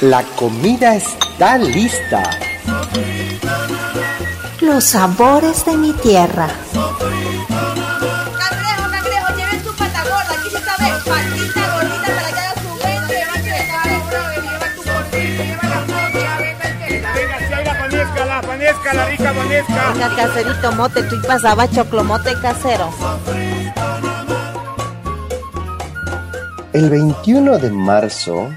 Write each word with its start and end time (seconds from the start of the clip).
La 0.00 0.22
comida 0.36 0.94
está 0.94 1.58
lista. 1.58 2.22
Los 4.60 4.84
sabores 4.84 5.64
de 5.66 5.76
mi 5.76 5.92
tierra. 5.92 6.46
Cangrejo, 8.38 8.90
cangrejo, 8.92 9.28
lleven 9.36 9.64
su 9.64 9.74
pata 9.74 10.04
gorda. 10.04 10.34
Aquí 10.38 10.50
se 10.50 10.60
sabe 10.60 10.92
patita 11.04 11.74
gordita 11.74 12.06
para 12.14 12.28
que 12.28 12.38
haga 12.38 12.54
su 12.62 12.70
vento. 12.78 13.12
Lleva 13.12 13.32
que 13.32 13.50
le. 13.50 13.58
Lleva 14.40 14.68
tu 14.76 14.82
gordito, 14.86 15.42
lleva 15.42 15.66
la 15.68 15.80
polla. 15.86 16.32
Venga, 16.38 16.68
que 16.86 16.94
Venga, 16.94 17.38
si 17.48 17.54
hay 17.54 17.64
la 17.64 17.74
panesca, 17.78 18.24
la 18.24 18.40
panesca, 18.42 18.94
la 18.94 19.04
rica 19.06 19.32
panesca. 19.32 19.92
Venga, 19.94 20.08
caserito 20.14 20.72
mote, 20.72 21.02
tú 21.02 21.16
pasaba 21.26 21.68
choclomote 21.68 22.34
casero. 22.40 22.90
El 26.72 26.88
21 26.88 27.58
de 27.58 27.70
marzo, 27.70 28.48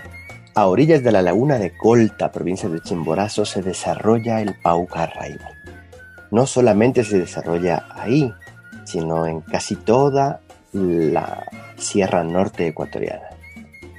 a 0.54 0.68
orillas 0.68 1.04
de 1.04 1.12
la 1.12 1.22
laguna 1.22 1.58
de 1.58 1.76
Colta, 1.76 2.32
provincia 2.32 2.68
de 2.68 2.82
Chimborazo, 2.82 3.46
se 3.46 3.62
desarrolla 3.62 4.42
el 4.42 4.56
Pauca 4.62 5.06
Raimi. 5.06 5.40
No 6.30 6.46
solamente 6.46 7.04
se 7.04 7.20
desarrolla 7.20 7.86
ahí, 7.90 8.34
sino 8.84 9.26
en 9.26 9.42
casi 9.42 9.76
toda 9.76 10.42
la 10.74 11.46
Sierra 11.78 12.24
Norte 12.24 12.68
ecuatoriana. 12.68 13.30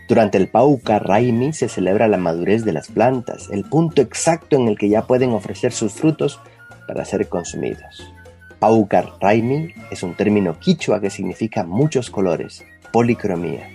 Durante 0.09 0.37
el 0.37 0.49
Pauca 0.49 0.99
Raimi 0.99 1.53
se 1.53 1.69
celebra 1.69 2.09
la 2.09 2.19
madurez 2.19 2.65
de 2.65 2.73
las 2.73 2.89
plantas, 2.89 3.49
el 3.51 3.65
punto 3.65 4.03
exacto 4.03 4.57
en 4.57 4.69
el 4.69 4.77
que 4.77 4.89
ya 4.89 5.07
pueden 5.07 5.31
ofrecer 5.31 5.73
sus 5.73 5.95
frutos 5.95 6.39
para 6.87 7.05
ser 7.05 7.29
consumidos. 7.29 8.13
Pauca 8.59 9.05
Raimi 9.21 9.73
es 9.91 10.03
un 10.03 10.15
término 10.15 10.59
quichua 10.59 11.01
que 11.01 11.11
significa 11.11 11.65
muchos 11.65 12.11
colores, 12.11 12.65
policromía. 12.93 13.69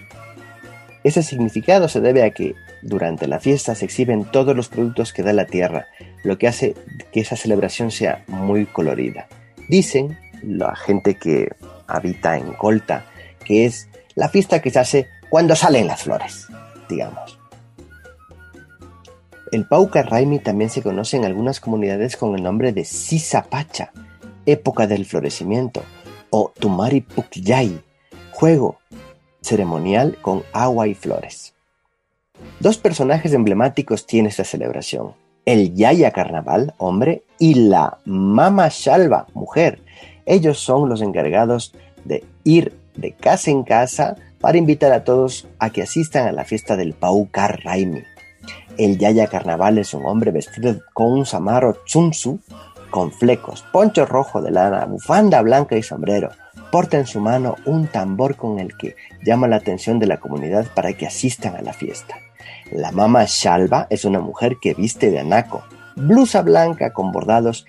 Ese 1.04 1.24
significado 1.24 1.88
se 1.88 2.02
debe 2.02 2.24
a 2.24 2.32
que 2.32 2.56
durante 2.82 3.28
la 3.28 3.40
fiesta 3.40 3.76
se 3.76 3.86
exhiben 3.86 4.26
todos 4.26 4.56
los 4.56 4.70
productos 4.70 5.14
que 5.14 5.24
da 5.24 5.34
la 5.34 5.46
tierra, 5.46 5.88
lo 6.24 6.38
que 6.38 6.48
hace 6.48 6.76
que 7.12 7.22
esa 7.22 7.36
celebración 7.36 7.92
sea 7.92 8.24
muy 8.28 8.66
colorida. 8.66 9.28
Dicen 9.70 10.18
la 10.44 10.76
gente 10.76 11.16
que 11.16 11.50
habita 11.88 12.38
en 12.38 12.54
Colta 12.54 13.06
que 13.48 13.66
es 13.66 13.88
la 14.16 14.28
fiesta 14.28 14.62
que 14.62 14.72
se 14.72 14.80
hace 14.80 15.08
cuando 15.30 15.56
salen 15.56 15.88
las 15.88 16.04
flores, 16.04 16.48
digamos. 16.90 17.40
El 19.54 19.66
Pauca 19.66 20.04
Raimi 20.04 20.40
también 20.40 20.70
se 20.70 20.82
conoce 20.82 21.16
en 21.16 21.24
algunas 21.24 21.62
comunidades 21.62 22.18
con 22.18 22.36
el 22.36 22.44
nombre 22.44 22.74
de 22.74 22.84
Sisapacha, 22.84 23.94
época 24.46 24.86
del 24.86 25.06
florecimiento, 25.06 25.82
o 26.30 26.52
Tumari 26.60 27.00
Pukyay, 27.00 27.82
juego 28.32 28.80
ceremonial 29.42 30.18
con 30.22 30.44
agua 30.52 30.90
y 30.90 30.94
flores. 30.94 31.54
Dos 32.60 32.78
personajes 32.78 33.34
emblemáticos 33.34 34.06
tiene 34.06 34.30
esta 34.30 34.44
celebración, 34.44 35.14
el 35.46 35.76
Yaya 35.76 36.12
Carnaval, 36.12 36.74
hombre, 36.78 37.24
y 37.40 37.54
la 37.54 38.00
Mama 38.06 38.70
Shalva, 38.70 39.28
mujer. 39.34 39.82
Ellos 40.26 40.60
son 40.60 40.90
los 40.90 41.02
encargados 41.02 41.74
de 42.04 42.24
ir 42.44 42.74
de 42.96 43.14
casa 43.14 43.52
en 43.52 43.64
casa 43.64 44.16
para 44.40 44.58
invitar 44.58 44.92
a 44.92 45.04
todos 45.04 45.48
a 45.60 45.70
que 45.70 45.84
asistan 45.84 46.28
a 46.28 46.32
la 46.32 46.46
fiesta 46.46 46.76
del 46.76 46.94
Paucar 46.94 47.62
Raimi. 47.64 48.02
El 48.78 48.98
Yaya 48.98 49.28
Carnaval 49.28 49.78
es 49.78 49.94
un 49.94 50.06
hombre 50.06 50.32
vestido 50.32 50.80
con 50.94 51.12
un 51.12 51.26
samarro 51.26 51.78
chunsu 51.86 52.40
con 52.90 53.12
flecos, 53.12 53.64
poncho 53.72 54.06
rojo 54.06 54.42
de 54.42 54.52
lana, 54.52 54.86
bufanda 54.86 55.42
blanca 55.42 55.78
y 55.78 55.84
sombrero. 55.84 56.30
Porta 56.72 56.98
en 56.98 57.06
su 57.06 57.20
mano 57.20 57.56
un 57.66 57.88
tambor 57.88 58.36
con 58.36 58.60
el 58.60 58.76
que 58.78 58.96
llama 59.24 59.48
la 59.48 59.58
atención 59.58 60.00
de 60.00 60.08
la 60.08 60.18
comunidad 60.18 60.68
para 60.74 60.94
que 60.94 61.08
asistan 61.08 61.56
a 61.56 61.62
la 61.62 61.74
fiesta. 61.74 62.16
La 62.72 62.92
mama 62.92 63.24
Shalva 63.26 63.88
es 63.90 64.04
una 64.04 64.20
mujer 64.20 64.58
que 64.62 64.74
viste 64.74 65.10
de 65.10 65.20
anaco, 65.20 65.64
blusa 65.96 66.42
blanca 66.42 66.92
con 66.92 67.14
bordados, 67.14 67.66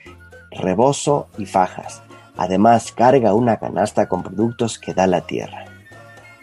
rebozo 0.50 1.28
y 1.38 1.46
fajas. 1.46 2.02
Además 2.36 2.90
carga 2.90 3.32
una 3.32 3.58
canasta 3.58 4.08
con 4.08 4.24
productos 4.24 4.78
que 4.78 4.94
da 4.94 5.06
la 5.06 5.20
tierra. 5.20 5.66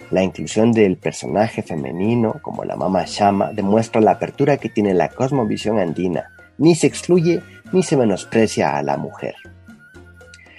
La 0.10 0.24
inclusión 0.24 0.72
del 0.72 0.98
personaje 0.98 1.64
femenino 1.64 2.38
como 2.42 2.64
la 2.64 2.78
mama 2.78 3.04
Shama 3.06 3.52
demuestra 3.52 4.00
la 4.00 4.12
apertura 4.12 4.56
que 4.56 4.70
tiene 4.70 4.94
la 4.94 5.10
cosmovisión 5.10 5.78
andina. 5.78 6.32
Ni 6.58 6.76
se 6.76 6.88
excluye 6.88 7.42
ni 7.74 7.84
se 7.84 7.98
menosprecia 7.98 8.78
a 8.78 8.84
la 8.84 8.96
mujer. 8.96 9.36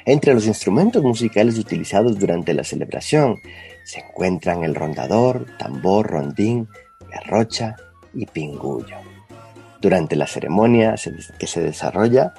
Entre 0.05 0.35
los 0.35 0.47
instrumentos 0.47 1.03
musicales 1.03 1.59
utilizados 1.59 2.19
durante 2.19 2.53
la 2.53 2.63
celebración 2.63 3.39
se 3.85 4.01
encuentran 4.01 4.65
el 4.65 4.75
rondador, 4.75 5.47
tambor, 5.59 6.09
rondín, 6.09 6.69
garrocha 7.11 7.77
y 8.17 8.27
pingullo. 8.27 8.97
Durante 9.81 10.17
la 10.17 10.27
ceremonia 10.27 10.95
que 11.39 11.47
se 11.47 11.61
desarrolla 11.61 12.33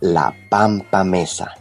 la 0.00 0.34
pampa 0.50 1.04
mesa. 1.04 1.54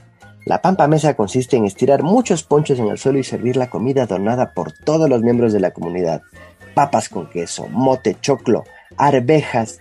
La 0.46 0.62
pampa 0.62 0.88
mesa 0.88 1.14
consiste 1.14 1.58
en 1.58 1.66
estirar 1.66 2.02
muchos 2.02 2.44
ponchos 2.44 2.80
en 2.80 2.88
el 2.88 2.98
suelo 2.98 3.20
y 3.20 3.24
servir 3.24 3.56
la 3.56 3.70
comida 3.70 4.08
donada 4.08 4.54
por 4.54 4.72
todos 4.72 5.08
los 5.08 5.22
miembros 5.22 5.54
de 5.54 5.60
la 5.60 5.72
comunidad. 5.72 6.24
Papas 6.74 7.10
con 7.10 7.30
queso, 7.30 7.68
mote, 7.70 8.18
choclo, 8.20 8.64
arvejas 8.98 9.80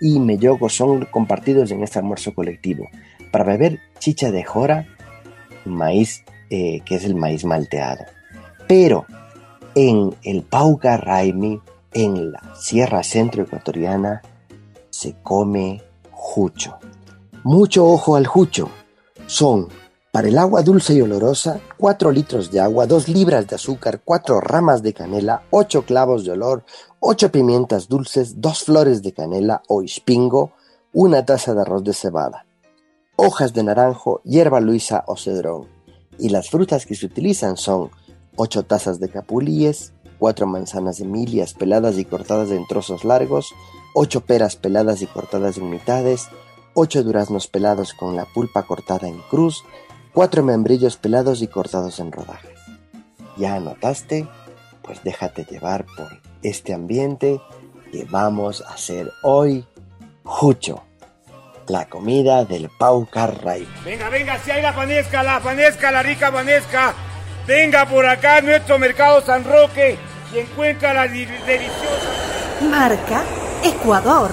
y 0.00 0.18
mellogo 0.18 0.68
son 0.68 1.04
compartidos 1.06 1.70
en 1.70 1.84
este 1.84 2.00
almuerzo 2.00 2.34
colectivo. 2.34 2.88
Para 3.30 3.44
beber 3.44 3.78
chicha 4.00 4.32
de 4.32 4.42
jora, 4.42 4.86
maíz, 5.64 6.24
eh, 6.50 6.80
que 6.84 6.96
es 6.96 7.04
el 7.04 7.14
maíz 7.14 7.44
malteado. 7.44 8.04
Pero 8.66 9.06
en 9.76 10.14
el 10.24 10.42
Pauca 10.42 10.96
Raimi, 10.96 11.60
en 11.92 12.32
la 12.32 12.54
Sierra 12.54 13.02
Centro 13.02 13.42
Ecuatoriana, 13.42 14.22
se 14.90 15.16
come 15.22 15.82
jucho. 16.10 16.78
Mucho 17.42 17.86
ojo 17.86 18.16
al 18.16 18.26
jucho. 18.26 18.68
Son 19.26 19.68
para 20.12 20.28
el 20.28 20.38
agua 20.38 20.62
dulce 20.62 20.94
y 20.94 21.00
olorosa, 21.00 21.60
4 21.76 22.10
litros 22.10 22.50
de 22.50 22.58
agua, 22.58 22.86
2 22.86 23.08
libras 23.08 23.46
de 23.46 23.54
azúcar, 23.54 24.00
4 24.04 24.40
ramas 24.40 24.82
de 24.82 24.92
canela, 24.92 25.44
8 25.50 25.82
clavos 25.82 26.24
de 26.24 26.32
olor, 26.32 26.64
8 26.98 27.30
pimientas 27.30 27.88
dulces, 27.88 28.40
2 28.40 28.64
flores 28.64 29.02
de 29.02 29.12
canela 29.12 29.62
o 29.68 29.82
ispingo, 29.82 30.50
una 30.92 31.24
taza 31.24 31.54
de 31.54 31.60
arroz 31.60 31.84
de 31.84 31.92
cebada, 31.92 32.44
hojas 33.14 33.52
de 33.54 33.62
naranjo, 33.62 34.20
hierba 34.24 34.60
luisa 34.60 35.04
o 35.06 35.16
cedrón. 35.16 35.68
Y 36.18 36.30
las 36.30 36.50
frutas 36.50 36.86
que 36.86 36.96
se 36.96 37.06
utilizan 37.06 37.56
son 37.56 37.90
8 38.34 38.64
tazas 38.64 38.98
de 38.98 39.10
capulíes, 39.10 39.92
4 40.20 40.46
manzanas 40.46 40.98
de 40.98 41.06
milias 41.06 41.54
peladas 41.54 41.98
y 41.98 42.04
cortadas 42.04 42.52
en 42.52 42.64
trozos 42.68 43.04
largos, 43.04 43.52
8 43.94 44.20
peras 44.20 44.54
peladas 44.54 45.02
y 45.02 45.06
cortadas 45.06 45.56
en 45.58 45.68
mitades, 45.70 46.28
8 46.74 47.02
duraznos 47.02 47.48
pelados 47.48 47.94
con 47.94 48.14
la 48.14 48.26
pulpa 48.26 48.62
cortada 48.62 49.08
en 49.08 49.18
cruz, 49.22 49.64
cuatro 50.12 50.42
membrillos 50.42 50.96
pelados 50.96 51.42
y 51.42 51.48
cortados 51.48 51.98
en 52.00 52.12
rodajas. 52.12 52.52
¿Ya 53.36 53.54
anotaste? 53.54 54.28
Pues 54.82 55.02
déjate 55.02 55.44
llevar 55.44 55.86
por 55.96 56.20
este 56.42 56.74
ambiente 56.74 57.40
que 57.92 58.04
vamos 58.04 58.62
a 58.62 58.74
hacer 58.74 59.10
hoy 59.22 59.64
Jucho, 60.24 60.82
la 61.68 61.88
comida 61.88 62.44
del 62.44 62.68
Pau 62.78 63.06
Carray. 63.06 63.66
Venga, 63.84 64.08
venga, 64.10 64.38
si 64.38 64.50
hay 64.50 64.62
la 64.62 64.74
panesca, 64.74 65.22
la 65.22 65.40
panesca, 65.40 65.90
la 65.90 66.02
rica 66.02 66.30
panesca. 66.30 66.94
Venga 67.46 67.86
por 67.86 68.06
acá 68.06 68.40
nuestro 68.42 68.78
mercado 68.78 69.22
San 69.22 69.44
Roque 69.44 69.98
y 70.34 70.38
encuentra 70.38 70.94
la 70.94 71.08
deliciosa. 71.08 72.60
Marca 72.70 73.22
Ecuador. 73.64 74.30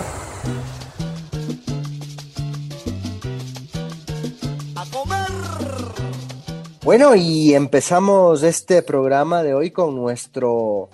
Bueno, 6.83 7.15
y 7.15 7.53
empezamos 7.53 8.44
este 8.44 8.81
programa 8.81 9.44
de 9.44 9.53
hoy 9.53 9.71
con 9.71 9.94
nuestro 9.94 10.89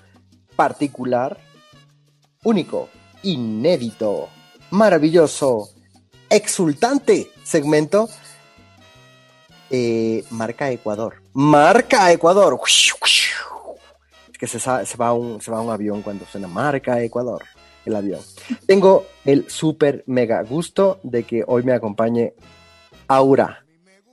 particular, 0.55 1.39
único, 2.44 2.89
inédito, 3.21 4.29
maravilloso, 4.71 5.69
exultante 6.29 7.29
segmento. 7.44 8.09
eh, 9.69 10.23
marca 10.31 10.71
Ecuador. 10.71 11.21
Marca 11.33 12.11
Ecuador. 12.11 12.59
Que 14.44 14.48
se, 14.48 14.60
se 14.60 14.98
va 14.98 15.13
un, 15.13 15.40
se 15.40 15.50
va 15.50 15.62
un 15.62 15.72
avión 15.72 16.01
cuando 16.01 16.25
suena 16.25 16.50
marca 16.50 17.01
Ecuador, 17.01 17.45
el 17.86 17.95
avión. 17.95 18.19
Tengo 18.68 19.06
el 19.24 19.50
súper 19.50 20.04
mega 20.06 20.44
gusto 20.44 21.00
de 21.01 21.24
que 21.24 21.45
hoy 21.48 21.63
me 21.63 21.72
acompañe 21.72 22.34
Aura. 23.07 23.63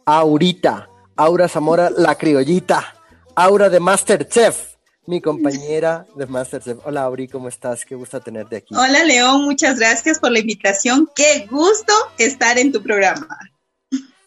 Aurita. 0.05 0.89
Aura 1.17 1.49
Zamora, 1.49 1.91
la 1.91 2.15
criollita. 2.15 2.95
Aura 3.35 3.69
de 3.69 3.81
Masterchef. 3.81 4.77
Mi 5.07 5.21
compañera 5.21 6.07
de 6.15 6.27
Masterchef. 6.27 6.79
Hola, 6.85 7.03
Auri, 7.03 7.27
¿cómo 7.27 7.49
estás? 7.49 7.85
Qué 7.85 7.97
gusto 7.97 8.21
tenerte 8.21 8.59
aquí. 8.59 8.73
Hola 8.77 9.03
León, 9.03 9.43
muchas 9.43 9.81
gracias 9.81 10.21
por 10.21 10.31
la 10.31 10.39
invitación. 10.39 11.11
Qué 11.13 11.49
gusto 11.51 11.93
estar 12.19 12.57
en 12.57 12.71
tu 12.71 12.81
programa. 12.81 13.37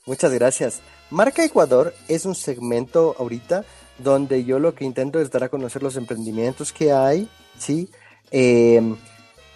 Muchas 0.06 0.34
gracias. 0.34 0.82
Marca 1.10 1.46
Ecuador 1.46 1.94
es 2.10 2.26
un 2.26 2.36
segmento 2.36 3.16
ahorita 3.18 3.64
donde 4.00 4.44
yo 4.44 4.60
lo 4.60 4.74
que 4.75 4.86
intento 4.86 5.19
es 5.19 5.30
dar 5.31 5.44
a 5.44 5.50
conocer 5.50 5.84
los 5.84 5.95
emprendimientos 5.95 6.74
que 6.74 6.92
hay, 6.92 7.30
¿sí? 7.57 7.90
Eh, 8.31 8.95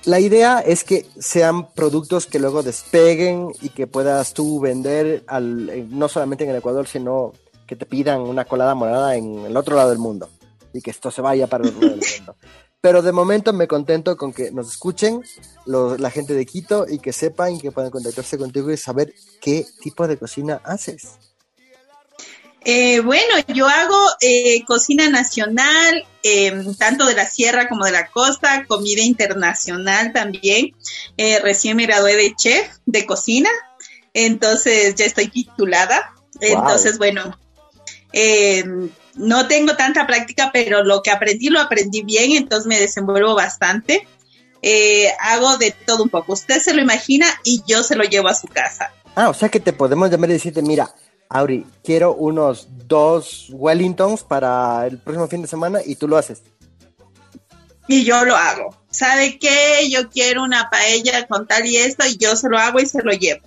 la 0.05 0.19
idea 0.19 0.59
es 0.59 0.83
que 0.83 1.05
sean 1.19 1.73
productos 1.73 2.27
que 2.27 2.39
luego 2.39 2.63
despeguen 2.63 3.51
y 3.61 3.69
que 3.69 3.87
puedas 3.87 4.33
tú 4.33 4.59
vender 4.59 5.23
al, 5.27 5.69
eh, 5.69 5.85
no 5.89 6.07
solamente 6.07 6.43
en 6.43 6.51
el 6.51 6.57
Ecuador, 6.57 6.87
sino 6.87 7.33
que 7.65 7.75
te 7.75 7.85
pidan 7.85 8.21
una 8.21 8.45
colada 8.45 8.73
morada 8.75 9.15
en 9.15 9.39
el 9.45 9.57
otro 9.57 9.75
lado 9.75 9.89
del 9.89 9.97
mundo 9.99 10.29
y 10.71 10.81
que 10.81 10.91
esto 10.91 11.11
se 11.11 11.21
vaya 11.21 11.47
para 11.47 11.63
el 11.65 11.71
otro 11.71 11.81
lado 11.89 11.97
del 11.99 12.09
mundo. 12.19 12.35
Pero 12.79 13.01
de 13.01 13.11
momento 13.11 13.51
me 13.53 13.67
contento 13.67 14.15
con 14.15 14.31
que 14.31 14.51
nos 14.51 14.67
escuchen 14.71 15.21
los- 15.65 15.99
la 15.99 16.11
gente 16.11 16.33
de 16.35 16.45
Quito 16.45 16.85
y 16.87 16.99
que 16.99 17.11
sepan 17.11 17.59
que 17.59 17.71
puedan 17.71 17.89
contactarse 17.91 18.37
contigo 18.37 18.71
y 18.71 18.77
saber 18.77 19.13
qué 19.41 19.65
tipo 19.81 20.07
de 20.07 20.15
cocina 20.17 20.61
haces. 20.63 21.17
Eh, 22.69 22.99
bueno, 22.99 23.33
yo 23.53 23.65
hago 23.65 23.97
eh, 24.19 24.65
cocina 24.65 25.09
nacional, 25.09 26.05
eh, 26.21 26.51
tanto 26.77 27.05
de 27.05 27.15
la 27.15 27.25
sierra 27.25 27.69
como 27.69 27.85
de 27.85 27.93
la 27.93 28.07
costa, 28.09 28.65
comida 28.67 29.01
internacional 29.01 30.11
también. 30.11 30.75
Eh, 31.15 31.39
recién 31.39 31.77
me 31.77 31.85
gradué 31.85 32.17
de 32.17 32.35
chef 32.35 32.67
de 32.85 33.05
cocina, 33.05 33.49
entonces 34.13 34.95
ya 34.95 35.05
estoy 35.05 35.29
titulada. 35.29 36.13
Entonces, 36.41 36.97
bueno, 36.97 37.39
eh, 38.11 38.65
no 39.15 39.47
tengo 39.47 39.77
tanta 39.77 40.05
práctica, 40.05 40.49
pero 40.51 40.83
lo 40.83 41.01
que 41.01 41.11
aprendí 41.11 41.47
lo 41.47 41.61
aprendí 41.61 42.01
bien, 42.01 42.33
entonces 42.33 42.67
me 42.67 42.81
desenvuelvo 42.81 43.33
bastante. 43.33 44.05
Eh, 44.61 45.09
hago 45.21 45.55
de 45.55 45.71
todo 45.71 46.03
un 46.03 46.09
poco. 46.09 46.33
Usted 46.33 46.59
se 46.59 46.73
lo 46.73 46.81
imagina 46.81 47.27
y 47.45 47.63
yo 47.65 47.81
se 47.83 47.95
lo 47.95 48.03
llevo 48.03 48.27
a 48.27 48.35
su 48.35 48.47
casa. 48.47 48.91
Ah, 49.15 49.29
o 49.29 49.33
sea 49.33 49.47
que 49.47 49.61
te 49.61 49.71
podemos 49.71 50.11
llamar 50.11 50.31
y 50.31 50.33
decirte, 50.33 50.61
mira, 50.61 50.93
Auri, 51.29 51.65
quiero 51.83 52.13
unos 52.13 52.67
dos 52.87 53.47
Wellingtons 53.51 54.23
para 54.23 54.85
el 54.87 54.97
próximo 54.97 55.27
fin 55.27 55.41
de 55.41 55.47
semana 55.47 55.79
y 55.85 55.95
tú 55.95 56.07
lo 56.07 56.17
haces. 56.17 56.41
y 57.89 58.03
yo 58.03 58.23
lo 58.25 58.35
hago. 58.35 58.75
¿Sabe 58.89 59.37
qué? 59.39 59.87
Yo 59.89 60.09
quiero 60.09 60.43
una 60.43 60.69
paella 60.69 61.25
con 61.27 61.47
tal 61.47 61.65
y 61.65 61.77
esto 61.77 62.05
y 62.05 62.17
yo 62.17 62.35
se 62.35 62.49
lo 62.49 62.57
hago 62.57 62.79
y 62.79 62.85
se 62.85 63.01
lo 63.03 63.11
llevo. 63.11 63.41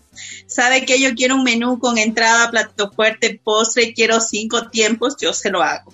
¿Sabe 0.46 0.84
qué? 0.84 1.00
Yo 1.00 1.14
quiero 1.14 1.34
un 1.36 1.44
menú 1.44 1.78
con 1.78 1.98
entrada, 1.98 2.50
plato 2.50 2.90
fuerte, 2.90 3.40
postre, 3.42 3.92
quiero 3.94 4.20
cinco 4.20 4.68
tiempos, 4.68 5.16
yo 5.20 5.32
se 5.32 5.50
lo 5.50 5.62
hago. 5.62 5.92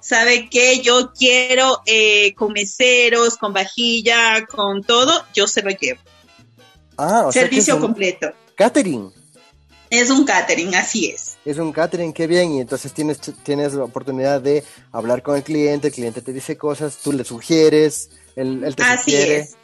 ¿Sabe 0.00 0.48
qué? 0.50 0.80
Yo 0.80 1.12
quiero 1.12 1.80
eh, 1.86 2.34
con 2.34 2.52
meseros, 2.52 3.36
con 3.36 3.52
vajilla, 3.52 4.46
con 4.46 4.82
todo, 4.82 5.24
yo 5.34 5.46
se 5.46 5.62
lo 5.62 5.70
llevo. 5.70 6.00
Ah, 6.96 7.24
o 7.26 7.32
sea 7.32 7.48
que 7.48 7.58
es 7.58 7.64
Servicio 7.64 7.80
completo. 7.80 8.32
catering. 8.56 9.12
Es 9.92 10.08
un 10.08 10.24
catering, 10.24 10.74
así 10.74 11.10
es. 11.10 11.36
Es 11.44 11.58
un 11.58 11.70
catering, 11.70 12.14
qué 12.14 12.26
bien, 12.26 12.52
y 12.52 12.60
entonces 12.62 12.94
tienes, 12.94 13.20
tienes 13.44 13.74
la 13.74 13.84
oportunidad 13.84 14.40
de 14.40 14.64
hablar 14.90 15.22
con 15.22 15.36
el 15.36 15.42
cliente, 15.42 15.88
el 15.88 15.92
cliente 15.92 16.22
te 16.22 16.32
dice 16.32 16.56
cosas, 16.56 16.96
tú 17.04 17.12
le 17.12 17.24
sugieres, 17.24 18.08
él, 18.34 18.62
él 18.64 18.74
te 18.74 18.82
Así 18.84 19.10
sugiere. 19.10 19.36
es. 19.40 19.56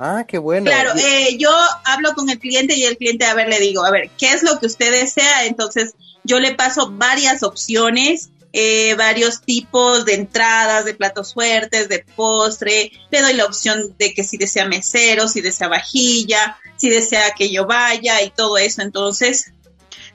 Ah, 0.00 0.24
qué 0.26 0.38
bueno. 0.38 0.64
Claro, 0.68 0.90
eh, 0.98 1.36
yo 1.38 1.50
hablo 1.84 2.14
con 2.14 2.28
el 2.28 2.40
cliente 2.40 2.74
y 2.74 2.82
el 2.82 2.96
cliente, 2.96 3.26
a 3.26 3.34
ver, 3.34 3.48
le 3.48 3.60
digo, 3.60 3.84
a 3.84 3.92
ver, 3.92 4.10
¿qué 4.18 4.32
es 4.32 4.42
lo 4.42 4.58
que 4.58 4.66
usted 4.66 4.90
desea? 4.90 5.46
Entonces, 5.46 5.94
yo 6.24 6.40
le 6.40 6.56
paso 6.56 6.90
varias 6.90 7.44
opciones, 7.44 8.30
eh, 8.52 8.94
varios 8.94 9.42
tipos 9.42 10.04
de 10.04 10.14
entradas, 10.14 10.84
de 10.84 10.94
platos 10.94 11.32
fuertes, 11.32 11.88
de 11.88 12.04
postre. 12.16 12.90
Le 13.12 13.22
doy 13.22 13.34
la 13.34 13.44
opción 13.44 13.94
de 13.98 14.12
que 14.14 14.24
si 14.24 14.36
desea 14.36 14.66
mesero, 14.66 15.28
si 15.28 15.42
desea 15.42 15.68
vajilla, 15.68 16.58
si 16.76 16.90
desea 16.90 17.30
que 17.38 17.52
yo 17.52 17.66
vaya 17.66 18.20
y 18.22 18.30
todo 18.30 18.58
eso. 18.58 18.82
Entonces, 18.82 19.52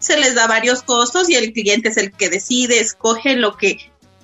se 0.02 0.18
les 0.18 0.36
da 0.36 0.48
varios 0.48 0.82
costos 0.84 1.30
y 1.30 1.36
el 1.36 1.54
cliente 1.54 1.90
es 1.90 1.98
el 1.98 2.12
que 2.12 2.30
decide, 2.30 2.80
escoge 2.80 3.38
lo 3.38 3.56
que 3.56 3.78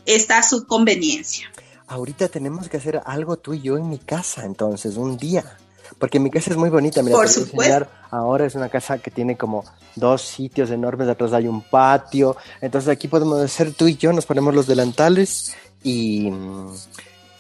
está 0.05 0.39
a 0.39 0.43
su 0.43 0.65
conveniencia. 0.65 1.49
Ahorita 1.87 2.27
tenemos 2.27 2.67
que 2.67 2.77
hacer 2.77 3.01
algo 3.05 3.37
tú 3.37 3.53
y 3.53 3.61
yo 3.61 3.77
en 3.77 3.87
mi 3.87 3.99
casa, 3.99 4.43
entonces, 4.43 4.97
un 4.97 5.15
día. 5.17 5.57
Porque 5.99 6.19
mi 6.19 6.29
casa 6.29 6.51
es 6.51 6.57
muy 6.57 6.69
bonita, 6.69 7.01
mira, 7.01 7.15
Por 7.15 7.29
supuesto. 7.29 7.87
Ahora 8.11 8.45
es 8.45 8.55
una 8.55 8.67
casa 8.67 8.97
que 8.97 9.09
tiene 9.11 9.37
como 9.37 9.63
dos 9.95 10.21
sitios 10.21 10.69
enormes, 10.69 11.07
atrás 11.07 11.31
hay 11.31 11.47
un 11.47 11.61
patio. 11.61 12.35
Entonces 12.59 12.89
aquí 12.89 13.07
podemos 13.07 13.41
hacer 13.41 13.73
tú 13.73 13.87
y 13.87 13.95
yo, 13.95 14.11
nos 14.11 14.25
ponemos 14.25 14.53
los 14.53 14.67
delantales 14.67 15.55
y, 15.83 16.29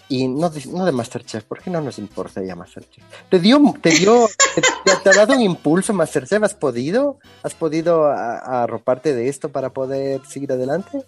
y 0.09 0.27
no, 0.27 0.49
de, 0.49 0.65
no 0.67 0.85
de 0.85 0.91
Masterchef, 0.91 1.43
¿por 1.43 1.61
qué 1.61 1.69
no 1.69 1.81
nos 1.81 1.97
importa 1.97 2.41
ya 2.43 2.55
Masterchef? 2.55 3.03
¿Te 3.29 3.39
dio, 3.39 3.61
te 3.81 3.89
dio, 3.89 4.27
te, 4.55 4.61
te- 5.03 5.09
ha 5.09 5.13
dado 5.13 5.33
un 5.33 5.41
impulso 5.41 5.93
Masterchef? 5.93 6.41
¿Has 6.43 6.53
podido? 6.53 7.19
¿Has 7.43 7.53
podido 7.55 8.05
arroparte 8.07 9.13
de 9.13 9.27
esto 9.29 9.49
para 9.49 9.69
poder 9.71 10.21
seguir 10.25 10.51
adelante? 10.51 11.03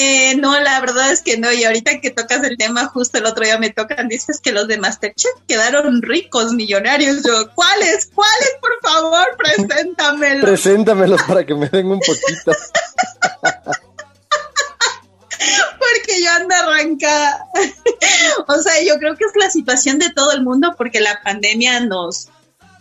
Eh, 0.00 0.36
no, 0.36 0.58
la 0.60 0.80
verdad 0.80 1.10
es 1.10 1.22
que 1.22 1.38
no. 1.38 1.52
Y 1.52 1.64
ahorita 1.64 2.00
que 2.00 2.10
tocas 2.12 2.44
el 2.44 2.56
tema, 2.56 2.86
justo 2.86 3.18
el 3.18 3.26
otro 3.26 3.44
día 3.44 3.58
me 3.58 3.70
tocan, 3.70 4.06
dices 4.06 4.40
que 4.40 4.52
los 4.52 4.68
de 4.68 4.78
Masterchef 4.78 5.32
quedaron 5.48 6.02
ricos, 6.02 6.52
millonarios. 6.52 7.24
Yo, 7.24 7.52
¿cuáles? 7.54 8.08
¿Cuáles? 8.14 8.52
Por 8.60 8.90
favor, 8.90 9.26
preséntamelos. 9.36 10.44
Preséntamelos 10.48 11.20
para 11.24 11.44
que 11.44 11.54
me 11.56 11.68
den 11.68 11.88
un 11.90 11.98
poquito. 11.98 12.52
porque 16.08 16.22
yo 16.22 16.30
ando 16.30 16.54
arrancada. 16.54 17.46
o 18.46 18.62
sea, 18.62 18.82
yo 18.84 18.98
creo 18.98 19.16
que 19.16 19.24
es 19.24 19.32
la 19.36 19.50
situación 19.50 19.98
de 19.98 20.10
todo 20.10 20.32
el 20.32 20.42
mundo 20.42 20.74
porque 20.76 21.00
la 21.00 21.20
pandemia 21.22 21.80
nos 21.80 22.28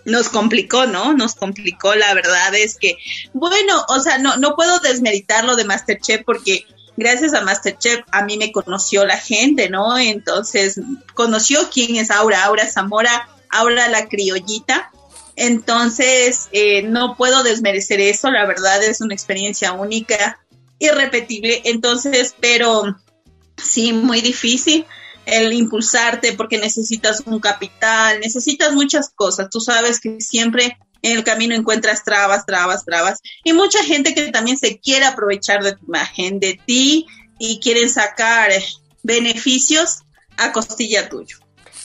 nos 0.06 0.30
complicó, 0.30 0.86
¿no? 0.86 1.12
Nos 1.14 1.36
complicó, 1.36 1.94
la 1.94 2.14
verdad 2.14 2.56
es 2.56 2.78
que, 2.78 2.98
bueno, 3.34 3.84
o 3.90 4.00
sea, 4.00 4.18
no, 4.18 4.38
no 4.38 4.56
puedo 4.56 4.80
desmeritar 4.80 5.44
lo 5.44 5.58
de 5.58 5.66
Masterchef 5.66 6.24
porque 6.26 6.66
gracias 6.96 7.34
a 7.34 7.42
Masterchef 7.42 8.06
a 8.12 8.24
mí 8.24 8.38
me 8.38 8.54
conoció 8.54 9.06
la 9.06 9.18
gente, 9.18 9.70
¿no? 9.70 9.98
Entonces, 9.98 10.80
conoció 11.14 11.70
quién 11.74 11.98
es 11.98 12.10
Aura, 12.10 12.46
Aura 12.46 12.72
Zamora, 12.72 13.28
Aura 13.50 13.90
la 13.90 14.08
criollita. 14.08 14.92
Entonces, 15.36 16.48
eh, 16.54 16.84
no 16.84 17.18
puedo 17.18 17.44
desmerecer 17.44 18.00
eso, 18.00 18.32
la 18.32 18.46
verdad 18.46 18.82
es 18.82 19.02
una 19.02 19.14
experiencia 19.14 19.74
única, 19.74 20.40
irrepetible. 20.80 21.64
Entonces, 21.66 22.34
pero 22.40 22.96
sí, 23.58 23.94
muy 23.94 24.22
difícil 24.22 24.86
el 25.26 25.52
impulsarte 25.54 26.34
porque 26.34 26.58
necesitas 26.58 27.22
un 27.26 27.40
capital, 27.40 28.20
necesitas 28.22 28.72
muchas 28.74 29.10
cosas. 29.14 29.50
Tú 29.50 29.60
sabes 29.60 30.00
que 30.00 30.22
siempre 30.22 30.78
en 31.02 31.18
el 31.18 31.24
camino 31.24 31.54
encuentras 31.54 32.04
trabas, 32.04 32.46
trabas, 32.46 32.86
trabas. 32.86 33.20
Y 33.44 33.54
mucha 33.54 33.84
gente 33.84 34.14
que 34.16 34.32
también 34.32 34.58
se 34.58 34.80
quiere 34.80 35.06
aprovechar 35.06 35.64
de 35.64 35.74
tu 35.76 35.86
imagen, 35.86 36.40
de 36.40 36.60
ti, 36.66 37.06
y 37.40 37.60
quieren 37.60 37.90
sacar 37.90 38.52
eh, 38.52 38.64
beneficios 39.04 40.00
a 40.38 40.52
costilla 40.52 41.10
tuyo. 41.10 41.38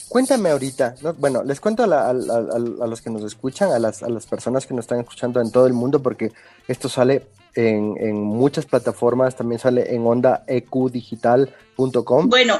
Cuéntame 0.09 0.49
ahorita, 0.51 0.95
¿no? 1.01 1.13
bueno, 1.13 1.43
les 1.43 1.59
cuento 1.59 1.83
a, 1.83 1.87
la- 1.87 2.09
a- 2.09 2.13
los 2.13 3.01
que 3.01 3.09
nos 3.09 3.23
escuchan, 3.23 3.71
a 3.71 3.79
las, 3.79 4.03
a 4.03 4.09
las 4.09 4.25
personas 4.25 4.65
que 4.65 4.73
nos 4.73 4.83
están 4.83 4.99
escuchando 4.99 5.41
en 5.41 5.51
todo 5.51 5.65
el 5.67 5.73
mundo, 5.73 6.01
porque 6.01 6.31
esto 6.67 6.87
sale 6.87 7.27
en, 7.55 7.95
en 7.99 8.15
muchas 8.21 8.65
plataformas, 8.65 9.35
también 9.35 9.59
sale 9.59 9.93
en 9.93 10.05
ondaeqdigital.com. 10.05 12.29
Bueno, 12.29 12.59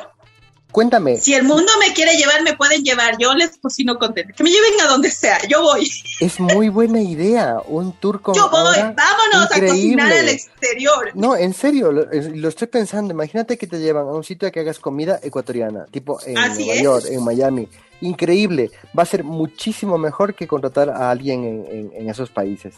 Cuéntame, 0.71 1.17
Si 1.17 1.35
el 1.35 1.43
mundo 1.43 1.71
me 1.79 1.93
quiere 1.93 2.15
llevar, 2.17 2.41
me 2.41 2.55
pueden 2.57 2.81
llevar. 2.83 3.15
Yo 3.19 3.35
les 3.35 3.57
cocino 3.59 3.99
contento. 3.99 4.33
Que 4.35 4.43
me 4.43 4.49
lleven 4.49 4.73
a 4.81 4.87
donde 4.87 5.11
sea. 5.11 5.37
Yo 5.47 5.61
voy. 5.61 5.87
es 6.19 6.39
muy 6.39 6.69
buena 6.69 6.99
idea, 6.99 7.57
un 7.67 7.93
tour 7.93 8.23
con 8.23 8.33
Yo 8.33 8.49
voy. 8.49 8.77
Vámonos 8.79 9.51
a 9.51 9.59
cocinar 9.59 10.11
al 10.11 10.29
exterior. 10.29 11.11
No, 11.13 11.35
en 11.37 11.53
serio, 11.53 11.91
lo, 11.91 12.09
es- 12.11 12.35
lo 12.35 12.49
estoy 12.49 12.69
pensando. 12.69 13.13
Imagínate 13.13 13.55
que 13.59 13.67
te 13.67 13.77
llevan 13.79 14.07
a 14.07 14.13
un 14.13 14.23
sitio 14.23 14.51
que 14.51 14.61
hagas 14.61 14.79
comida 14.79 15.19
ecuatoriana, 15.21 15.85
tipo 15.91 16.19
en 16.25 16.39
Así 16.39 16.65
Nueva 16.65 16.73
es. 16.73 16.81
York, 16.81 17.05
en 17.07 17.23
Miami. 17.23 17.69
Increíble. 18.03 18.69
Va 18.97 19.03
a 19.03 19.05
ser 19.05 19.23
muchísimo 19.23 19.97
mejor 19.97 20.35
que 20.35 20.45
contratar 20.47 20.89
a 20.89 21.09
alguien 21.09 21.43
en, 21.45 21.65
en- 21.71 21.91
en 21.93 22.09
esos 22.09 22.29
países. 22.29 22.75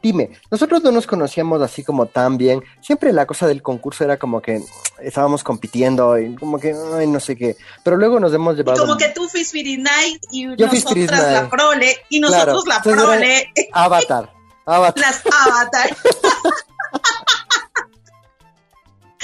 Dime, 0.00 0.30
nosotros 0.52 0.82
no 0.84 0.92
nos 0.92 1.06
conocíamos 1.06 1.60
así 1.62 1.82
como 1.82 2.06
tan 2.06 2.38
bien. 2.38 2.62
Siempre 2.80 3.12
la 3.12 3.26
cosa 3.26 3.48
del 3.48 3.60
concurso 3.60 4.04
era 4.04 4.18
como 4.18 4.40
que 4.40 4.62
estábamos 5.00 5.42
compitiendo 5.42 6.16
y 6.18 6.36
como 6.36 6.60
que 6.60 6.74
ay, 6.94 7.08
no 7.08 7.18
sé 7.18 7.34
qué. 7.34 7.56
Pero 7.82 7.96
luego 7.96 8.20
nos 8.20 8.32
hemos 8.32 8.54
Y 8.54 8.58
llevado. 8.58 8.78
como 8.86 8.96
que 8.96 9.08
tú 9.08 9.28
fuiste 9.28 9.62
Night 9.78 10.22
y 10.30 10.44
Yo 10.56 10.66
nosotras 10.68 11.32
la 11.32 11.48
prole 11.50 11.96
y 12.08 12.20
Claro, 12.20 12.52
nosotros 12.52 12.66
la 12.68 12.80
prole, 12.82 13.52
Avatar. 13.72 14.32
Avatar. 14.64 15.04
las 15.04 15.22
avatar. 15.26 15.96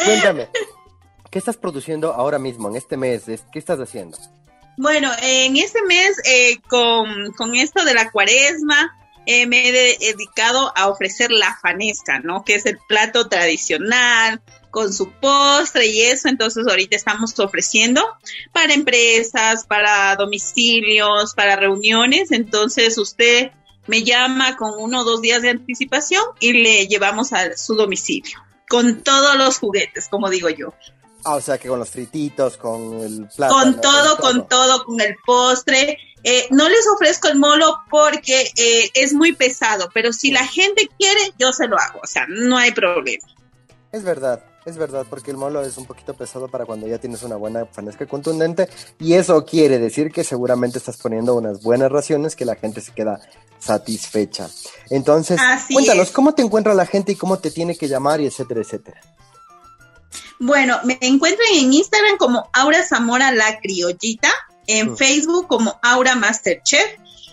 Cuéntame. 0.05 0.49
¿Qué 1.31 1.39
estás 1.39 1.57
produciendo 1.57 2.13
ahora 2.13 2.39
mismo, 2.39 2.69
en 2.69 2.77
este 2.77 2.97
mes? 2.97 3.29
Es- 3.29 3.45
¿Qué 3.53 3.59
estás 3.59 3.79
haciendo? 3.79 4.19
Bueno, 4.77 5.11
en 5.23 5.57
este 5.57 5.83
mes, 5.83 6.21
eh, 6.25 6.59
con, 6.69 7.33
con 7.33 7.55
esto 7.55 7.85
de 7.85 7.95
la 7.95 8.11
cuaresma, 8.11 8.97
eh, 9.27 9.47
me 9.47 9.69
he 9.69 9.73
de- 9.73 9.97
dedicado 10.01 10.73
a 10.77 10.89
ofrecer 10.89 11.31
la 11.31 11.57
fanesca, 11.63 12.19
¿no? 12.19 12.45
Que 12.45 12.57
es 12.57 12.67
el 12.67 12.79
plato 12.89 13.29
tradicional, 13.29 14.43
con 14.71 14.93
su 14.93 15.11
postre 15.13 15.87
y 15.87 16.03
eso. 16.03 16.29
Entonces, 16.29 16.67
ahorita 16.67 16.97
estamos 16.97 17.39
ofreciendo 17.39 18.05
para 18.53 18.75
empresas, 18.75 19.65
para 19.67 20.17
domicilios, 20.17 21.35
para 21.35 21.57
reuniones. 21.57 22.33
Entonces, 22.33 22.99
usted 22.99 23.53
me 23.87 24.03
llama 24.03 24.57
con 24.57 24.73
uno 24.79 25.01
o 25.01 25.05
dos 25.05 25.23
días 25.23 25.43
de 25.43 25.51
anticipación 25.51 26.23
y 26.41 26.53
le 26.53 26.89
llevamos 26.89 27.33
a 27.33 27.57
su 27.57 27.75
domicilio. 27.77 28.39
Con 28.69 29.03
todos 29.03 29.37
los 29.37 29.59
juguetes, 29.59 30.09
como 30.09 30.29
digo 30.31 30.49
yo. 30.49 30.75
Ah, 31.25 31.37
o 31.37 31.41
sea 31.41 31.59
que 31.59 31.69
con 31.69 31.79
los 31.79 31.91
frititos, 31.91 32.57
con 32.57 33.01
el 33.01 33.29
plátano. 33.35 33.63
con 33.63 33.81
todo, 33.81 34.17
con 34.19 34.49
todo, 34.49 34.85
con 34.85 35.01
el 35.01 35.17
postre. 35.25 35.99
Eh, 36.23 36.47
no 36.51 36.69
les 36.69 36.87
ofrezco 36.95 37.29
el 37.29 37.39
molo 37.39 37.81
porque 37.91 38.51
eh, 38.57 38.91
es 38.95 39.13
muy 39.13 39.33
pesado, 39.35 39.91
pero 39.93 40.13
si 40.13 40.31
la 40.31 40.47
gente 40.47 40.89
quiere, 40.99 41.21
yo 41.39 41.53
se 41.53 41.69
lo 41.69 41.77
hago, 41.79 42.01
o 42.03 42.07
sea, 42.07 42.27
no 42.29 42.57
hay 42.57 42.73
problema. 42.73 43.27
Es 43.93 44.03
verdad, 44.03 44.43
es 44.65 44.79
verdad, 44.79 45.05
porque 45.09 45.31
el 45.31 45.37
molo 45.37 45.61
es 45.63 45.77
un 45.77 45.85
poquito 45.85 46.15
pesado 46.15 46.49
para 46.49 46.65
cuando 46.65 46.87
ya 46.87 46.97
tienes 46.97 47.23
una 47.23 47.37
buena 47.37 47.67
fanesca 47.67 48.07
contundente 48.07 48.69
y 48.99 49.13
eso 49.15 49.45
quiere 49.45 49.79
decir 49.79 50.11
que 50.11 50.25
seguramente 50.25 50.79
estás 50.79 50.97
poniendo 50.97 51.35
unas 51.35 51.63
buenas 51.63 51.93
raciones 51.93 52.35
que 52.35 52.47
la 52.47 52.57
gente 52.57 52.81
se 52.81 52.93
queda 52.93 53.21
satisfecha. 53.59 54.49
Entonces, 54.89 55.39
Así 55.43 55.75
cuéntanos, 55.75 56.09
es. 56.09 56.13
¿cómo 56.13 56.35
te 56.35 56.41
encuentra 56.41 56.73
la 56.73 56.87
gente 56.87 57.13
y 57.13 57.17
cómo 57.17 57.39
te 57.39 57.51
tiene 57.51 57.77
que 57.77 57.87
llamar 57.87 58.23
y 58.23 58.27
etcétera, 58.27 58.63
etcétera? 58.63 59.01
Bueno, 60.47 60.79
me 60.85 60.99
encuentran 61.01 61.49
en 61.55 61.73
Instagram 61.73 62.19
como 62.19 62.51
Aura 62.53 62.83
Zamora 62.87 63.33
la 63.33 63.61
Criollita, 63.61 64.31
en 64.67 64.91
Mm. 64.93 64.97
Facebook 64.99 65.47
como 65.49 65.79
Aura 65.83 66.17
Masterchef 66.17 66.85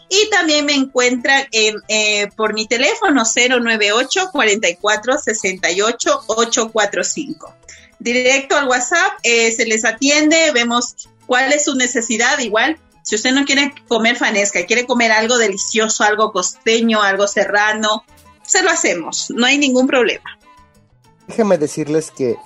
y 0.07 0.29
también 0.29 0.65
me 0.65 0.75
encuentran 0.75 1.45
en, 1.51 1.75
eh, 1.89 2.29
por 2.37 2.53
mi 2.53 2.67
teléfono 2.67 3.23
098 3.25 4.29
44 4.31 5.17
68 5.17 6.23
845. 6.27 7.53
Directo 7.99 8.55
al 8.55 8.69
WhatsApp, 8.69 9.19
eh, 9.23 9.51
se 9.51 9.65
les 9.65 9.83
atiende, 9.83 10.51
vemos 10.53 11.09
cuál 11.25 11.51
es 11.51 11.65
su 11.65 11.75
necesidad, 11.75 12.39
igual. 12.39 12.79
Si 13.03 13.15
usted 13.15 13.33
no 13.33 13.43
quiere 13.43 13.73
comer 13.89 14.15
fanesca, 14.15 14.65
quiere 14.65 14.85
comer 14.85 15.11
algo 15.11 15.37
delicioso, 15.37 16.05
algo 16.05 16.31
costeño, 16.31 17.01
algo 17.01 17.27
serrano, 17.27 18.05
se 18.45 18.63
lo 18.63 18.69
hacemos, 18.69 19.29
no 19.31 19.45
hay 19.45 19.57
ningún 19.57 19.85
problema. 19.85 20.37
Déjenme 21.27 21.57
decirles 21.57 22.09
que 22.11 22.37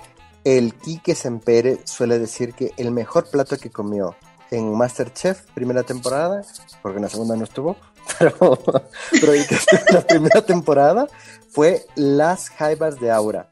el 0.46 0.74
Quique 0.74 1.16
Sempere 1.16 1.80
suele 1.82 2.20
decir 2.20 2.54
que 2.54 2.72
el 2.76 2.92
mejor 2.92 3.28
plato 3.28 3.58
que 3.58 3.68
comió 3.68 4.14
en 4.52 4.72
Masterchef, 4.76 5.42
primera 5.54 5.82
temporada, 5.82 6.44
porque 6.82 6.98
en 6.98 7.02
la 7.02 7.08
segunda 7.08 7.34
no 7.34 7.42
estuvo, 7.42 7.76
pero, 8.20 8.56
en 9.34 9.44
la 9.92 10.06
primera 10.06 10.42
temporada 10.42 11.08
fue 11.50 11.84
las 11.96 12.50
jaibas 12.50 13.00
de 13.00 13.10
Aura. 13.10 13.50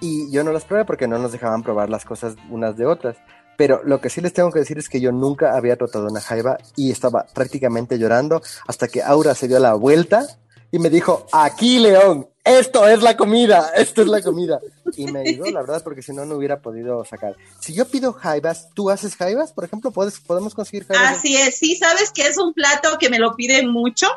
Y 0.00 0.32
yo 0.32 0.42
no 0.42 0.50
las 0.50 0.64
probé 0.64 0.84
porque 0.84 1.06
no 1.06 1.16
nos 1.16 1.30
dejaban 1.30 1.62
probar 1.62 1.88
las 1.88 2.04
cosas 2.04 2.34
unas 2.50 2.76
de 2.76 2.86
otras. 2.86 3.16
Pero 3.56 3.80
lo 3.84 4.00
que 4.00 4.10
sí 4.10 4.20
les 4.20 4.32
tengo 4.32 4.50
que 4.50 4.58
decir 4.58 4.78
es 4.78 4.88
que 4.88 5.00
yo 5.00 5.12
nunca 5.12 5.56
había 5.56 5.76
tratado 5.76 6.08
una 6.08 6.20
jaiba 6.20 6.58
y 6.74 6.90
estaba 6.90 7.24
prácticamente 7.32 8.00
llorando 8.00 8.42
hasta 8.66 8.88
que 8.88 9.00
Aura 9.00 9.36
se 9.36 9.46
dio 9.46 9.60
la 9.60 9.74
vuelta 9.74 10.26
y 10.72 10.80
me 10.80 10.90
dijo, 10.90 11.24
aquí 11.30 11.78
León, 11.78 12.26
esto 12.44 12.88
es 12.88 13.02
la 13.02 13.16
comida, 13.16 13.72
esto 13.76 14.02
es 14.02 14.08
la 14.08 14.20
comida. 14.22 14.60
Y 14.96 15.06
me 15.06 15.20
ayudó, 15.20 15.50
la 15.50 15.60
verdad, 15.60 15.82
porque 15.82 16.02
si 16.02 16.12
no, 16.12 16.24
no 16.24 16.36
hubiera 16.36 16.60
podido 16.60 17.04
sacar. 17.04 17.36
Si 17.60 17.72
yo 17.72 17.86
pido 17.86 18.12
jaibas, 18.12 18.68
¿tú 18.74 18.90
haces 18.90 19.16
jaibas? 19.16 19.52
Por 19.52 19.64
ejemplo, 19.64 19.90
¿puedes, 19.90 20.20
¿podemos 20.20 20.54
conseguir 20.54 20.86
jaibas? 20.86 21.18
Así 21.18 21.36
es, 21.36 21.56
sí, 21.56 21.76
sabes 21.76 22.10
que 22.10 22.26
es 22.26 22.38
un 22.38 22.52
plato 22.52 22.98
que 22.98 23.08
me 23.08 23.18
lo 23.18 23.34
piden 23.36 23.68
mucho, 23.68 24.08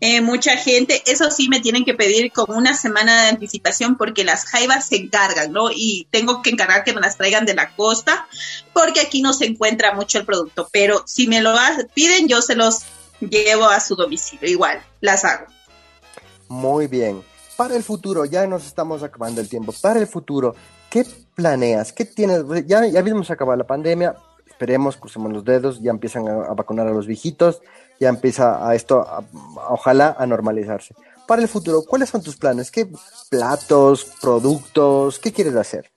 eh, 0.00 0.20
mucha 0.20 0.56
gente, 0.56 1.02
eso 1.06 1.30
sí 1.30 1.48
me 1.48 1.60
tienen 1.60 1.84
que 1.84 1.94
pedir 1.94 2.32
con 2.32 2.54
una 2.54 2.74
semana 2.74 3.22
de 3.22 3.28
anticipación 3.30 3.96
porque 3.96 4.24
las 4.24 4.44
jaivas 4.44 4.88
se 4.88 4.96
encargan, 4.96 5.52
¿no? 5.52 5.70
Y 5.70 6.06
tengo 6.10 6.42
que 6.42 6.50
encargar 6.50 6.84
que 6.84 6.92
me 6.92 7.00
las 7.00 7.16
traigan 7.16 7.46
de 7.46 7.54
la 7.54 7.74
costa 7.74 8.26
porque 8.72 9.00
aquí 9.00 9.22
no 9.22 9.32
se 9.32 9.46
encuentra 9.46 9.94
mucho 9.94 10.18
el 10.18 10.26
producto, 10.26 10.68
pero 10.70 11.04
si 11.06 11.28
me 11.28 11.40
lo 11.40 11.54
piden 11.94 12.28
yo 12.28 12.42
se 12.42 12.56
los 12.56 12.82
llevo 13.20 13.64
a 13.66 13.80
su 13.80 13.94
domicilio, 13.94 14.48
igual, 14.48 14.84
las 15.00 15.24
hago. 15.24 15.46
Muy 16.48 16.86
bien. 16.86 17.22
Para 17.56 17.76
el 17.76 17.82
futuro, 17.84 18.24
ya 18.24 18.46
nos 18.46 18.66
estamos 18.66 19.02
acabando 19.02 19.40
el 19.40 19.48
tiempo. 19.48 19.72
Para 19.80 20.00
el 20.00 20.06
futuro, 20.06 20.54
¿qué 20.90 21.06
planeas? 21.34 21.92
¿Qué 21.92 22.04
tienes? 22.04 22.42
Ya, 22.66 22.86
ya 22.86 23.02
vimos 23.02 23.30
acabar 23.30 23.56
la 23.56 23.66
pandemia. 23.66 24.16
Esperemos, 24.46 24.96
crucemos 24.96 25.32
los 25.32 25.44
dedos, 25.44 25.80
ya 25.80 25.90
empiezan 25.90 26.28
a, 26.28 26.54
vacunar 26.54 26.86
a 26.86 26.92
los 26.92 27.06
viejitos, 27.06 27.60
ya 28.00 28.08
empieza 28.08 28.66
a 28.68 28.74
esto, 28.74 29.00
a- 29.00 29.24
ojalá, 29.68 30.16
a 30.18 30.26
normalizarse. 30.26 30.94
Para 31.26 31.42
el 31.42 31.48
futuro, 31.48 31.82
¿cuáles 31.82 32.10
son 32.10 32.22
tus 32.22 32.36
planes? 32.36 32.70
¿Qué 32.70 32.88
platos, 33.30 34.04
productos? 34.20 35.18
¿Qué 35.18 35.32
quieres 35.32 35.56
hacer? 35.56 35.90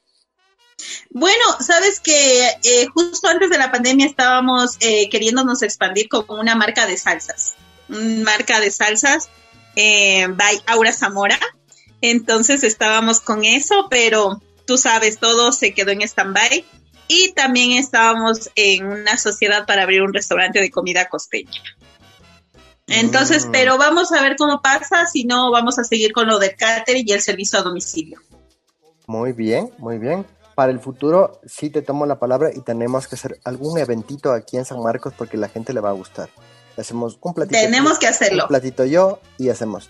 Bueno, 1.10 1.44
sabes 1.60 2.00
que 2.00 2.48
eh, 2.64 2.88
justo 2.94 3.28
antes 3.28 3.50
de 3.50 3.58
la 3.58 3.72
pandemia 3.72 4.06
estábamos 4.06 4.78
eh, 4.80 5.10
queriéndonos 5.10 5.62
expandir 5.64 6.08
con 6.08 6.26
una 6.30 6.56
marca 6.56 6.86
de 6.86 6.98
salsas, 6.98 7.56
marca 7.88 8.60
de 8.60 8.70
salsas 8.72 9.30
eh, 9.78 10.28
by 10.28 10.62
Aura 10.66 10.92
Zamora. 10.92 11.40
Entonces 12.02 12.64
estábamos 12.64 13.22
con 13.22 13.46
eso, 13.46 13.88
pero 13.90 14.42
tú 14.66 14.78
sabes, 14.78 15.20
todo 15.20 15.52
se 15.52 15.74
quedó 15.74 15.92
en 15.92 16.02
stand-by. 16.02 16.66
Y 17.08 17.32
también 17.34 17.72
estábamos 17.72 18.50
en 18.56 18.86
una 18.86 19.18
sociedad 19.18 19.66
para 19.66 19.84
abrir 19.84 20.02
un 20.02 20.14
restaurante 20.14 20.60
de 20.60 20.70
comida 20.70 21.08
costeña. 21.08 21.62
Entonces, 22.88 23.46
Mm. 23.46 23.52
pero 23.52 23.78
vamos 23.78 24.12
a 24.12 24.22
ver 24.22 24.36
cómo 24.36 24.62
pasa, 24.62 25.06
si 25.06 25.26
no, 25.26 25.52
vamos 25.52 25.78
a 25.80 25.84
seguir 25.84 26.12
con 26.12 26.28
lo 26.28 26.40
del 26.40 26.56
catering 26.56 27.06
y 27.08 27.12
el 27.12 27.22
servicio 27.22 27.60
a 27.60 27.62
domicilio. 27.62 28.20
Muy 29.06 29.32
bien, 29.32 29.72
muy 29.78 30.00
bien. 30.00 30.26
Para 30.56 30.72
el 30.72 30.80
futuro, 30.80 31.40
sí 31.46 31.70
te 31.70 31.82
tomo 31.82 32.06
la 32.06 32.18
palabra 32.18 32.50
y 32.54 32.62
tenemos 32.62 33.08
que 33.08 33.16
hacer 33.16 33.40
algún 33.44 33.78
eventito 33.78 34.32
aquí 34.32 34.58
en 34.58 34.66
San 34.66 34.82
Marcos 34.82 35.14
porque 35.18 35.38
la 35.38 35.50
gente 35.50 35.72
le 35.72 35.82
va 35.82 35.90
a 35.90 35.94
gustar. 35.94 36.30
Hacemos 36.78 37.18
un 37.22 37.34
platito. 37.34 37.60
Tenemos 37.60 37.98
que 38.00 38.08
hacerlo. 38.08 38.44
Un 38.44 38.48
platito 38.50 38.86
yo 38.86 39.20
y 39.38 39.50
hacemos. 39.50 39.90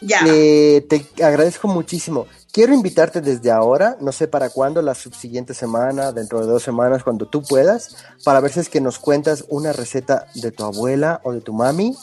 Ya. 0.00 0.20
Eh, 0.26 0.86
te 0.88 1.06
agradezco 1.22 1.68
muchísimo. 1.68 2.26
Quiero 2.52 2.72
invitarte 2.72 3.20
desde 3.20 3.50
ahora, 3.50 3.96
no 4.00 4.12
sé 4.12 4.28
para 4.28 4.48
cuándo, 4.48 4.80
la 4.80 4.94
subsiguiente 4.94 5.52
semana, 5.54 6.10
dentro 6.12 6.40
de 6.40 6.46
dos 6.46 6.62
semanas, 6.62 7.04
cuando 7.04 7.26
tú 7.26 7.42
puedas, 7.42 7.96
para 8.24 8.40
ver 8.40 8.50
si 8.52 8.60
es 8.60 8.68
que 8.70 8.80
nos 8.80 8.98
cuentas 8.98 9.44
una 9.48 9.72
receta 9.72 10.26
de 10.34 10.50
tu 10.50 10.64
abuela 10.64 11.20
o 11.22 11.32
de 11.32 11.42
tu 11.42 11.52
mami. 11.52 11.94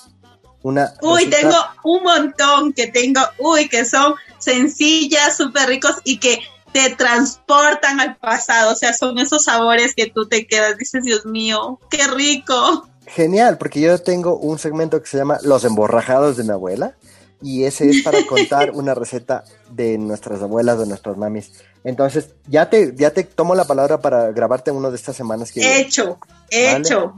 Una 0.62 0.93
Uy, 1.01 1.25
receta- 1.25 1.38
tengo 1.41 1.55
un 1.84 2.03
montón 2.03 2.74
que 2.74 2.88
tengo, 2.88 3.22
uy, 3.39 3.67
que 3.67 3.84
son 3.86 4.13
sencillas, 4.38 5.36
súper 5.38 5.67
ricos 5.67 5.96
y 6.03 6.19
que 6.19 6.39
te 6.74 6.89
transportan 6.91 8.00
al 8.00 8.17
pasado. 8.17 8.74
O 8.74 8.75
sea, 8.75 8.93
son 8.93 9.17
esos 9.19 9.43
sabores 9.46 9.96
que 9.96 10.07
tú 10.07 10.27
te 10.27 10.46
quedas, 10.48 10.77
dices, 10.77 11.03
Dios 11.03 11.25
mío, 11.25 11.79
qué 11.89 12.07
rico. 12.07 12.88
Genial, 13.07 13.57
porque 13.57 13.79
yo 13.79 13.97
tengo 13.99 14.37
un 14.37 14.59
segmento 14.59 15.01
que 15.01 15.07
se 15.07 15.17
llama 15.17 15.37
Los 15.43 15.63
emborrajados 15.63 16.37
de 16.37 16.43
mi 16.43 16.51
abuela 16.51 16.95
y 17.41 17.63
ese 17.65 17.89
es 17.89 18.01
para 18.03 18.25
contar 18.25 18.71
una 18.71 18.93
receta 18.95 19.43
de 19.69 19.97
nuestras 19.97 20.41
abuelas, 20.41 20.79
de 20.79 20.87
nuestras 20.87 21.15
mamis. 21.17 21.51
Entonces, 21.83 22.29
ya 22.47 22.69
te, 22.69 22.93
ya 22.95 23.11
te 23.11 23.23
tomo 23.23 23.55
la 23.55 23.65
palabra 23.65 23.99
para 24.01 24.31
grabarte 24.31 24.71
una 24.71 24.89
de 24.89 24.95
estas 24.97 25.15
semanas 25.15 25.51
que. 25.51 25.79
Hecho, 25.79 26.19
hecho. 26.49 27.13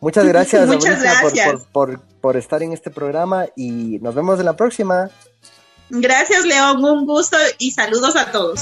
Muchas 0.00 0.24
gracias, 0.26 0.66
Muchas 0.66 0.96
por- 0.96 1.02
gracias. 1.02 1.48
Por, 1.72 1.96
por- 1.96 2.00
por 2.20 2.36
estar 2.36 2.62
en 2.62 2.72
este 2.72 2.90
programa 2.90 3.46
y 3.56 3.98
nos 4.02 4.14
vemos 4.14 4.38
en 4.40 4.46
la 4.46 4.56
próxima. 4.56 5.08
Gracias, 5.88 6.44
León, 6.44 6.84
un 6.84 7.06
gusto 7.06 7.36
y 7.58 7.70
saludos 7.70 8.14
a 8.16 8.30
todos. 8.30 8.60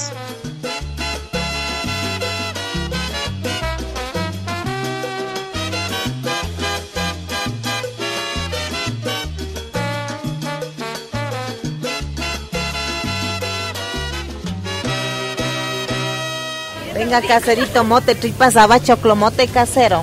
Venga, 16.99 17.21
caserito, 17.21 17.85
mote, 17.85 18.13
tripas, 18.13 18.57
abacho, 18.57 18.97
clomote 18.97 19.47
casero. 19.47 20.01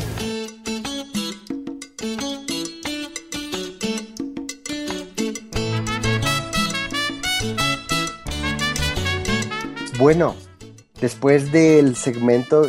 Bueno, 9.98 10.34
después 10.98 11.52
del 11.52 11.96
segmento 11.96 12.62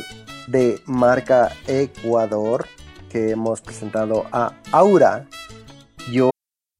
de 0.47 0.81
marca 0.85 1.55
Ecuador 1.65 2.67
que 3.09 3.29
hemos 3.31 3.61
presentado 3.61 4.25
a 4.33 4.51
Aura, 4.73 5.27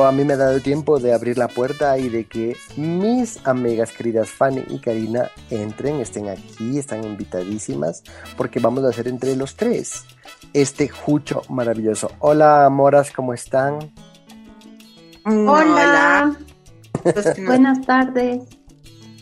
A 0.00 0.12
mí 0.12 0.24
me 0.24 0.32
ha 0.32 0.36
dado 0.38 0.60
tiempo 0.60 0.98
de 0.98 1.12
abrir 1.12 1.36
la 1.36 1.48
puerta 1.48 1.98
y 1.98 2.08
de 2.08 2.24
que 2.24 2.56
mis 2.76 3.46
amigas 3.46 3.92
queridas 3.92 4.30
Fanny 4.30 4.64
y 4.68 4.78
Karina 4.78 5.30
entren, 5.50 6.00
estén 6.00 6.28
aquí, 6.28 6.78
están 6.78 7.04
invitadísimas, 7.04 8.02
porque 8.36 8.58
vamos 8.58 8.84
a 8.84 8.88
hacer 8.88 9.08
entre 9.08 9.36
los 9.36 9.54
tres 9.54 10.04
este 10.54 10.88
jucho 10.88 11.42
maravilloso. 11.48 12.10
Hola, 12.20 12.68
moras, 12.70 13.10
¿cómo 13.10 13.34
están? 13.34 13.92
Hola. 15.24 16.36
Buenas 17.46 17.84
tardes. 17.84 18.42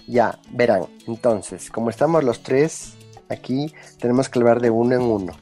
Ya, 0.07 0.39
verán, 0.51 0.87
entonces, 1.07 1.71
como 1.71 1.91
estamos 1.91 2.23
los 2.25 2.43
tres 2.43 2.95
aquí, 3.29 3.75
tenemos 3.99 4.29
que 4.29 4.39
hablar 4.39 4.61
de 4.61 4.71
uno 4.71 4.95
en 4.95 5.03
uno. 5.03 5.33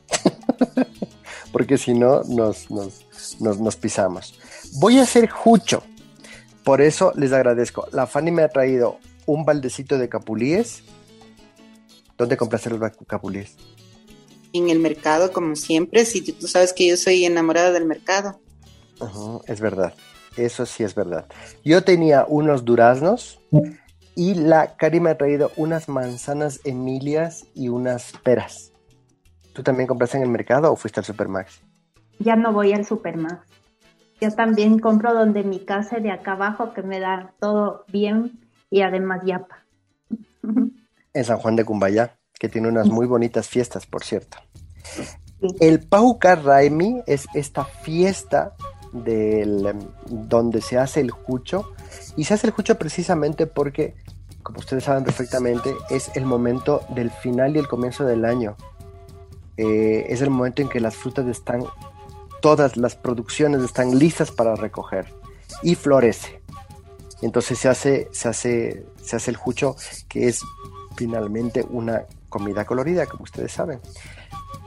Porque 1.52 1.78
si 1.78 1.94
no, 1.94 2.22
nos, 2.24 2.70
nos, 2.70 3.06
nos, 3.40 3.60
nos 3.60 3.76
pisamos. 3.76 4.38
Voy 4.74 4.98
a 4.98 5.02
hacer 5.02 5.28
jucho. 5.28 5.82
Por 6.64 6.80
eso 6.80 7.12
les 7.16 7.32
agradezco. 7.32 7.86
La 7.92 8.06
Fanny 8.06 8.30
me 8.30 8.42
ha 8.42 8.48
traído 8.48 8.98
un 9.26 9.44
baldecito 9.44 9.98
de 9.98 10.08
capulíes. 10.08 10.82
¿Dónde 12.16 12.36
compraste 12.36 12.70
los 12.70 12.80
capulíes? 13.06 13.56
En 14.52 14.68
el 14.68 14.78
mercado, 14.78 15.32
como 15.32 15.56
siempre. 15.56 16.04
Si 16.04 16.20
tú 16.20 16.46
sabes 16.46 16.72
que 16.72 16.86
yo 16.86 16.96
soy 16.96 17.24
enamorada 17.24 17.72
del 17.72 17.86
mercado. 17.86 18.40
Es 19.46 19.60
verdad. 19.60 19.94
Eso 20.36 20.66
sí 20.66 20.84
es 20.84 20.94
verdad. 20.94 21.26
Yo 21.64 21.82
tenía 21.84 22.24
unos 22.28 22.64
duraznos 22.64 23.40
y 24.14 24.34
la 24.34 24.76
Cari 24.76 25.00
me 25.00 25.10
ha 25.10 25.18
traído 25.18 25.52
unas 25.56 25.88
manzanas 25.88 26.60
emilias 26.64 27.46
y 27.54 27.68
unas 27.68 28.12
peras. 28.22 28.72
¿Tú 29.52 29.62
también 29.62 29.86
compraste 29.86 30.16
en 30.16 30.22
el 30.24 30.28
mercado 30.28 30.72
o 30.72 30.76
fuiste 30.76 31.00
al 31.00 31.06
Supermax? 31.06 31.60
Ya 32.20 32.36
no 32.36 32.52
voy 32.52 32.72
al 32.72 32.84
Supermax. 32.84 33.46
Yo 34.20 34.30
también 34.32 34.78
compro 34.78 35.14
donde 35.14 35.44
mi 35.44 35.60
casa 35.60 35.98
de 35.98 36.10
acá 36.10 36.32
abajo 36.32 36.72
que 36.74 36.82
me 36.82 36.98
da 36.98 37.32
todo 37.38 37.84
bien 37.88 38.40
y 38.70 38.82
además 38.82 39.22
yapa. 39.24 39.64
En 41.14 41.24
San 41.24 41.38
Juan 41.38 41.56
de 41.56 41.64
Cumbayá, 41.64 42.16
que 42.38 42.48
tiene 42.48 42.68
unas 42.68 42.88
muy 42.88 43.06
bonitas 43.06 43.48
fiestas, 43.48 43.86
por 43.86 44.02
cierto. 44.02 44.38
El 45.60 45.80
Pauca 45.80 46.34
Raimi 46.34 47.02
es 47.06 47.26
esta 47.34 47.64
fiesta 47.64 48.54
del, 48.92 49.74
donde 50.06 50.60
se 50.60 50.78
hace 50.78 51.00
el 51.00 51.10
jucho 51.10 51.72
y 52.16 52.24
se 52.24 52.34
hace 52.34 52.48
el 52.48 52.52
jucho 52.52 52.76
precisamente 52.76 53.46
porque, 53.46 53.94
como 54.42 54.58
ustedes 54.58 54.84
saben 54.84 55.04
perfectamente, 55.04 55.70
es 55.90 56.10
el 56.16 56.24
momento 56.24 56.82
del 56.90 57.10
final 57.10 57.54
y 57.54 57.60
el 57.60 57.68
comienzo 57.68 58.04
del 58.04 58.24
año. 58.24 58.56
Eh, 59.56 60.06
es 60.08 60.22
el 60.22 60.30
momento 60.30 60.62
en 60.62 60.68
que 60.68 60.80
las 60.80 60.96
frutas 60.96 61.26
están 61.26 61.64
todas 62.40 62.76
las 62.76 62.94
producciones 62.94 63.62
están 63.62 63.98
listas 63.98 64.30
para 64.30 64.54
recoger 64.54 65.06
y 65.62 65.74
florece. 65.74 66.40
Entonces 67.22 67.58
se 67.58 67.68
hace, 67.68 68.08
se 68.12 68.28
hace, 68.28 68.86
se 69.02 69.16
hace 69.16 69.30
el 69.30 69.36
jucho, 69.36 69.76
que 70.08 70.28
es 70.28 70.42
finalmente 70.96 71.64
una 71.68 72.04
comida 72.28 72.64
colorida, 72.64 73.06
como 73.06 73.24
ustedes 73.24 73.52
saben. 73.52 73.80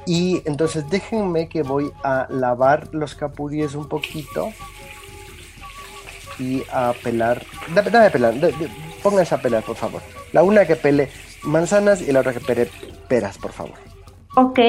Y 0.05 0.41
entonces 0.45 0.89
déjenme 0.89 1.47
que 1.47 1.63
voy 1.63 1.91
a 2.03 2.27
lavar 2.29 2.89
los 2.93 3.15
capulíes 3.15 3.75
un 3.75 3.87
poquito 3.87 4.51
y 6.39 6.63
a 6.71 6.93
pelar. 7.03 7.45
Dame, 7.73 7.89
dame 7.89 8.07
a 8.07 8.11
pelar, 8.11 8.33
pónganse 9.03 9.35
a 9.35 9.41
pelar, 9.41 9.63
por 9.63 9.75
favor. 9.75 10.01
La 10.33 10.43
una 10.43 10.65
que 10.65 10.75
pele 10.75 11.09
manzanas 11.43 12.01
y 12.01 12.11
la 12.11 12.21
otra 12.21 12.33
que 12.33 12.39
pele 12.39 12.69
peras, 13.07 13.37
por 13.37 13.51
favor. 13.51 13.77
Ok. 14.35 14.59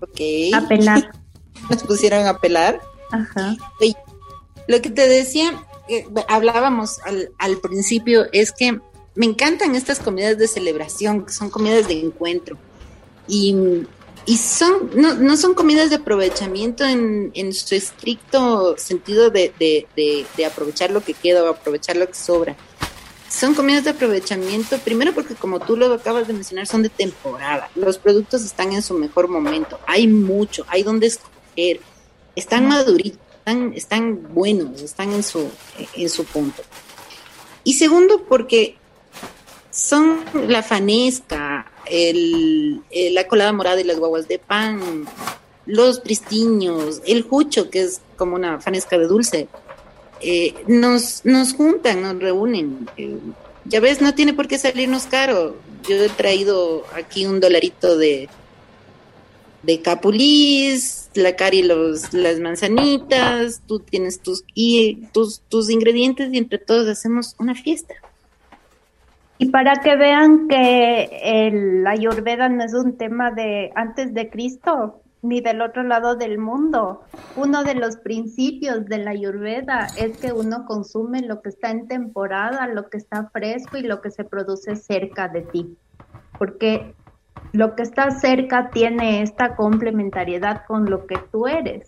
Ok. 0.00 0.20
A 0.54 0.66
pelar. 0.66 1.21
Nos 1.70 1.82
pusieron 1.82 2.26
a 2.26 2.38
pelar. 2.38 2.80
Ajá. 3.10 3.56
Oye, 3.80 3.96
lo 4.68 4.80
que 4.80 4.90
te 4.90 5.08
decía, 5.08 5.64
eh, 5.88 6.06
hablábamos 6.28 6.98
al, 7.00 7.30
al 7.38 7.58
principio, 7.58 8.26
es 8.32 8.52
que 8.52 8.80
me 9.14 9.26
encantan 9.26 9.74
estas 9.74 9.98
comidas 9.98 10.38
de 10.38 10.48
celebración, 10.48 11.26
que 11.26 11.32
son 11.32 11.50
comidas 11.50 11.88
de 11.88 12.00
encuentro. 12.00 12.56
Y, 13.28 13.84
y 14.24 14.36
son, 14.36 14.90
no, 14.94 15.14
no 15.14 15.36
son 15.36 15.54
comidas 15.54 15.90
de 15.90 15.96
aprovechamiento 15.96 16.84
en, 16.84 17.30
en 17.34 17.52
su 17.52 17.74
estricto 17.74 18.76
sentido 18.78 19.30
de, 19.30 19.52
de, 19.58 19.86
de, 19.96 20.26
de 20.36 20.46
aprovechar 20.46 20.90
lo 20.90 21.02
que 21.02 21.14
queda 21.14 21.44
o 21.44 21.48
aprovechar 21.48 21.96
lo 21.96 22.06
que 22.06 22.14
sobra. 22.14 22.56
Son 23.28 23.54
comidas 23.54 23.84
de 23.84 23.90
aprovechamiento, 23.90 24.78
primero 24.78 25.14
porque 25.14 25.34
como 25.34 25.58
tú 25.58 25.76
lo 25.76 25.92
acabas 25.92 26.26
de 26.26 26.34
mencionar, 26.34 26.66
son 26.66 26.82
de 26.82 26.90
temporada. 26.90 27.70
Los 27.74 27.96
productos 27.96 28.42
están 28.42 28.72
en 28.72 28.82
su 28.82 28.94
mejor 28.94 29.28
momento. 29.28 29.78
Hay 29.86 30.06
mucho, 30.06 30.66
hay 30.68 30.82
donde 30.82 31.06
escoger. 31.06 31.31
Están 31.56 32.68
maduritos, 32.68 33.20
están, 33.38 33.72
están 33.74 34.34
buenos, 34.34 34.80
están 34.80 35.12
en 35.12 35.22
su, 35.22 35.48
en 35.94 36.08
su 36.08 36.24
punto. 36.24 36.62
Y 37.64 37.74
segundo, 37.74 38.24
porque 38.28 38.76
son 39.70 40.20
la 40.48 40.62
fanesca, 40.62 41.70
el, 41.86 42.82
eh, 42.90 43.10
la 43.10 43.26
colada 43.26 43.52
morada 43.52 43.80
y 43.80 43.84
las 43.84 43.98
guaguas 43.98 44.28
de 44.28 44.38
pan, 44.38 45.06
los 45.66 46.00
pristiños, 46.00 47.00
el 47.06 47.22
jucho, 47.22 47.70
que 47.70 47.82
es 47.82 48.00
como 48.16 48.36
una 48.36 48.60
fanesca 48.60 48.98
de 48.98 49.06
dulce, 49.06 49.48
eh, 50.20 50.54
nos, 50.66 51.24
nos 51.24 51.54
juntan, 51.54 52.02
nos 52.02 52.18
reúnen. 52.18 52.88
Eh, 52.96 53.18
ya 53.64 53.80
ves, 53.80 54.00
no 54.00 54.14
tiene 54.14 54.34
por 54.34 54.48
qué 54.48 54.58
salirnos 54.58 55.04
caro. 55.04 55.56
Yo 55.88 55.96
he 55.96 56.08
traído 56.08 56.84
aquí 56.94 57.26
un 57.26 57.40
dolarito 57.40 57.96
de, 57.96 58.28
de 59.62 59.82
capulís, 59.82 61.01
la 61.14 61.36
cari 61.36 61.62
los, 61.62 62.12
las 62.12 62.40
manzanitas, 62.40 63.62
tú 63.66 63.80
tienes 63.80 64.20
tus, 64.20 64.44
y 64.54 65.06
tus, 65.12 65.40
tus 65.48 65.70
ingredientes 65.70 66.32
y 66.32 66.38
entre 66.38 66.58
todos 66.58 66.88
hacemos 66.88 67.36
una 67.38 67.54
fiesta. 67.54 67.94
Y 69.38 69.50
para 69.50 69.74
que 69.76 69.96
vean 69.96 70.46
que 70.46 71.20
el, 71.22 71.82
la 71.82 71.90
ayurveda 71.90 72.48
no 72.48 72.62
es 72.62 72.74
un 72.74 72.96
tema 72.96 73.32
de 73.32 73.72
antes 73.74 74.14
de 74.14 74.30
Cristo 74.30 75.02
ni 75.22 75.40
del 75.40 75.62
otro 75.62 75.82
lado 75.84 76.16
del 76.16 76.38
mundo. 76.38 77.02
Uno 77.36 77.62
de 77.64 77.74
los 77.74 77.96
principios 77.96 78.86
de 78.86 78.98
la 78.98 79.12
ayurveda 79.12 79.86
es 79.96 80.18
que 80.18 80.32
uno 80.32 80.66
consume 80.66 81.22
lo 81.22 81.42
que 81.42 81.48
está 81.48 81.70
en 81.70 81.88
temporada, 81.88 82.66
lo 82.66 82.88
que 82.88 82.98
está 82.98 83.30
fresco 83.30 83.78
y 83.78 83.82
lo 83.82 84.00
que 84.00 84.10
se 84.10 84.24
produce 84.24 84.76
cerca 84.76 85.28
de 85.28 85.42
ti. 85.42 85.76
Porque 86.38 86.94
lo 87.52 87.74
que 87.74 87.82
está 87.82 88.10
cerca 88.10 88.70
tiene 88.70 89.22
esta 89.22 89.56
complementariedad 89.56 90.64
con 90.66 90.88
lo 90.88 91.06
que 91.06 91.18
tú 91.30 91.46
eres. 91.46 91.84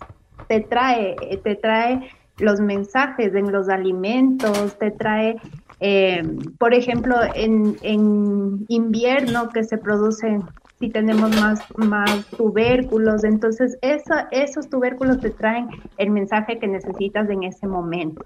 Te 0.47 0.61
trae, 0.61 1.15
te 1.43 1.55
trae 1.55 2.09
los 2.37 2.59
mensajes 2.59 3.33
en 3.33 3.51
los 3.51 3.69
alimentos, 3.69 4.77
te 4.77 4.91
trae 4.91 5.37
eh, 5.79 6.23
por 6.57 6.73
ejemplo, 6.73 7.17
en, 7.33 7.77
en, 7.81 8.65
invierno 8.69 9.49
que 9.49 9.63
se 9.63 9.77
producen, 9.77 10.43
si 10.79 10.89
tenemos 10.89 11.35
más, 11.39 11.59
más 11.77 12.25
tubérculos, 12.37 13.23
entonces 13.23 13.77
esa, 13.81 14.27
esos 14.31 14.69
tubérculos 14.69 15.19
te 15.19 15.29
traen 15.29 15.69
el 15.97 16.09
mensaje 16.09 16.59
que 16.59 16.67
necesitas 16.67 17.29
en 17.29 17.43
ese 17.43 17.65
momento. 17.67 18.21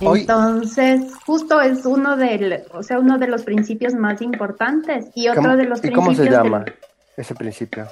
Entonces, 0.00 1.12
justo 1.26 1.60
es 1.60 1.84
uno 1.84 2.16
del, 2.16 2.62
o 2.72 2.82
sea, 2.82 3.00
uno 3.00 3.18
de 3.18 3.26
los 3.26 3.42
principios 3.42 3.94
más 3.94 4.22
importantes 4.22 5.06
y 5.14 5.28
otro 5.28 5.56
de 5.56 5.64
los 5.64 5.80
¿Y 5.80 5.82
principios. 5.90 6.04
cómo 6.04 6.16
se 6.16 6.30
llama 6.30 6.64
ese 7.16 7.34
principio? 7.34 7.86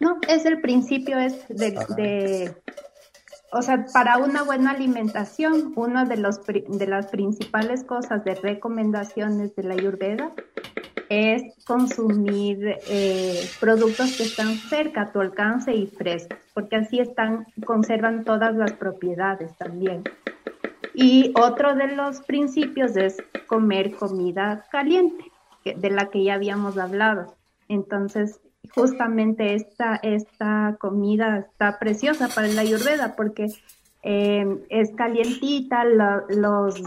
No, 0.00 0.18
es 0.28 0.44
el 0.44 0.60
principio 0.60 1.18
es 1.18 1.48
de, 1.48 1.70
de 1.96 2.54
o 3.50 3.62
sea, 3.62 3.86
para 3.92 4.18
una 4.18 4.42
buena 4.42 4.72
alimentación, 4.72 5.72
una 5.76 6.04
de, 6.04 6.18
los, 6.18 6.44
de 6.44 6.86
las 6.86 7.06
principales 7.06 7.82
cosas 7.84 8.24
de 8.24 8.34
recomendaciones 8.34 9.56
de 9.56 9.62
la 9.62 9.74
Ayurveda 9.74 10.32
es 11.08 11.64
consumir 11.64 12.76
eh, 12.88 13.48
productos 13.60 14.16
que 14.16 14.24
están 14.24 14.54
cerca 14.56 15.02
a 15.02 15.12
tu 15.12 15.20
alcance 15.20 15.72
y 15.74 15.86
frescos, 15.86 16.38
porque 16.52 16.76
así 16.76 17.00
están, 17.00 17.46
conservan 17.64 18.24
todas 18.24 18.54
las 18.54 18.72
propiedades 18.72 19.56
también. 19.56 20.04
Y 20.92 21.32
otro 21.34 21.74
de 21.74 21.94
los 21.94 22.20
principios 22.22 22.96
es 22.96 23.16
comer 23.46 23.94
comida 23.94 24.66
caliente, 24.70 25.24
de 25.64 25.90
la 25.90 26.10
que 26.10 26.24
ya 26.24 26.34
habíamos 26.34 26.76
hablado. 26.76 27.34
Entonces, 27.68 28.40
justamente 28.74 29.54
esta, 29.54 29.96
esta 29.96 30.76
comida 30.78 31.38
está 31.38 31.78
preciosa 31.78 32.28
para 32.28 32.48
la 32.48 32.62
ayurveda 32.62 33.14
porque 33.16 33.48
eh, 34.02 34.64
es 34.68 34.90
calientita, 34.92 35.84
los 35.84 36.80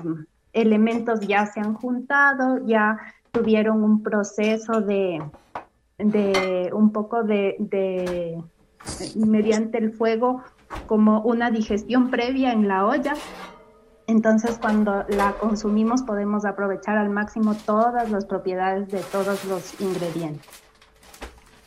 elementos 0.54 1.22
ya 1.22 1.46
se 1.46 1.60
han 1.60 1.74
juntado, 1.74 2.66
ya 2.66 2.98
tuvieron 3.32 3.84
un 3.84 4.04
proceso 4.04 4.82
de, 4.82 5.22
de 5.98 6.70
un 6.74 6.92
poco 6.92 7.24
de, 7.24 7.56
de, 7.60 8.42
mediante 9.16 9.78
el 9.78 9.92
fuego, 9.92 10.44
como 10.88 11.22
una 11.22 11.52
digestión 11.52 12.10
previa 12.10 12.54
en 12.54 12.68
la 12.68 12.86
olla. 12.86 13.14
Entonces, 14.08 14.58
cuando 14.60 15.06
la 15.10 15.34
consumimos, 15.34 16.02
podemos 16.02 16.44
aprovechar 16.46 16.98
al 16.98 17.10
máximo 17.10 17.56
todas 17.56 18.10
las 18.10 18.26
propiedades 18.26 18.90
de 18.90 19.00
todos 19.12 19.46
los 19.46 19.80
ingredientes. 19.80 20.71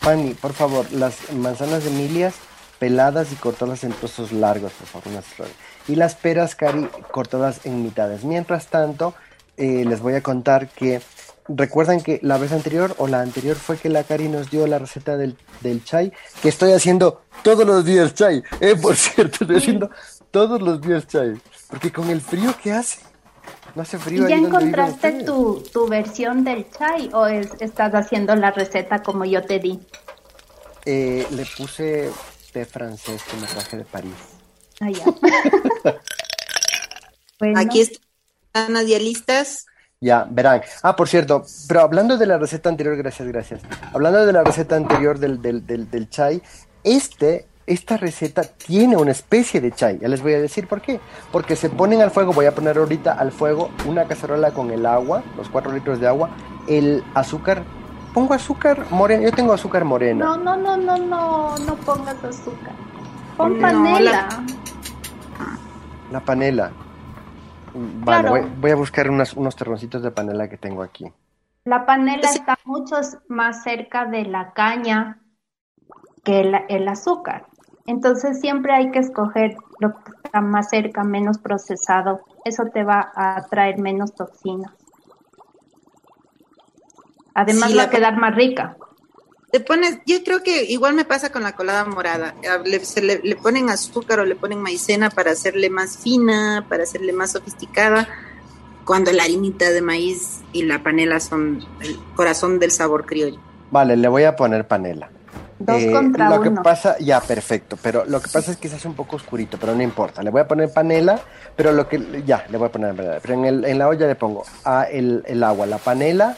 Fanny, 0.05 0.35
por 0.35 0.53
favor, 0.53 0.85
las 0.93 1.33
manzanas 1.33 1.83
de 1.83 1.89
Emilias 1.89 2.35
peladas 2.79 3.33
y 3.33 3.37
cortadas 3.37 3.85
en 3.85 3.93
trozos 3.93 4.33
largos, 4.33 4.73
por 4.73 5.01
favor. 5.01 5.23
Y 5.89 5.97
las 5.97 6.15
peras, 6.15 6.55
Cari, 6.55 6.91
cortadas 7.11 7.65
en 7.65 7.83
mitades. 7.83 8.23
Mientras 8.23 8.67
tanto, 8.67 9.15
eh, 9.57 9.87
les 9.87 10.01
voy 10.01 10.13
a 10.13 10.23
contar 10.23 10.69
que 10.69 11.01
recuerdan 11.49 12.03
que 12.03 12.21
la 12.23 12.37
vez 12.37 12.53
anterior 12.53 12.95
o 12.99 13.09
la 13.09 13.23
anterior 13.23 13.57
fue 13.57 13.79
que 13.79 13.89
la 13.89 14.05
Cari 14.05 14.29
nos 14.29 14.51
dio 14.51 14.67
la 14.67 14.79
receta 14.79 15.17
del, 15.17 15.39
del 15.63 15.83
chai, 15.83 16.13
que 16.43 16.51
estoy 16.51 16.73
haciendo 16.73 17.23
todos 17.43 17.67
los 17.67 17.87
días 17.87 18.13
chai. 18.13 18.43
Eh, 18.61 18.77
por 18.77 18.97
cierto, 18.97 19.45
estoy 19.45 19.57
haciendo 19.57 19.89
todos 20.31 20.61
los 20.61 20.83
días 20.83 21.07
chai. 21.07 21.41
Porque 21.71 21.91
con 21.91 22.11
el 22.11 22.21
frío 22.21 22.55
que 22.63 22.73
hace, 22.73 22.99
no 23.75 23.83
hace 23.83 23.99
frío. 23.99 24.27
¿Y 24.27 24.31
ya 24.31 24.37
encontraste 24.37 25.25
tu, 25.25 25.63
tu 25.73 25.89
versión 25.89 26.45
del 26.45 26.71
chai 26.71 27.11
o 27.13 27.27
es- 27.27 27.51
estás 27.61 27.93
haciendo 27.95 28.35
la 28.37 28.51
receta 28.51 29.03
como 29.03 29.25
yo 29.25 29.43
te 29.43 29.59
di? 29.59 29.81
Eh, 30.87 31.27
le 31.31 31.47
puse 31.57 32.11
té 32.53 32.65
francés 32.65 33.23
que 33.25 33.37
me 33.37 33.47
traje 33.47 33.77
de 33.79 33.85
París. 33.85 34.15
Ah, 34.81 34.91
ya. 34.91 35.05
Bueno, 37.39 37.59
Aquí 37.61 37.81
están 37.81 38.73
las 38.73 38.85
listas. 38.85 39.67
Ya, 40.01 40.27
verán. 40.31 40.63
Ah, 40.83 40.95
por 40.95 41.09
cierto, 41.09 41.45
pero 41.67 41.81
hablando 41.81 42.17
de 42.17 42.27
la 42.27 42.39
receta 42.39 42.69
anterior, 42.69 42.97
gracias, 42.97 43.27
gracias. 43.29 43.61
Hablando 43.93 44.25
de 44.25 44.33
la 44.33 44.45
receta 44.45 44.77
anterior 44.77 45.19
del, 45.19 45.41
del, 45.43 45.67
del, 45.67 45.91
del 45.91 46.09
chai, 46.09 46.43
este, 46.85 47.47
esta 47.67 47.97
receta 47.97 48.43
tiene 48.43 48.97
una 48.97 49.11
especie 49.13 49.61
de 49.61 49.73
chai. 49.73 49.99
Ya 49.99 50.09
les 50.09 50.23
voy 50.23 50.35
a 50.35 50.41
decir 50.41 50.67
por 50.69 50.81
qué. 50.81 51.01
Porque 51.33 51.57
se 51.57 51.71
ponen 51.71 52.03
al 52.03 52.11
fuego, 52.11 52.33
voy 52.33 52.47
a 52.47 52.55
poner 52.55 52.77
ahorita 52.79 53.13
al 53.13 53.33
fuego 53.33 53.71
una 53.87 54.05
cacerola 54.05 54.51
con 54.53 54.71
el 54.71 54.85
agua, 54.87 55.23
los 55.37 55.49
4 55.49 55.73
litros 55.73 56.01
de 56.01 56.07
agua, 56.09 56.31
el 56.69 57.03
azúcar. 57.15 57.63
Pongo 58.13 58.35
azúcar 58.35 58.87
morena, 58.91 59.25
yo 59.25 59.33
tengo 59.33 59.53
azúcar 59.53 59.85
morena. 59.85 60.25
No, 60.25 60.37
no, 60.37 60.57
no, 60.57 60.77
no, 60.77 60.97
no, 60.99 61.57
no 61.59 61.75
pongas 61.77 62.23
azúcar. 62.23 62.73
Pon 63.37 63.55
No, 63.57 63.61
panela. 63.61 64.13
la- 64.13 64.45
La 66.13 66.21
panela. 66.21 66.71
Vale, 67.75 68.05
Claro. 68.05 68.31
voy, 68.31 68.53
voy 68.61 68.71
a 68.71 68.77
buscar 68.77 69.11
unas- 69.11 69.35
unos 69.35 69.57
terroncitos 69.57 70.03
de 70.03 70.13
panela 70.13 70.49
que 70.49 70.57
tengo 70.57 70.83
aquí. 70.83 71.11
La 71.65 71.87
panela 71.87 72.29
está 72.31 72.57
mucho 72.65 72.97
más 73.29 73.65
cerca 73.65 74.05
de 74.05 74.25
la 74.27 74.53
caña 74.53 75.19
que 76.23 76.41
el, 76.43 76.55
el 76.69 76.87
azúcar. 76.87 77.47
Entonces 77.87 78.41
siempre 78.41 78.73
hay 78.73 78.91
que 78.91 78.99
escoger 78.99 79.57
lo 79.79 79.93
que 79.93 80.13
está 80.25 80.41
más 80.41 80.71
cerca, 80.71 81.05
menos 81.05 81.39
procesado. 81.39 82.21
Eso 82.45 82.65
te 82.73 82.83
va 82.83 83.13
a 83.15 83.47
traer 83.51 83.79
menos 83.79 84.15
toxinas. 84.15 84.73
Además 87.35 87.71
Sí, 87.71 87.77
va 87.77 87.85
a 87.85 87.91
quedar 87.91 88.17
más 88.17 88.35
rica. 88.35 88.77
Le 89.53 89.61
pones, 89.61 90.01
yo 90.07 90.23
creo 90.25 90.43
que 90.43 90.65
igual 90.65 90.95
me 90.95 91.05
pasa 91.05 91.31
con 91.31 91.43
la 91.43 91.53
colada 91.53 91.85
morada. 91.85 92.35
Le, 92.65 92.81
se 92.85 93.03
le, 93.03 93.21
le 93.23 93.37
ponen 93.37 93.69
azúcar 93.69 94.19
o 94.21 94.25
le 94.25 94.35
ponen 94.35 94.61
maicena 94.61 95.11
para 95.11 95.33
hacerle 95.33 95.71
más 95.71 95.99
fina, 95.99 96.67
para 96.69 96.85
hacerle 96.85 97.13
más 97.13 97.33
sofisticada, 97.33 98.09
cuando 98.85 99.13
la 99.13 99.25
harinita 99.25 99.71
de 99.71 99.83
maíz 99.83 100.41
y 100.53 100.63
la 100.63 100.83
panela 100.83 101.21
son 101.21 101.65
el 101.83 101.99
corazón 102.17 102.59
del 102.59 102.71
sabor 102.71 103.07
criollo. 103.07 103.39
Vale, 103.71 103.97
le 103.97 104.09
voy 104.09 104.25
a 104.25 104.35
poner 104.35 104.67
panela. 104.67 105.11
Dos 105.59 105.81
Eh, 105.83 105.93
contra 105.93 106.29
lo 106.29 106.41
que 106.41 106.51
pasa, 106.51 106.97
ya, 106.99 107.21
perfecto, 107.21 107.79
pero 107.81 108.05
lo 108.05 108.21
que 108.21 108.29
pasa 108.29 108.51
es 108.51 108.57
que 108.57 108.69
se 108.69 108.77
hace 108.77 108.89
un 108.89 108.95
poco 108.95 109.17
oscurito, 109.17 109.57
pero 109.59 109.75
no 109.75 109.83
importa. 109.83 110.23
Le 110.23 110.31
voy 110.31 110.41
a 110.41 110.49
poner 110.49 110.73
panela, 110.73 111.21
pero 111.55 111.73
lo 111.73 111.89
que, 111.89 112.23
ya, 112.27 112.45
le 112.51 112.59
voy 112.59 112.69
a 112.69 112.73
poner 112.73 112.95
panela. 112.95 113.19
Pero 113.23 113.35
en, 113.35 113.45
el- 113.45 113.65
en 113.65 113.79
la 113.79 113.89
olla 113.89 114.07
le 114.07 114.15
pongo 114.17 114.45
el, 114.91 115.23
el 115.27 115.43
agua, 115.45 115.67
la 115.67 115.79
panela, 115.79 116.37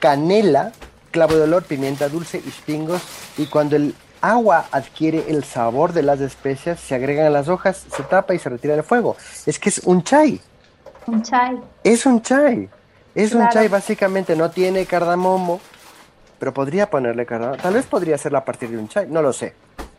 canela, 0.00 0.72
clavo 1.10 1.36
de 1.36 1.42
olor, 1.42 1.62
pimienta 1.64 2.08
dulce 2.08 2.38
y 2.38 2.50
pingos. 2.64 3.02
Y 3.38 3.46
cuando 3.46 3.76
el 3.76 3.94
agua 4.20 4.66
adquiere 4.72 5.24
el 5.28 5.44
sabor 5.44 5.92
de 5.92 6.02
las 6.02 6.20
especias, 6.20 6.80
se 6.80 6.94
agregan 6.96 7.32
las 7.32 7.48
hojas, 7.48 7.84
se 7.94 8.02
tapa 8.02 8.34
y 8.34 8.38
se 8.38 8.48
retira 8.48 8.74
del 8.74 8.82
fuego. 8.84 9.16
Es 9.46 9.58
que 9.58 9.68
es 9.68 9.78
un 9.84 10.02
chai. 10.02 10.40
Un 11.06 11.22
chai. 11.22 11.56
Es 11.84 12.04
un 12.04 12.20
chai. 12.20 12.68
Es 13.14 13.32
un 13.32 13.48
chai, 13.48 13.68
básicamente 13.68 14.36
no 14.36 14.50
tiene 14.50 14.84
cardamomo, 14.84 15.60
pero 16.38 16.52
podría 16.52 16.90
ponerle 16.90 17.26
cardamomo. 17.26 17.60
Tal 17.60 17.74
vez 17.74 17.86
podría 17.86 18.14
hacerla 18.14 18.38
a 18.38 18.44
partir 18.44 18.70
de 18.70 18.78
un 18.78 18.88
chai, 18.88 19.06
no 19.08 19.22
lo 19.22 19.32
sé. 19.32 19.54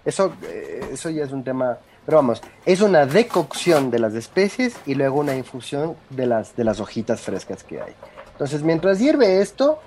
Eso, 0.05 0.33
eh, 0.43 0.89
eso 0.93 1.09
ya 1.09 1.23
es 1.23 1.31
un 1.31 1.43
tema. 1.43 1.77
Pero 2.05 2.17
vamos, 2.17 2.41
es 2.65 2.79
una 2.79 3.05
decocción 3.05 3.91
de 3.91 3.99
las 3.99 4.13
especies 4.13 4.75
y 4.85 4.95
luego 4.95 5.19
una 5.19 5.35
infusión 5.35 5.97
de 6.09 6.25
las, 6.25 6.55
de 6.55 6.63
las 6.63 6.79
hojitas 6.79 7.19
frescas 7.21 7.63
que 7.63 7.81
hay. 7.81 7.93
Entonces, 8.31 8.63
mientras 8.63 8.99
hierve 8.99 9.41
esto, 9.41 9.79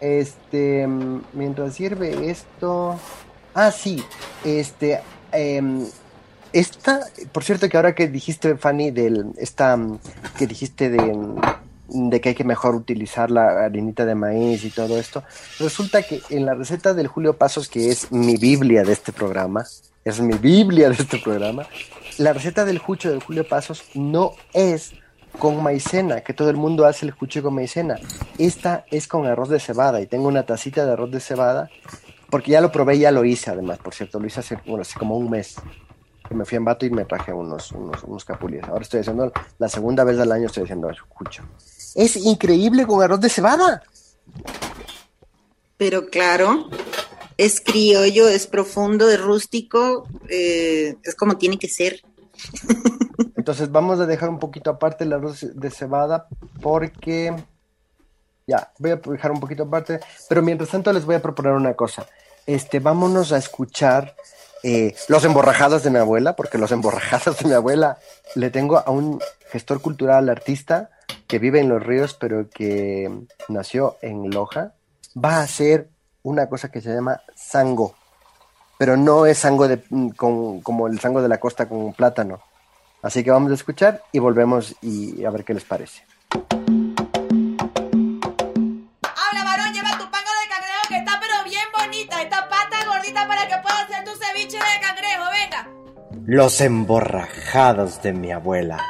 este, 0.00 0.86
mientras 1.32 1.78
hierve 1.78 2.28
esto, 2.28 2.98
ah, 3.54 3.70
sí, 3.70 4.04
este, 4.44 5.00
em, 5.30 5.86
esta, 6.52 7.00
por 7.32 7.44
cierto 7.44 7.68
que 7.68 7.76
ahora 7.78 7.94
que 7.94 8.08
dijiste, 8.08 8.56
Fanny, 8.56 8.90
del, 8.90 9.26
esta, 9.38 9.78
que 10.36 10.46
dijiste 10.46 10.90
de, 10.90 11.16
de 11.92 12.20
que 12.20 12.30
hay 12.30 12.34
que 12.34 12.44
mejor 12.44 12.74
utilizar 12.74 13.30
la 13.30 13.64
harinita 13.64 14.04
de 14.04 14.14
maíz 14.14 14.64
y 14.64 14.70
todo 14.70 14.98
esto. 14.98 15.22
Resulta 15.58 16.02
que 16.02 16.20
en 16.30 16.46
la 16.46 16.54
receta 16.54 16.94
del 16.94 17.06
Julio 17.06 17.36
Pasos, 17.36 17.68
que 17.68 17.90
es 17.90 18.10
mi 18.10 18.36
Biblia 18.36 18.82
de 18.82 18.92
este 18.92 19.12
programa, 19.12 19.66
es 20.04 20.20
mi 20.20 20.36
Biblia 20.36 20.88
de 20.88 20.94
este 20.94 21.18
programa, 21.18 21.66
la 22.18 22.32
receta 22.32 22.64
del 22.64 22.78
jucho 22.78 23.10
del 23.10 23.22
Julio 23.22 23.46
Pasos 23.46 23.84
no 23.94 24.32
es 24.52 24.92
con 25.38 25.62
maicena, 25.62 26.20
que 26.20 26.34
todo 26.34 26.50
el 26.50 26.56
mundo 26.56 26.84
hace 26.84 27.06
el 27.06 27.12
jucho 27.12 27.42
con 27.42 27.54
maicena. 27.54 27.96
Esta 28.38 28.84
es 28.90 29.08
con 29.08 29.26
arroz 29.26 29.48
de 29.48 29.60
cebada 29.60 30.00
y 30.00 30.06
tengo 30.06 30.28
una 30.28 30.44
tacita 30.44 30.84
de 30.84 30.92
arroz 30.92 31.10
de 31.10 31.20
cebada 31.20 31.70
porque 32.30 32.50
ya 32.50 32.60
lo 32.60 32.72
probé, 32.72 32.98
ya 32.98 33.10
lo 33.10 33.24
hice 33.24 33.50
además, 33.50 33.78
por 33.78 33.94
cierto, 33.94 34.18
lo 34.18 34.26
hice 34.26 34.40
hace, 34.40 34.56
bueno, 34.66 34.82
hace 34.82 34.98
como 34.98 35.16
un 35.16 35.28
mes. 35.28 35.56
Me 36.30 36.46
fui 36.46 36.56
en 36.56 36.64
Bato 36.64 36.86
y 36.86 36.90
me 36.90 37.04
traje 37.04 37.30
unos, 37.30 37.72
unos, 37.72 38.02
unos 38.04 38.24
capulíes. 38.24 38.64
Ahora 38.64 38.80
estoy 38.80 39.00
haciendo 39.00 39.30
la 39.58 39.68
segunda 39.68 40.02
vez 40.02 40.16
del 40.16 40.32
año, 40.32 40.46
estoy 40.46 40.64
haciendo 40.64 40.88
el 40.88 40.98
jucho. 40.98 41.42
Es 41.94 42.16
increíble 42.16 42.86
con 42.86 43.02
arroz 43.02 43.20
de 43.20 43.28
cebada. 43.28 43.82
Pero 45.76 46.06
claro, 46.06 46.68
es 47.36 47.60
criollo, 47.60 48.28
es 48.28 48.46
profundo, 48.46 49.10
es 49.10 49.20
rústico, 49.20 50.06
eh, 50.28 50.96
es 51.02 51.14
como 51.14 51.36
tiene 51.38 51.58
que 51.58 51.68
ser. 51.68 52.00
Entonces 53.36 53.70
vamos 53.70 54.00
a 54.00 54.06
dejar 54.06 54.28
un 54.28 54.38
poquito 54.38 54.70
aparte 54.70 55.04
el 55.04 55.12
arroz 55.12 55.46
de 55.54 55.70
cebada 55.70 56.28
porque 56.60 57.34
ya, 58.46 58.72
voy 58.78 58.90
a 58.90 58.96
dejar 58.96 59.32
un 59.32 59.40
poquito 59.40 59.64
aparte, 59.64 60.00
pero 60.28 60.42
mientras 60.42 60.70
tanto 60.70 60.92
les 60.92 61.04
voy 61.04 61.16
a 61.16 61.22
proponer 61.22 61.52
una 61.52 61.74
cosa. 61.74 62.06
Este, 62.46 62.80
vámonos 62.80 63.32
a 63.32 63.38
escuchar 63.38 64.16
eh, 64.62 64.94
los 65.08 65.24
emborrajados 65.24 65.82
de 65.82 65.90
mi 65.90 65.98
abuela, 65.98 66.36
porque 66.36 66.58
los 66.58 66.72
emborrajados 66.72 67.38
de 67.38 67.48
mi 67.48 67.54
abuela 67.54 67.98
le 68.34 68.50
tengo 68.50 68.78
a 68.78 68.90
un 68.90 69.20
gestor 69.50 69.80
cultural, 69.80 70.28
artista, 70.28 70.90
que 71.32 71.38
vive 71.38 71.60
en 71.60 71.70
Los 71.70 71.82
Ríos, 71.82 72.12
pero 72.12 72.50
que 72.50 73.10
nació 73.48 73.96
en 74.02 74.28
Loja, 74.28 74.74
va 75.16 75.36
a 75.36 75.44
hacer 75.44 75.88
una 76.22 76.46
cosa 76.46 76.70
que 76.70 76.82
se 76.82 76.92
llama 76.92 77.22
sango, 77.34 77.94
pero 78.76 78.98
no 78.98 79.24
es 79.24 79.38
sango 79.38 79.66
de, 79.66 79.82
con, 80.14 80.60
como 80.60 80.88
el 80.88 81.00
sango 81.00 81.22
de 81.22 81.28
la 81.30 81.40
costa 81.40 81.70
con 81.70 81.94
plátano. 81.94 82.42
Así 83.00 83.24
que 83.24 83.30
vamos 83.30 83.50
a 83.50 83.54
escuchar 83.54 84.02
y 84.12 84.18
volvemos 84.18 84.76
y 84.82 85.24
a 85.24 85.30
ver 85.30 85.42
qué 85.42 85.54
les 85.54 85.64
parece. 85.64 86.04
Habla, 86.32 86.64
varón, 89.42 89.72
lleva 89.72 89.92
tu 89.92 90.04
pango 90.10 90.32
de 90.38 90.48
cangrejo 90.50 90.82
que 90.90 90.98
está 90.98 91.18
pero 91.18 91.44
bien 91.44 91.64
bonita. 91.74 92.20
Esta 92.20 92.46
pata 92.46 92.76
gordita 92.86 93.26
para 93.26 93.48
que 93.48 93.54
puedas 93.62 93.84
hacer 93.84 94.04
tu 94.04 94.10
ceviche 94.22 94.58
de 94.58 94.80
cangrejo, 94.82 95.24
venga. 95.32 95.66
Los 96.26 96.60
emborrajados 96.60 98.02
de 98.02 98.12
mi 98.12 98.32
abuela. 98.32 98.84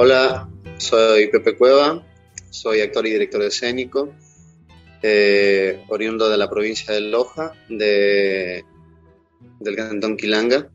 Hola, 0.00 0.48
soy 0.76 1.26
Pepe 1.26 1.56
Cueva, 1.56 2.06
soy 2.50 2.82
actor 2.82 3.04
y 3.04 3.10
director 3.10 3.42
escénico, 3.42 4.14
eh, 5.02 5.82
oriundo 5.88 6.28
de 6.28 6.36
la 6.36 6.48
provincia 6.48 6.94
de 6.94 7.00
Loja, 7.00 7.52
de, 7.68 8.64
del 9.58 9.74
cantón 9.74 10.16
Quilanga. 10.16 10.70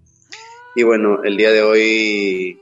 Y 0.75 0.83
bueno, 0.83 1.23
el 1.23 1.37
día 1.37 1.53
de 1.53 1.61
hoy 1.61 2.59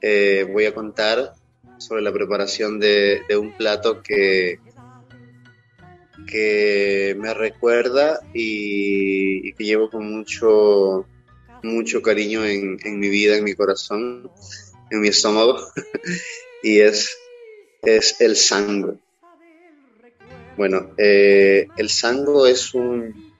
eh, 0.00 0.48
voy 0.50 0.64
a 0.64 0.72
contar 0.72 1.34
sobre 1.76 2.00
la 2.00 2.10
preparación 2.10 2.80
de, 2.80 3.20
un 3.38 3.54
plato 3.54 4.02
que, 4.02 4.60
que 6.26 7.14
me 7.18 7.34
recuerda 7.34 8.20
y, 8.32 9.52
que 9.52 9.64
llevo 9.64 9.90
con 9.90 10.10
mucho, 10.10 11.04
mucho 11.62 12.00
cariño 12.00 12.46
en 12.46 12.98
mi 12.98 13.10
vida, 13.10 13.36
en 13.36 13.44
mi 13.44 13.52
corazón 13.52 14.30
en 14.90 15.00
mi 15.00 15.08
estómago 15.08 15.58
y 16.62 16.80
es, 16.80 17.16
es 17.82 18.20
el 18.20 18.36
sango. 18.36 18.98
Bueno, 20.56 20.94
eh, 20.96 21.68
el 21.76 21.90
sango 21.90 22.46
es 22.46 22.72
un, 22.72 23.34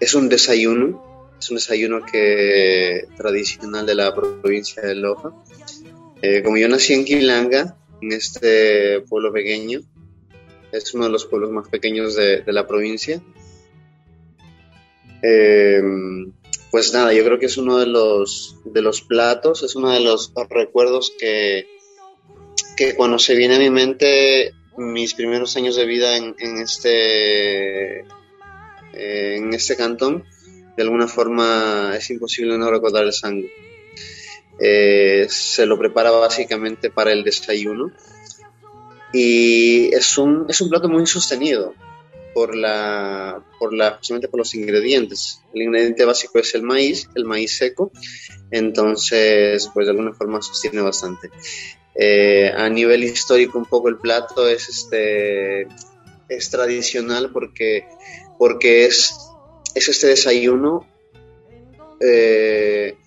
es 0.00 0.14
un 0.14 0.28
desayuno, 0.28 1.34
es 1.38 1.50
un 1.50 1.56
desayuno 1.56 2.04
que 2.04 3.06
tradicional 3.16 3.84
de 3.84 3.94
la 3.94 4.14
provincia 4.14 4.82
de 4.82 4.94
Loja. 4.94 5.32
Eh, 6.22 6.42
como 6.42 6.56
yo 6.56 6.68
nací 6.68 6.94
en 6.94 7.04
Quilanga, 7.04 7.76
en 8.00 8.12
este 8.12 9.00
pueblo 9.02 9.32
pequeño, 9.32 9.80
es 10.72 10.94
uno 10.94 11.04
de 11.04 11.10
los 11.10 11.26
pueblos 11.26 11.50
más 11.50 11.68
pequeños 11.68 12.16
de, 12.16 12.40
de 12.40 12.52
la 12.52 12.66
provincia. 12.66 13.20
Eh, 15.22 15.82
pues 16.76 16.92
nada, 16.92 17.14
yo 17.14 17.24
creo 17.24 17.38
que 17.38 17.46
es 17.46 17.56
uno 17.56 17.78
de 17.78 17.86
los, 17.86 18.54
de 18.66 18.82
los 18.82 19.00
platos, 19.00 19.62
es 19.62 19.76
uno 19.76 19.92
de 19.92 20.00
los 20.00 20.34
recuerdos 20.50 21.10
que, 21.18 21.66
que 22.76 22.94
cuando 22.94 23.18
se 23.18 23.34
viene 23.34 23.56
a 23.56 23.58
mi 23.58 23.70
mente 23.70 24.52
mis 24.76 25.14
primeros 25.14 25.56
años 25.56 25.74
de 25.76 25.86
vida 25.86 26.18
en, 26.18 26.36
en 26.38 26.58
este, 26.58 28.00
eh, 28.00 28.04
en 28.92 29.54
este 29.54 29.74
cantón, 29.74 30.24
de 30.76 30.82
alguna 30.82 31.08
forma 31.08 31.94
es 31.96 32.10
imposible 32.10 32.58
no 32.58 32.70
recordar 32.70 33.04
el 33.04 33.14
sangue. 33.14 33.50
Eh, 34.60 35.26
se 35.30 35.64
lo 35.64 35.78
prepara 35.78 36.10
básicamente 36.10 36.90
para 36.90 37.10
el 37.10 37.24
desayuno 37.24 37.90
y 39.14 39.94
es 39.94 40.18
un, 40.18 40.44
es 40.50 40.60
un 40.60 40.68
plato 40.68 40.90
muy 40.90 41.06
sostenido 41.06 41.72
por 42.36 42.54
la, 42.54 43.42
por 43.58 43.72
la, 43.72 43.92
justamente 43.92 44.28
por 44.28 44.36
los 44.40 44.54
ingredientes. 44.54 45.40
El 45.54 45.62
ingrediente 45.62 46.04
básico 46.04 46.38
es 46.38 46.54
el 46.54 46.64
maíz, 46.64 47.08
el 47.14 47.24
maíz 47.24 47.56
seco, 47.56 47.90
entonces, 48.50 49.70
pues 49.72 49.86
de 49.86 49.92
alguna 49.92 50.12
forma 50.12 50.42
sostiene 50.42 50.82
bastante. 50.82 51.30
Eh, 51.94 52.52
a 52.54 52.68
nivel 52.68 53.04
histórico, 53.04 53.56
un 53.56 53.64
poco 53.64 53.88
el 53.88 53.96
plato 53.96 54.46
es 54.46 54.68
este 54.68 55.66
es 56.28 56.50
tradicional 56.50 57.30
porque, 57.32 57.88
porque 58.38 58.84
es, 58.84 59.14
es 59.74 59.88
este 59.88 60.08
desayuno 60.08 60.86
eh, 62.00 62.98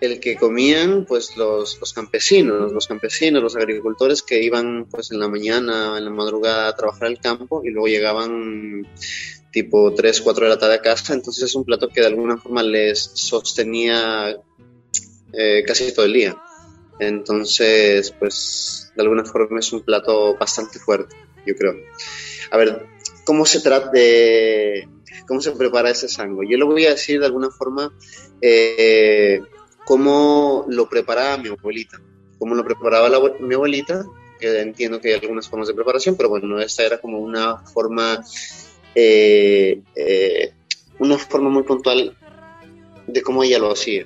el 0.00 0.20
que 0.20 0.36
comían 0.36 1.04
pues 1.04 1.36
los, 1.36 1.78
los, 1.80 1.92
campesinos, 1.92 2.72
los 2.72 2.86
campesinos, 2.86 3.42
los 3.42 3.56
agricultores 3.56 4.22
que 4.22 4.42
iban 4.42 4.86
pues 4.90 5.10
en 5.10 5.18
la 5.18 5.28
mañana, 5.28 5.98
en 5.98 6.04
la 6.04 6.10
madrugada 6.10 6.68
a 6.68 6.76
trabajar 6.76 7.08
el 7.08 7.18
campo 7.18 7.62
y 7.64 7.70
luego 7.70 7.88
llegaban 7.88 8.86
tipo 9.50 9.94
3, 9.94 10.20
4 10.20 10.44
de 10.44 10.50
la 10.50 10.58
tarde 10.58 10.74
a 10.74 10.82
casa, 10.82 11.14
entonces 11.14 11.44
es 11.44 11.54
un 11.54 11.64
plato 11.64 11.88
que 11.88 12.00
de 12.00 12.06
alguna 12.06 12.36
forma 12.36 12.62
les 12.62 13.10
sostenía 13.14 14.36
eh, 15.32 15.64
casi 15.66 15.92
todo 15.92 16.06
el 16.06 16.12
día. 16.12 16.36
Entonces, 17.00 18.12
pues 18.18 18.92
de 18.94 19.02
alguna 19.02 19.24
forma 19.24 19.60
es 19.60 19.72
un 19.72 19.82
plato 19.82 20.36
bastante 20.36 20.78
fuerte, 20.78 21.16
yo 21.46 21.54
creo. 21.56 21.76
A 22.50 22.56
ver, 22.56 22.86
¿cómo 23.24 23.46
se 23.46 23.60
trata 23.60 23.90
de... 23.90 24.88
¿Cómo 25.26 25.42
se 25.42 25.52
prepara 25.52 25.90
ese 25.90 26.08
sango? 26.08 26.42
Yo 26.42 26.56
lo 26.56 26.66
voy 26.66 26.86
a 26.86 26.90
decir 26.90 27.20
de 27.20 27.26
alguna 27.26 27.50
forma 27.50 27.92
eh, 28.40 29.42
cómo 29.88 30.66
lo 30.68 30.86
preparaba 30.86 31.38
mi 31.38 31.48
abuelita. 31.48 31.98
Cómo 32.38 32.54
lo 32.54 32.62
preparaba 32.62 33.08
la, 33.08 33.20
mi 33.40 33.54
abuelita, 33.54 34.04
que 34.38 34.60
entiendo 34.60 35.00
que 35.00 35.14
hay 35.14 35.20
algunas 35.20 35.48
formas 35.48 35.66
de 35.66 35.72
preparación, 35.72 36.14
pero 36.14 36.28
bueno, 36.28 36.60
esta 36.60 36.84
era 36.84 37.00
como 37.00 37.18
una 37.18 37.56
forma, 37.56 38.22
eh, 38.94 39.80
eh, 39.96 40.52
una 40.98 41.16
forma 41.16 41.48
muy 41.48 41.62
puntual 41.62 42.14
de 43.06 43.22
cómo 43.22 43.42
ella 43.42 43.58
lo 43.58 43.72
hacía. 43.72 44.04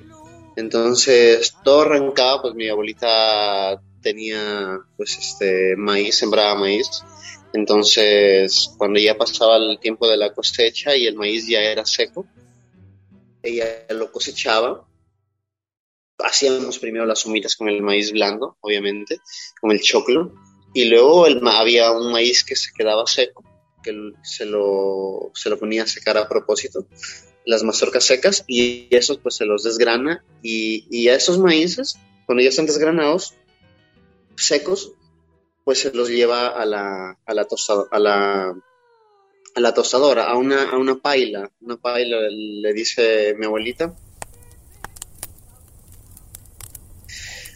Entonces, 0.55 1.53
todo 1.65 1.81
arrancaba, 1.81 2.43
pues 2.43 2.55
mi 2.55 2.69
abuelita 2.69 3.81
tenía, 4.01 4.79
pues, 4.95 5.17
este, 5.17 5.75
maíz, 5.75 6.15
sembraba 6.15 6.55
maíz. 6.55 7.03
Entonces, 7.51 8.73
cuando 8.77 9.01
ya 9.01 9.17
pasaba 9.17 9.57
el 9.57 9.77
tiempo 9.79 10.07
de 10.07 10.15
la 10.15 10.31
cosecha 10.31 10.95
y 10.95 11.07
el 11.07 11.15
maíz 11.15 11.45
ya 11.45 11.59
era 11.59 11.85
seco, 11.85 12.25
ella 13.43 13.85
lo 13.89 14.13
cosechaba 14.13 14.85
hacíamos 16.23 16.79
primero 16.79 17.05
las 17.05 17.25
humitas 17.25 17.55
con 17.55 17.69
el 17.69 17.81
maíz 17.81 18.11
blando, 18.11 18.57
obviamente, 18.61 19.19
con 19.61 19.71
el 19.71 19.81
choclo, 19.81 20.33
y 20.73 20.85
luego 20.85 21.25
había 21.25 21.91
un 21.91 22.11
maíz 22.11 22.43
que 22.43 22.55
se 22.55 22.71
quedaba 22.73 23.05
seco, 23.05 23.43
que 23.83 23.93
se 24.23 24.45
lo, 24.45 25.31
se 25.33 25.49
lo 25.49 25.59
ponía 25.59 25.83
a 25.83 25.87
secar 25.87 26.17
a 26.17 26.27
propósito, 26.27 26.87
las 27.45 27.63
mazorcas 27.63 28.05
secas, 28.05 28.45
y 28.47 28.87
esos 28.89 29.17
pues 29.17 29.35
se 29.35 29.45
los 29.45 29.63
desgrana, 29.63 30.23
y, 30.41 30.87
y 30.89 31.09
a 31.09 31.15
esos 31.15 31.37
maíces, 31.37 31.99
cuando 32.25 32.41
ya 32.41 32.49
están 32.49 32.65
desgranados, 32.65 33.35
secos, 34.35 34.93
pues 35.63 35.79
se 35.79 35.93
los 35.93 36.09
lleva 36.09 36.47
a 36.47 36.65
la, 36.65 37.17
a 37.25 37.33
la, 37.33 37.45
tostado, 37.45 37.87
a 37.91 37.99
la, 37.99 38.55
a 39.55 39.59
la 39.59 39.73
tostadora, 39.73 40.25
a 40.25 40.35
una, 40.35 40.69
a 40.69 40.77
una 40.77 40.95
paila, 40.95 41.51
una 41.61 41.77
paila 41.77 42.17
le 42.29 42.73
dice 42.73 43.35
mi 43.37 43.45
abuelita, 43.45 43.95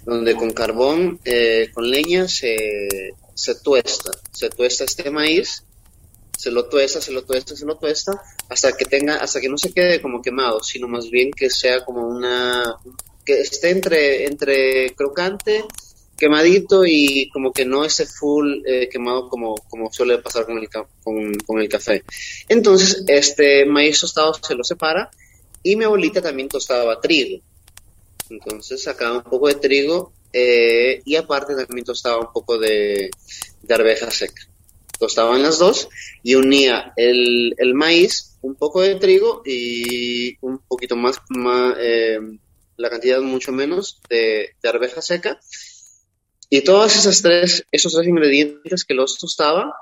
donde 0.08 0.36
con 0.36 0.52
carbón, 0.52 1.20
eh, 1.26 1.70
con 1.74 1.90
leña 1.90 2.28
se, 2.28 3.14
se 3.34 3.56
tuesta, 3.56 4.12
se 4.32 4.50
tuesta 4.50 4.86
este 4.86 5.12
maíz 5.12 5.64
se 6.38 6.52
lo 6.52 6.66
tuesta, 6.66 7.02
se 7.02 7.12
lo 7.12 7.24
tuesta, 7.24 7.56
se 7.56 7.66
lo 7.66 7.78
tuesta, 7.78 8.22
hasta 8.48 8.78
que 8.78 8.86
tenga, 8.86 9.16
hasta 9.16 9.42
que 9.42 9.50
no 9.50 9.58
se 9.58 9.74
quede 9.74 10.00
como 10.02 10.22
quemado, 10.22 10.64
sino 10.64 10.88
más 10.88 11.10
bien 11.10 11.32
que 11.32 11.50
sea 11.50 11.84
como 11.84 12.08
una, 12.08 12.78
que 13.26 13.42
esté 13.42 13.72
entre, 13.72 14.26
entre 14.26 14.92
crocante, 14.92 15.66
quemadito 16.16 16.86
y 16.86 17.30
como 17.30 17.52
que 17.52 17.66
no 17.66 17.84
esté 17.84 18.06
full 18.06 18.62
eh, 18.66 18.88
quemado 18.88 19.30
como, 19.30 19.56
como 19.68 19.92
suele 19.92 20.20
pasar 20.20 20.46
con 20.46 20.60
el, 20.60 20.70
con, 20.70 21.34
con 21.40 21.60
el 21.60 21.68
café. 21.68 22.04
Entonces, 22.48 23.04
este 23.08 23.66
maíz 23.66 24.00
tostado 24.00 24.36
se 24.36 24.54
lo 24.54 24.64
separa 24.64 25.10
y 25.64 25.76
mi 25.76 25.86
abuelita 25.86 26.22
también 26.22 26.50
tostaba 26.50 27.02
trigo. 27.02 27.42
Entonces 28.30 28.84
sacaba 28.84 29.18
un 29.18 29.24
poco 29.24 29.48
de 29.48 29.56
trigo 29.56 30.14
eh, 30.34 31.02
y 31.06 31.16
aparte 31.16 31.56
también 31.56 31.86
tostaba 31.86 32.20
un 32.20 32.32
poco 32.34 32.58
de, 32.58 33.10
de 33.62 33.74
arveja 33.74 34.12
seca. 34.12 34.48
Tostaban 35.00 35.44
las 35.44 35.60
dos 35.60 35.90
y 36.24 36.36
unía 36.36 36.94
el, 36.96 37.56
el, 37.58 37.74
maíz, 37.76 38.38
un 38.42 38.56
poco 38.56 38.82
de 38.82 38.96
trigo 38.96 39.44
y 39.46 40.38
un 40.42 40.60
poquito 40.60 40.96
más, 40.96 41.22
más 41.30 41.76
eh, 41.80 42.20
la 42.78 42.90
cantidad 42.90 43.22
mucho 43.22 43.52
menos 43.52 44.02
de, 44.10 44.56
de, 44.62 44.70
arveja 44.70 45.02
seca. 45.02 45.40
Y 46.50 46.62
todos 46.62 46.96
esos 46.96 47.22
tres, 47.22 47.66
esos 47.72 47.94
tres 47.94 48.08
ingredientes 48.08 48.86
que 48.86 48.94
los 48.94 49.18
tostaba, 49.18 49.76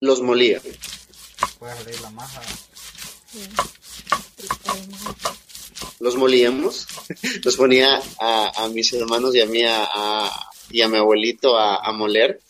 los 0.00 0.20
molía. 0.20 0.60
Puedes 1.58 1.78
abrir 1.78 2.00
la 2.00 2.10
masa. 2.10 2.42
Los 6.00 6.16
molíamos, 6.16 6.86
los 7.44 7.56
ponía 7.56 8.00
a, 8.20 8.68
mis 8.72 8.92
hermanos 8.92 9.34
y 9.34 9.40
a 9.40 9.46
mí 9.46 9.62
a, 9.66 10.30
y 10.70 10.82
a 10.82 10.88
mi 10.88 10.96
abuelito 10.96 11.56
a, 11.58 11.92
moler. 11.92 12.40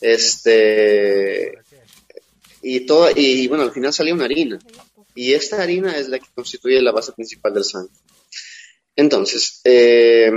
Este 0.00 1.58
y 2.62 2.80
todo 2.80 3.10
y 3.14 3.48
bueno 3.48 3.64
al 3.64 3.72
final 3.72 3.92
salía 3.92 4.14
una 4.14 4.24
harina. 4.24 4.58
Y 5.14 5.32
esta 5.32 5.62
harina 5.62 5.96
es 5.96 6.08
la 6.08 6.18
que 6.18 6.28
constituye 6.34 6.80
la 6.80 6.92
base 6.92 7.12
principal 7.12 7.52
del 7.52 7.64
sangre 7.64 7.92
entonces 8.96 9.60
eh, 9.64 10.30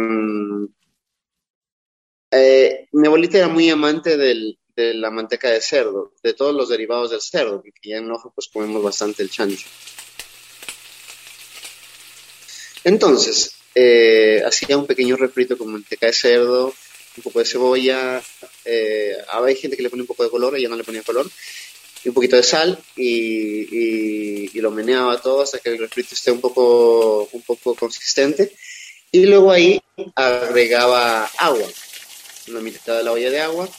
eh, 2.32 2.88
mi 2.92 3.08
abuelita 3.08 3.38
era 3.38 3.48
muy 3.48 3.70
amante 3.70 4.18
del, 4.18 4.58
de 4.76 4.94
la 4.94 5.12
manteca 5.12 5.50
de 5.50 5.62
cerdo 5.62 6.14
de 6.24 6.34
todos 6.34 6.56
los 6.56 6.70
derivados 6.70 7.12
del 7.12 7.22
cerdo 7.22 7.62
porque 7.62 7.90
ya 7.90 7.98
en 7.98 8.08
Loja 8.08 8.30
pues 8.34 8.50
comemos 8.52 8.82
bastante 8.82 9.24
el 9.24 9.30
chancho 9.30 9.68
entonces 12.84 13.56
eh, 13.76 14.42
hacía 14.46 14.78
un 14.78 14.86
pequeño 14.86 15.16
refrito 15.16 15.58
con 15.58 15.72
manteca 15.72 16.08
de 16.08 16.14
cerdo 16.14 16.74
un 17.18 17.24
poco 17.24 17.40
de 17.40 17.46
cebolla, 17.46 18.22
eh, 18.66 19.18
gente 19.60 19.78
que 19.78 19.84
le 19.84 19.90
pone 19.90 20.02
un 20.02 20.08
poco 20.08 20.24
de 20.24 20.30
color, 20.30 20.56
ella 20.56 20.70
no 20.70 20.76
le 20.76 20.84
ponía 20.84 21.04
color, 21.04 21.30
y 22.04 22.10
un 22.10 22.16
poquito 22.16 22.36
de 22.36 22.44
sal 22.44 22.78
y, 22.96 23.06
y, 23.06 24.50
y, 24.54 24.62
lo 24.62 24.72
meneaba 24.72 25.22
todo 25.22 25.42
hasta 25.42 25.60
que 25.60 25.70
el 25.70 25.80
refrito 25.80 26.16
esté 26.16 26.32
un 26.32 26.42
poco, 26.42 27.30
un 27.32 27.42
poco 27.44 27.76
consistente. 27.76 28.52
Y 29.12 29.26
luego 29.26 29.52
ahí 29.52 29.82
agregaba 30.16 31.26
agua, 31.38 31.68
una 32.48 32.60
mitad 32.62 32.98
de 32.98 33.04
la 33.04 33.12
olla 33.12 33.30
de 33.30 33.42
agua. 33.42 33.70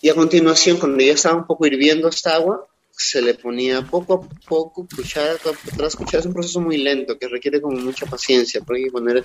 Y 0.00 0.08
a 0.08 0.14
continuación, 0.14 0.78
cuando 0.78 1.04
ya 1.04 1.12
estaba 1.12 1.36
un 1.36 1.46
poco 1.46 1.66
hirviendo 1.66 2.08
esta 2.08 2.34
agua, 2.34 2.66
se 3.02 3.22
le 3.22 3.34
ponía 3.34 3.80
poco 3.82 4.14
a 4.14 4.46
poco, 4.46 4.86
cuchara 4.94 5.36
tras 5.76 5.96
cuchara. 5.96 6.20
Es 6.20 6.26
un 6.26 6.34
proceso 6.34 6.60
muy 6.60 6.76
lento 6.76 7.18
que 7.18 7.28
requiere 7.28 7.60
como 7.60 7.78
mucha 7.78 8.04
paciencia, 8.04 8.60
porque 8.60 8.80
hay 8.80 8.84
que 8.84 8.92
poner 8.92 9.24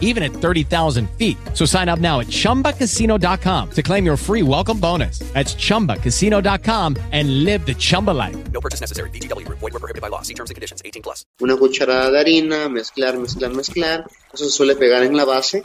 even 0.00 0.24
at 0.24 0.32
30,000 0.32 1.08
feet. 1.10 1.36
So 1.54 1.64
sign 1.64 1.88
up 1.88 2.00
now 2.00 2.18
at 2.18 2.26
chumbacasino.com 2.26 3.70
to 3.70 3.82
claim 3.82 4.04
your 4.04 4.16
free 4.16 4.42
welcome 4.42 4.80
bonus. 4.80 5.20
That's 5.34 5.54
chumbacasino.com 5.54 6.96
and 7.12 7.44
live 7.44 7.64
the 7.64 7.74
Chumba 7.74 8.12
life. 8.12 8.36
No 8.50 8.60
purchase 8.60 8.80
necessary. 8.80 9.10
DTW, 9.10 9.46
void, 9.48 9.60
were 9.60 9.70
prohibited 9.70 10.02
by 10.02 10.08
law. 10.08 10.22
See 10.22 10.34
terms 10.34 10.50
and 10.50 10.56
conditions 10.56 10.82
18 10.84 11.02
plus. 11.02 11.24
Una 11.40 11.56
cucharada 11.56 12.10
de 12.10 12.18
harina, 12.18 12.68
mezclar, 12.68 13.18
mezclar, 13.18 13.54
mezclar. 13.54 14.04
Eso 14.32 14.44
se 14.44 14.50
suele 14.50 14.74
pegar 14.76 15.02
en 15.02 15.16
la 15.16 15.24
base. 15.24 15.62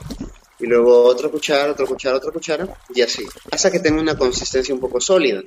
Y 0.60 0.68
luego 0.68 1.06
otra 1.06 1.30
cuchara, 1.30 1.72
otra 1.72 1.88
cuchara, 1.88 2.18
otra 2.18 2.32
cuchara. 2.32 2.68
Y 2.94 3.02
así. 3.02 3.26
Hasta 3.52 3.72
que 3.72 3.80
tenga 3.80 4.00
una 4.00 4.16
consistencia 4.16 4.76
un 4.76 4.80
poco 4.80 5.02
sólida. 5.02 5.42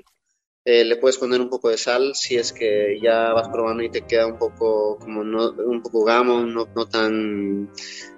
Eh, 0.66 0.85
le 0.85 0.96
puedes 0.96 1.18
poner 1.18 1.40
un 1.42 1.50
poco 1.50 1.68
de 1.68 1.77
sal 1.77 2.14
si 2.14 2.37
es 2.37 2.53
que 2.55 2.98
ya 3.03 3.35
vas 3.35 3.48
probando 3.48 3.83
y 3.83 3.90
te 3.90 4.07
queda 4.07 4.27
un 4.27 4.38
poco 4.38 4.98
como 4.98 5.22
no, 5.22 5.50
un 5.50 5.83
poco 5.83 6.05
gamo, 6.05 6.40
no, 6.40 6.66
no 6.74 6.88
tan 6.88 7.70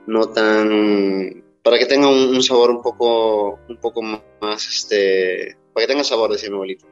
no 0.07 0.29
tan 0.29 1.45
para 1.65 1.77
que 1.77 1.87
tenga 1.87 2.09
un, 2.09 2.37
un, 2.37 2.43
sabor 2.45 2.71
un 2.71 2.83
poco 2.83 3.59
un 3.69 3.79
poco 3.79 4.01
más 4.01 4.69
este 4.69 5.57
para 5.73 5.87
que 5.87 5.93
tenga 5.93 6.05
sabor 6.05 6.31
decía 6.31 6.49
mi 6.49 6.55
abuelito. 6.55 6.87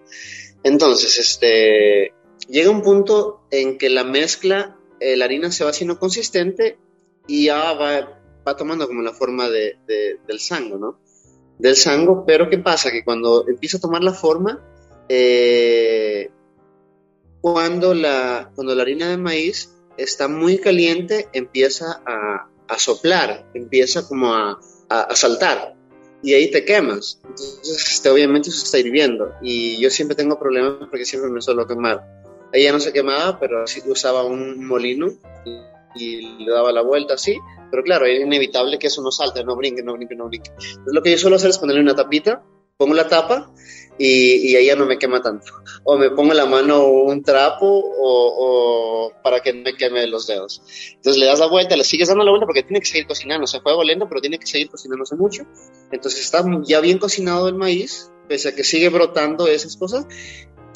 Entonces, 0.64 1.18
este 1.18 2.12
llega 2.48 2.70
un 2.70 2.82
punto 2.82 3.46
en 3.50 3.78
que 3.78 3.90
la 3.90 4.02
mezcla 4.02 4.76
eh, 4.98 5.16
la 5.16 5.26
harina 5.26 5.52
se 5.52 5.64
va 5.64 5.70
haciendo 5.70 5.98
consistente 5.98 6.78
y 7.26 7.46
ya 7.46 7.74
va, 7.74 8.20
va 8.46 8.56
tomando 8.56 8.86
como 8.86 9.02
la 9.02 9.12
forma 9.12 9.48
de, 9.48 9.78
de, 9.86 10.18
del 10.26 10.40
sango, 10.40 10.78
¿no? 10.78 10.98
Del 11.58 11.76
sango, 11.76 12.24
pero 12.26 12.50
¿qué 12.50 12.58
pasa? 12.58 12.90
Que 12.90 13.04
cuando 13.04 13.46
empieza 13.48 13.76
a 13.76 13.80
tomar 13.80 14.02
la 14.02 14.12
forma, 14.12 14.60
eh, 15.08 16.30
cuando, 17.40 17.94
la, 17.94 18.50
cuando 18.54 18.74
la 18.74 18.82
harina 18.82 19.08
de 19.08 19.16
maíz 19.16 19.70
está 19.96 20.28
muy 20.28 20.58
caliente, 20.58 21.28
empieza 21.32 22.02
a, 22.06 22.48
a 22.68 22.78
soplar, 22.78 23.46
empieza 23.54 24.08
como 24.08 24.34
a, 24.34 24.58
a, 24.88 25.00
a, 25.00 25.16
saltar 25.16 25.74
y 26.22 26.32
ahí 26.32 26.50
te 26.50 26.64
quemas. 26.64 27.20
Entonces, 27.22 27.86
este, 27.92 28.08
obviamente 28.08 28.48
eso 28.48 28.64
está 28.64 28.78
hirviendo 28.78 29.34
y 29.42 29.78
yo 29.80 29.90
siempre 29.90 30.16
tengo 30.16 30.38
problemas 30.38 30.88
porque 30.88 31.04
siempre 31.04 31.30
me 31.30 31.42
suelo 31.42 31.66
quemar. 31.66 32.02
Ella 32.52 32.72
no 32.72 32.80
se 32.80 32.92
quemaba, 32.92 33.38
pero 33.38 33.66
sí 33.66 33.82
usaba 33.86 34.24
un 34.24 34.64
molino 34.64 35.08
y, 35.44 35.60
y 35.96 36.44
le 36.44 36.50
daba 36.50 36.72
la 36.72 36.82
vuelta 36.82 37.14
así, 37.14 37.36
pero 37.70 37.82
claro, 37.82 38.06
es 38.06 38.20
inevitable 38.20 38.78
que 38.78 38.86
eso 38.86 39.02
no 39.02 39.10
salte, 39.10 39.44
no 39.44 39.56
brinque, 39.56 39.82
no 39.82 39.94
brinque, 39.94 40.14
no 40.14 40.28
brinque. 40.28 40.50
Entonces, 40.50 40.94
lo 40.94 41.02
que 41.02 41.10
yo 41.10 41.18
suelo 41.18 41.36
hacer 41.36 41.50
es 41.50 41.58
ponerle 41.58 41.82
una 41.82 41.94
tapita, 41.94 42.42
pongo 42.76 42.94
la 42.94 43.08
tapa 43.08 43.52
y, 43.98 44.50
y 44.50 44.56
ella 44.56 44.74
no 44.76 44.86
me 44.86 44.98
quema 44.98 45.22
tanto. 45.22 45.46
O 45.84 45.96
me 45.96 46.10
pongo 46.10 46.32
en 46.32 46.38
la 46.38 46.46
mano 46.46 46.86
un 46.86 47.22
trapo 47.22 47.66
o, 47.66 49.06
o, 49.08 49.12
para 49.22 49.40
que 49.40 49.52
no 49.52 49.62
me 49.62 49.76
queme 49.76 50.06
los 50.06 50.26
dedos. 50.26 50.62
Entonces 50.94 51.20
le 51.20 51.26
das 51.26 51.38
la 51.38 51.46
vuelta, 51.46 51.76
le 51.76 51.84
sigues 51.84 52.08
dando 52.08 52.24
la 52.24 52.30
vuelta 52.30 52.46
porque 52.46 52.62
tiene 52.62 52.80
que 52.80 52.86
seguir 52.86 53.06
cocinando. 53.06 53.46
Se 53.46 53.60
fuego 53.60 53.84
lento, 53.84 54.08
pero 54.08 54.20
tiene 54.20 54.38
que 54.38 54.46
seguir 54.46 54.68
cocinándose 54.68 55.14
mucho. 55.14 55.44
Entonces 55.92 56.20
está 56.20 56.44
ya 56.64 56.80
bien 56.80 56.98
cocinado 56.98 57.48
el 57.48 57.54
maíz, 57.54 58.10
pese 58.28 58.48
a 58.48 58.54
que 58.54 58.64
sigue 58.64 58.88
brotando 58.88 59.46
esas 59.46 59.76
cosas. 59.76 60.06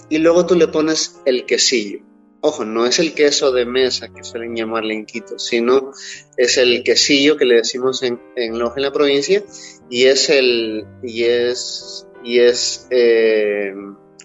Y 0.09 0.19
luego 0.19 0.47
tú 0.47 0.55
le 0.55 0.69
pones 0.69 1.21
el 1.27 1.45
quesillo. 1.45 2.01
Ojo, 2.41 2.65
no 2.65 2.87
es 2.87 3.01
el 3.01 3.15
queso 3.15 3.51
de 3.51 3.67
mesa 3.67 4.09
que 4.15 4.23
suelen 4.23 4.55
llamarle 4.55 4.95
en 4.95 5.07
Quito, 5.07 5.41
sino 5.41 5.91
es 6.37 6.57
el 6.57 6.85
quesillo 6.85 7.37
que 7.37 7.45
le 7.45 7.57
decimos 7.57 8.05
en, 8.05 8.21
en 8.37 8.61
Loja, 8.61 8.75
en 8.77 8.83
la 8.83 8.93
provincia, 8.93 9.43
y 9.91 10.05
es 10.05 10.31
el 10.31 10.87
y 11.03 11.25
es 11.25 12.07
y 12.23 12.41
es 12.41 12.87
eh, 12.91 13.73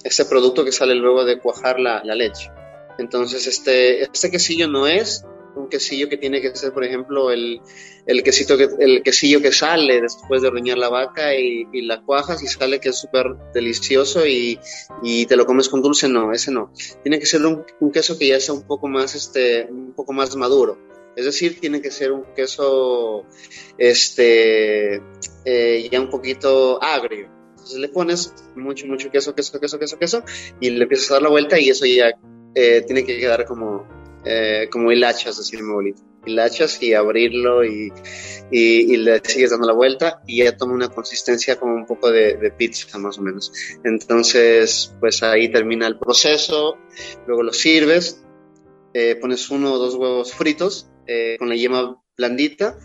ese 0.04 0.26
producto 0.26 0.66
que 0.66 0.72
sale 0.72 0.96
luego 0.96 1.26
de 1.26 1.40
cuajar 1.40 1.80
la, 1.80 2.04
la 2.04 2.16
leche. 2.16 2.52
Entonces, 2.98 3.48
este, 3.48 4.04
este 4.04 4.30
quesillo 4.30 4.68
no 4.68 4.88
es 4.88 5.26
un 5.56 5.70
quesillo 5.70 6.10
que 6.10 6.18
tiene 6.18 6.42
que 6.42 6.56
ser, 6.56 6.74
por 6.74 6.84
ejemplo, 6.84 7.32
el, 7.32 7.62
el, 8.06 8.24
quesito 8.24 8.58
que, 8.58 8.70
el 8.80 9.04
quesillo 9.04 9.42
que 9.42 9.52
sale 9.52 10.02
después 10.02 10.42
de 10.42 10.48
ordeñar 10.48 10.78
la 10.78 10.90
vaca 10.90 11.36
y, 11.36 11.68
y 11.72 11.82
la 11.84 12.02
cuajas 12.02 12.42
y 12.42 12.48
sale 12.48 12.80
que 12.80 12.90
es 12.90 13.00
súper 13.00 13.36
delicioso 13.54 14.26
y, 14.26 14.60
y, 15.04 15.26
te 15.26 15.36
lo 15.36 15.46
comes 15.46 15.70
con 15.70 15.82
dulce, 15.82 16.08
no, 16.08 16.32
ese 16.34 16.52
no. 16.52 16.72
Tiene 17.04 17.20
que 17.20 17.26
ser 17.26 17.46
un, 17.46 17.64
un, 17.80 17.92
queso 17.92 18.18
que 18.18 18.28
ya 18.28 18.40
sea 18.40 18.56
un 18.56 18.64
poco 18.64 18.88
más, 18.88 19.16
este, 19.16 19.68
un 19.70 19.94
poco 19.94 20.14
más 20.14 20.36
maduro. 20.36 20.78
Es 21.16 21.26
decir, 21.26 21.60
tiene 21.60 21.82
que 21.82 21.92
ser 21.92 22.12
un 22.12 22.24
queso 22.36 23.26
este, 23.78 25.02
eh, 25.46 25.90
ya 25.92 26.02
un 26.02 26.10
poquito 26.10 26.82
agrio. 26.82 27.30
Entonces 27.52 27.80
le 27.80 27.90
pones 27.90 28.34
mucho, 28.56 28.88
mucho 28.88 29.10
queso, 29.10 29.34
queso, 29.36 29.60
queso, 29.60 29.80
queso, 29.80 29.98
queso 29.98 30.24
y 30.60 30.72
le 30.72 30.84
empiezas 30.84 31.12
a 31.12 31.14
dar 31.16 31.24
la 31.24 31.30
vuelta 31.30 31.60
y 31.60 31.70
eso 31.70 31.86
ya 31.86 32.12
eh, 32.56 32.84
tiene 32.86 33.06
que 33.06 33.18
quedar 33.20 33.46
como, 33.46 33.88
eh, 34.26 34.68
como 34.72 34.92
hilachas, 34.92 35.38
decir 35.38 35.64
mi 35.64 35.70
abuelito. 35.70 36.02
Hilachas 36.26 36.82
y 36.82 36.94
abrirlo 36.94 37.66
y, 37.66 37.92
y, 38.50 38.94
y, 38.94 38.98
le 38.98 39.22
sigues 39.26 39.52
dando 39.52 39.68
la 39.68 39.74
vuelta 39.74 40.22
y 40.26 40.44
ya 40.44 40.56
toma 40.56 40.74
una 40.74 40.88
consistencia 40.88 41.58
como 41.58 41.76
un 41.76 41.86
poco 41.86 42.12
de, 42.12 42.38
de, 42.38 42.52
pizza 42.52 42.98
más 42.98 43.18
o 43.18 43.22
menos. 43.22 43.52
Entonces, 43.84 44.94
pues 45.02 45.22
ahí 45.22 45.52
termina 45.52 45.86
el 45.86 46.00
proceso, 46.00 46.78
luego 47.28 47.44
lo 47.44 47.52
sirves, 47.52 48.24
eh, 48.94 49.16
pones 49.16 49.50
uno 49.50 49.74
o 49.74 49.78
dos 49.78 49.96
huevos 49.96 50.34
fritos 50.34 50.88
eh, 51.08 51.36
con 51.40 51.50
la 51.50 51.56
yema 51.56 52.02
blandita 52.18 52.78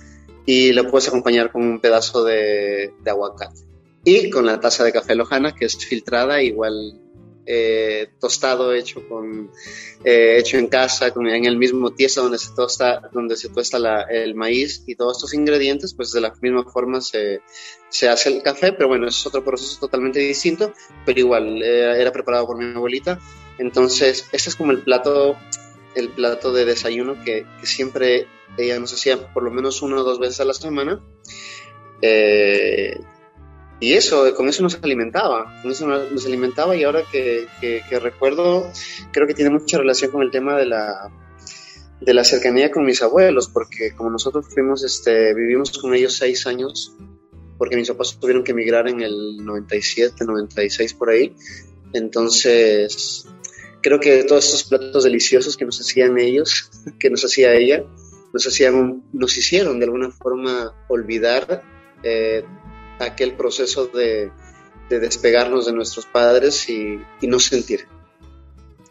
y 0.46 0.72
lo 0.72 0.90
puedes 0.90 1.08
acompañar 1.08 1.52
con 1.52 1.62
un 1.62 1.80
pedazo 1.80 2.24
de, 2.24 2.92
de 3.02 3.10
aguacate. 3.10 3.60
Y 4.04 4.30
con 4.30 4.46
la 4.46 4.60
taza 4.60 4.84
de 4.84 4.92
café 4.92 5.14
lojana 5.14 5.54
que 5.54 5.66
es 5.66 5.76
filtrada, 5.76 6.42
igual 6.42 7.00
eh, 7.50 8.10
tostado 8.20 8.74
hecho 8.74 9.08
con 9.08 9.50
eh, 10.04 10.36
hecho 10.38 10.58
en 10.58 10.66
casa 10.66 11.14
con, 11.14 11.26
en 11.26 11.46
el 11.46 11.56
mismo 11.56 11.94
tiesto 11.94 12.22
donde 12.22 12.36
se 12.36 12.54
tosta 12.54 13.08
donde 13.10 13.38
se 13.38 13.48
tuesta 13.48 13.78
la, 13.78 14.02
el 14.02 14.34
maíz 14.34 14.84
y 14.86 14.96
todos 14.96 15.16
estos 15.16 15.32
ingredientes 15.32 15.94
pues 15.94 16.12
de 16.12 16.20
la 16.20 16.34
misma 16.42 16.64
forma 16.64 17.00
se, 17.00 17.40
se 17.88 18.06
hace 18.10 18.28
el 18.28 18.42
café 18.42 18.74
pero 18.74 18.88
bueno 18.88 19.08
es 19.08 19.26
otro 19.26 19.42
proceso 19.42 19.80
totalmente 19.80 20.18
distinto 20.18 20.74
pero 21.06 21.20
igual 21.20 21.62
eh, 21.62 21.98
era 21.98 22.12
preparado 22.12 22.46
por 22.46 22.58
mi 22.58 22.66
abuelita 22.66 23.18
entonces 23.56 24.26
este 24.30 24.50
es 24.50 24.54
como 24.54 24.72
el 24.72 24.82
plato 24.82 25.38
el 25.94 26.10
plato 26.10 26.52
de 26.52 26.64
desayuno 26.64 27.22
que, 27.24 27.46
siempre 27.62 28.26
ella 28.56 28.78
nos 28.78 28.92
hacía 28.92 29.32
por 29.32 29.42
lo 29.42 29.50
menos 29.50 29.82
una 29.82 30.00
o 30.00 30.04
dos 30.04 30.18
veces 30.18 30.40
a 30.40 30.44
la 30.44 30.54
semana. 30.54 31.00
Eh, 32.02 32.98
y 33.80 33.92
eso, 33.92 34.34
con 34.34 34.48
eso 34.48 34.62
nos 34.62 34.78
alimentaba, 34.82 35.60
con 35.62 35.70
eso 35.70 35.86
nos 35.86 36.26
alimentaba 36.26 36.74
y 36.74 36.82
ahora 36.82 37.04
que, 37.10 37.46
que, 37.60 37.82
que, 37.88 38.00
recuerdo, 38.00 38.70
creo 39.12 39.26
que 39.26 39.34
tiene 39.34 39.50
mucha 39.50 39.78
relación 39.78 40.10
con 40.10 40.22
el 40.22 40.32
tema 40.32 40.56
de 40.56 40.66
la, 40.66 41.12
de 42.00 42.14
la 42.14 42.24
cercanía 42.24 42.70
con 42.70 42.84
mis 42.84 43.02
abuelos, 43.02 43.48
porque 43.48 43.92
como 43.94 44.10
nosotros 44.10 44.46
fuimos, 44.52 44.84
este, 44.84 45.34
vivimos 45.34 45.76
con 45.78 45.94
ellos 45.94 46.16
seis 46.16 46.46
años, 46.46 46.94
porque 47.56 47.76
mis 47.76 47.88
papás 47.88 48.18
tuvieron 48.20 48.44
que 48.44 48.52
emigrar 48.52 48.88
en 48.88 49.00
el 49.00 49.44
97, 49.44 50.24
96 50.24 50.94
por 50.94 51.10
ahí, 51.10 51.34
entonces 51.92 53.26
creo 53.82 54.00
que 54.00 54.24
todos 54.24 54.44
estos 54.46 54.64
platos 54.64 55.04
deliciosos 55.04 55.56
que 55.56 55.64
nos 55.64 55.80
hacían 55.80 56.18
ellos, 56.18 56.70
que 56.98 57.10
nos 57.10 57.24
hacía 57.24 57.54
ella, 57.54 57.84
nos, 58.32 58.46
hacían, 58.46 59.04
nos 59.12 59.36
hicieron 59.36 59.78
de 59.78 59.86
alguna 59.86 60.10
forma 60.10 60.74
olvidar 60.88 61.62
eh, 62.02 62.44
aquel 62.98 63.34
proceso 63.34 63.86
de, 63.86 64.30
de, 64.88 65.00
despegarnos 65.00 65.66
de 65.66 65.72
nuestros 65.72 66.06
padres 66.06 66.68
y, 66.68 67.00
y, 67.20 67.26
no 67.26 67.38
sentir. 67.38 67.86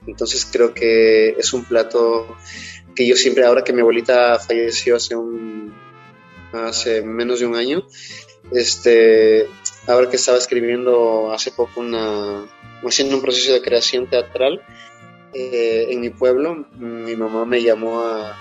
Entonces 0.07 0.47
creo 0.51 0.73
que 0.73 1.29
es 1.29 1.53
un 1.53 1.65
plato 1.65 2.37
que 2.95 3.05
yo 3.05 3.15
siempre, 3.15 3.45
ahora 3.45 3.63
que 3.63 3.73
mi 3.73 3.81
abuelita 3.81 4.39
falleció 4.39 4.95
hace, 4.95 5.15
un, 5.15 5.73
hace 6.51 7.01
menos 7.03 7.39
de 7.39 7.45
un 7.45 7.55
año, 7.55 7.85
este, 8.51 9.47
ahora 9.87 10.09
que 10.09 10.17
estaba 10.17 10.37
escribiendo 10.37 11.31
hace 11.31 11.51
poco 11.51 11.79
una, 11.79 12.45
haciendo 12.85 13.15
un 13.15 13.21
proceso 13.21 13.53
de 13.53 13.61
creación 13.61 14.07
teatral 14.07 14.61
eh, 15.33 15.87
en 15.89 16.01
mi 16.01 16.09
pueblo, 16.09 16.67
mi 16.77 17.15
mamá 17.15 17.45
me 17.45 17.61
llamó 17.61 18.01
a, 18.01 18.35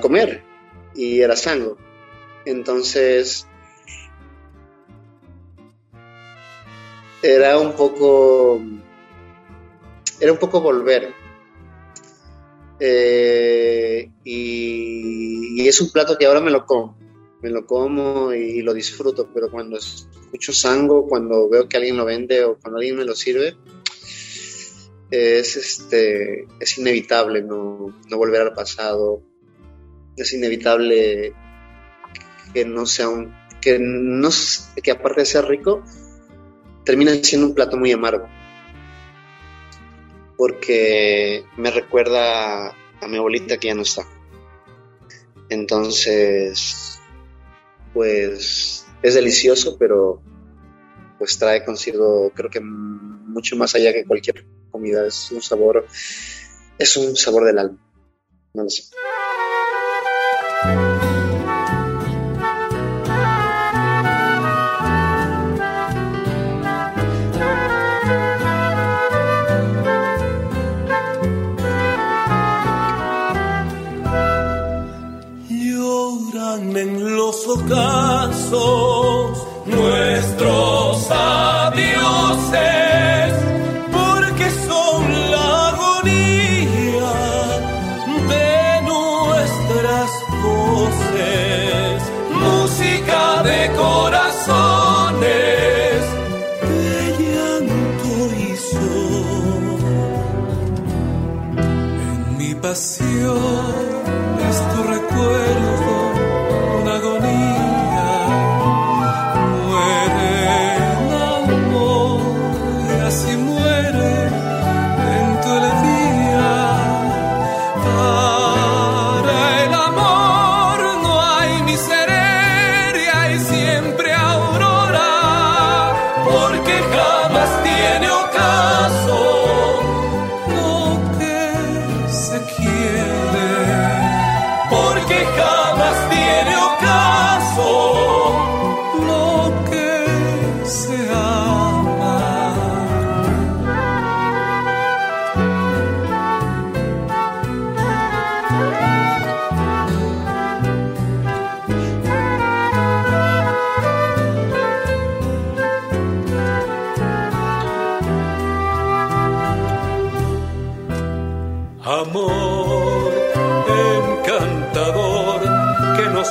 comer 0.00 0.42
y 0.96 1.20
era 1.20 1.36
sango. 1.36 1.76
Entonces, 2.44 3.46
era 7.22 7.58
un 7.58 7.74
poco 7.74 8.60
era 10.20 10.32
un 10.32 10.38
poco 10.38 10.60
volver 10.60 11.12
eh, 12.80 14.10
y, 14.24 15.62
y, 15.62 15.68
es 15.68 15.80
un 15.80 15.90
plato 15.90 16.18
que 16.18 16.26
ahora 16.26 16.40
me 16.40 16.50
lo 16.50 16.66
como 16.66 16.98
me 17.40 17.50
lo 17.50 17.64
como 17.64 18.32
y 18.32 18.60
lo 18.62 18.74
disfruto 18.74 19.28
pero 19.32 19.50
cuando 19.50 19.78
escucho 20.34 20.52
sango 20.52 21.06
cuando 21.06 21.48
veo 21.48 21.68
que 21.68 21.76
alguien 21.76 21.96
lo 21.96 22.04
vende 22.04 22.44
o 22.44 22.58
cuando 22.58 22.78
alguien 22.78 22.96
me 22.96 23.04
lo 23.04 23.14
sirve 23.14 23.56
es 25.10 25.56
este 25.56 26.46
es 26.58 26.78
inevitable 26.78 27.42
no, 27.42 27.94
no 28.08 28.16
volver 28.16 28.40
al 28.40 28.52
pasado 28.52 29.22
es 30.16 30.32
inevitable 30.32 31.32
que 32.52 32.64
no 32.64 32.84
sea 32.86 33.08
un 33.08 33.32
que 33.60 33.78
no 33.78 34.28
que 34.82 34.90
aparte 34.90 35.20
de 35.20 35.26
ser 35.26 35.46
rico 35.46 35.82
termina 36.84 37.14
siendo 37.14 37.48
un 37.48 37.54
plato 37.54 37.76
muy 37.76 37.92
amargo. 37.92 38.28
Porque 40.36 41.44
me 41.56 41.70
recuerda 41.70 42.74
a 43.00 43.08
mi 43.08 43.16
abuelita 43.16 43.58
que 43.58 43.68
ya 43.68 43.74
no 43.74 43.82
está. 43.82 44.06
Entonces, 45.48 47.00
pues 47.92 48.83
es 49.04 49.14
delicioso, 49.14 49.76
pero 49.78 50.22
pues 51.18 51.38
trae 51.38 51.62
consigo, 51.62 52.32
creo 52.34 52.48
que 52.48 52.60
mucho 52.60 53.54
más 53.54 53.74
allá 53.74 53.92
que 53.92 54.06
cualquier 54.06 54.46
comida. 54.70 55.06
Es 55.06 55.30
un 55.30 55.42
sabor, 55.42 55.86
es 56.78 56.96
un 56.96 57.14
sabor 57.14 57.44
del 57.44 57.58
alma. 57.58 57.78
No 58.54 58.64
lo 58.64 58.70
sé. 58.70 58.84
en 76.76 77.16
los 77.16 77.46
ocasos 77.46 78.83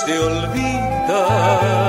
se 0.05 0.19
olvida. 0.19 1.82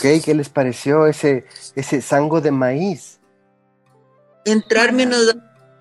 Ok, 0.00 0.24
¿qué 0.24 0.34
les 0.34 0.48
pareció 0.48 1.06
ese, 1.06 1.44
ese 1.76 2.00
sango 2.00 2.40
de 2.40 2.50
maíz? 2.50 3.20
Entrarme 4.46 5.04
unos 5.04 5.36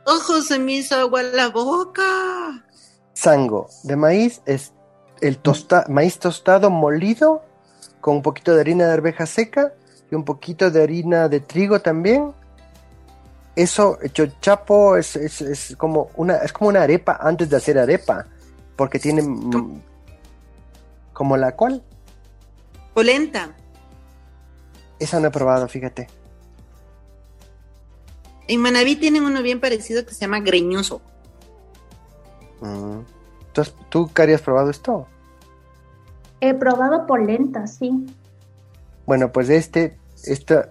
ojos, 0.05 0.47
se 0.47 0.59
me 0.59 0.73
hizo 0.73 0.95
agua 0.95 1.21
en 1.21 1.37
la 1.37 1.47
boca. 1.47 2.65
Sango 3.13 3.69
de 3.83 3.95
maíz 3.95 4.41
es 4.45 4.73
el 5.21 5.37
tosta 5.37 5.85
maíz 5.87 6.19
tostado 6.19 6.69
molido 6.69 7.43
con 8.01 8.17
un 8.17 8.21
poquito 8.21 8.53
de 8.53 8.59
harina 8.59 8.87
de 8.87 8.91
arveja 8.91 9.25
seca 9.25 9.73
y 10.11 10.15
un 10.15 10.25
poquito 10.25 10.69
de 10.69 10.83
harina 10.83 11.29
de 11.29 11.39
trigo 11.39 11.79
también. 11.79 12.33
Eso, 13.55 13.99
hecho 14.01 14.25
chapo, 14.41 14.97
es, 14.97 15.15
es, 15.15 15.39
es 15.39 15.75
como 15.77 16.09
una, 16.17 16.35
es 16.39 16.51
como 16.51 16.67
una 16.71 16.81
arepa 16.81 17.19
antes 17.21 17.49
de 17.49 17.55
hacer 17.55 17.79
arepa, 17.79 18.27
porque 18.75 18.99
tiene 18.99 19.23
como 21.13 21.37
la 21.37 21.55
cual. 21.55 21.81
Polenta. 22.93 23.55
Esa 24.99 25.19
no 25.19 25.27
he 25.27 25.31
probado, 25.31 25.67
fíjate. 25.67 26.07
En 28.47 28.61
Manaví 28.61 28.95
tienen 28.95 29.23
uno 29.23 29.41
bien 29.41 29.59
parecido 29.59 30.05
que 30.05 30.13
se 30.13 30.21
llama 30.21 30.39
greñoso. 30.39 31.01
Mm. 32.61 32.99
¿Tú, 33.53 33.61
has- 33.61 33.75
¿Tú, 33.89 34.09
Cari, 34.11 34.33
has 34.33 34.41
probado 34.41 34.69
esto? 34.69 35.07
He 36.41 36.53
probado 36.53 37.05
polenta, 37.05 37.67
sí. 37.67 38.05
Bueno, 39.05 39.31
pues 39.31 39.49
este, 39.49 39.97
esta, 40.25 40.69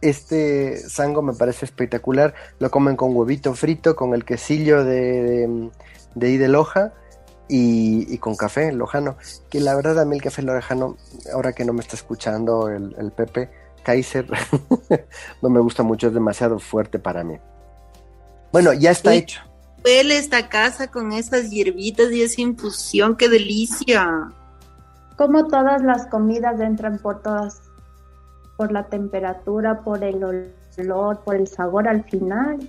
este 0.00 0.76
sango 0.88 1.22
me 1.22 1.32
parece 1.32 1.64
espectacular. 1.64 2.34
Lo 2.58 2.70
comen 2.70 2.96
con 2.96 3.14
huevito 3.16 3.54
frito, 3.54 3.96
con 3.96 4.14
el 4.14 4.24
quesillo 4.24 4.84
de, 4.84 5.00
de, 5.22 5.70
de 6.14 6.26
ahí 6.26 6.36
de 6.36 6.48
Loja 6.48 6.92
y, 7.52 8.06
y 8.12 8.16
con 8.16 8.34
café 8.34 8.72
lojano. 8.72 9.16
Que 9.50 9.60
la 9.60 9.74
verdad 9.74 10.00
a 10.00 10.06
mí 10.06 10.16
el 10.16 10.22
café 10.22 10.40
lojano, 10.40 10.96
ahora 11.34 11.52
que 11.52 11.66
no 11.66 11.74
me 11.74 11.80
está 11.80 11.96
escuchando 11.96 12.70
el, 12.70 12.96
el 12.98 13.12
Pepe 13.12 13.50
Kaiser, 13.82 14.26
no 15.42 15.50
me 15.50 15.60
gusta 15.60 15.82
mucho, 15.82 16.06
es 16.06 16.14
demasiado 16.14 16.58
fuerte 16.58 16.98
para 16.98 17.22
mí. 17.22 17.36
Bueno, 18.52 18.72
ya 18.72 18.90
está 18.90 19.12
hecho. 19.12 19.42
Huele 19.84 20.16
esta 20.16 20.48
casa 20.48 20.86
con 20.86 21.12
estas 21.12 21.50
hierbitas 21.50 22.10
y 22.12 22.22
esa 22.22 22.40
infusión, 22.40 23.16
qué 23.16 23.28
delicia. 23.28 24.30
Como 25.18 25.46
todas 25.46 25.82
las 25.82 26.06
comidas 26.06 26.58
entran 26.58 26.98
por 26.98 27.20
todas, 27.20 27.60
por 28.56 28.72
la 28.72 28.84
temperatura, 28.84 29.80
por 29.80 30.02
el 30.02 30.24
olor, 30.24 31.20
por 31.20 31.36
el 31.36 31.48
sabor 31.48 31.86
al 31.86 32.04
final. 32.04 32.66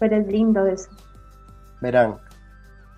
Pero 0.00 0.16
es 0.16 0.26
lindo 0.26 0.66
eso. 0.66 0.88
Verán, 1.80 2.16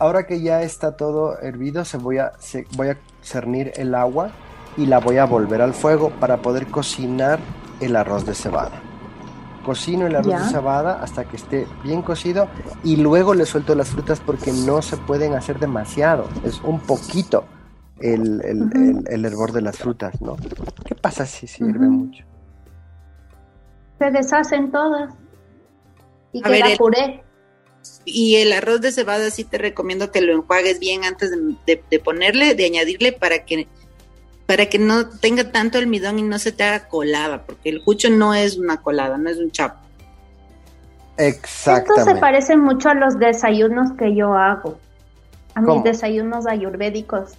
ahora 0.05 0.27
que 0.27 0.41
ya 0.43 0.63
está 0.63 0.97
todo 0.97 1.39
hervido, 1.41 1.85
se 1.85 1.97
voy 1.97 2.19
a, 2.19 2.33
se- 2.39 2.67
voy 2.77 2.89
a 2.91 2.99
cernir 3.23 3.73
el 3.77 3.95
agua 3.95 4.31
y 4.77 4.87
la 4.87 4.99
voy 5.01 5.17
a 5.19 5.25
volver 5.25 5.63
al 5.63 5.73
fuego 5.73 6.11
para 6.21 6.39
poder 6.39 6.67
cocinar 6.67 7.39
el 7.81 7.97
arroz 7.97 8.27
de 8.27 8.35
cebada. 8.35 8.81
Cocino 9.65 10.07
el 10.07 10.15
arroz 10.15 10.33
Ya. 10.33 10.41
de 10.43 10.51
cebada 10.51 11.03
hasta 11.03 11.25
que 11.25 11.37
esté 11.37 11.67
bien 11.83 12.03
cocido 12.03 12.49
y 12.83 12.97
luego 12.97 13.33
le 13.33 13.47
suelto 13.47 13.75
las 13.75 13.89
frutas 13.89 14.21
porque 14.21 14.53
no 14.53 14.83
se 14.83 14.99
pueden 14.99 15.33
hacer 15.35 15.59
demasiado, 15.59 16.29
es 16.45 16.61
un 16.63 16.81
poquito 16.81 17.45
el, 18.01 18.43
el- 18.45 18.71
el- 18.75 19.05
el 19.09 19.25
hervor 19.25 19.53
de 19.53 19.63
las 19.63 19.79
frutas, 19.79 20.21
¿no? 20.21 20.37
¿Qué 20.85 20.95
pasa 20.95 21.25
si 21.25 21.47
se 21.47 21.65
hierve 21.65 21.87
Ujú. 21.87 21.97
mucho? 21.97 22.25
Se 23.99 24.11
deshacen 24.11 24.71
todas. 24.71 25.15
Y 26.33 26.41
A 26.41 26.43
queda 26.43 26.51
ver, 26.51 26.67
el- 26.73 26.77
puré. 26.79 27.25
Y 28.05 28.37
el 28.37 28.53
arroz 28.53 28.81
de 28.81 28.93
cebada 28.93 29.31
sí 29.31 29.45
te 29.45 29.59
recomiendo 29.59 30.11
que 30.11 30.21
lo 30.21 30.33
enjuagues 30.35 30.79
bien 30.79 31.05
antes 31.05 31.31
de, 31.31 31.55
de- 31.67 31.83
de 31.91 31.99
ponerle, 32.01 32.55
de 32.55 32.67
añadirle 32.67 33.13
para 33.13 33.45
que 33.45 33.67
para 34.47 34.67
que 34.67 34.79
no 34.79 35.09
tenga 35.09 35.51
tanto 35.53 35.79
almidón 35.79 36.19
y 36.19 36.23
no 36.23 36.39
se 36.39 36.53
te 36.53 36.65
haga 36.65 36.87
colada, 36.89 37.45
porque 37.47 37.71
el 37.71 37.83
cucho 37.83 38.11
no 38.11 38.35
es 38.35 38.59
una 38.59 38.77
colada, 38.83 39.17
no 39.17 39.31
es 39.31 39.39
un 39.39 39.51
chapo. 39.51 39.79
Esto 41.79 41.95
se 42.05 42.11
parece 42.21 42.57
mucho 42.57 42.91
a 42.91 42.95
los 42.95 43.19
desayunos 43.19 43.93
que 43.93 44.15
yo 44.15 44.35
hago. 44.35 44.79
A 45.55 45.61
mis 45.63 45.83
desayunos 45.85 46.47
ayurvédicos. 46.47 47.31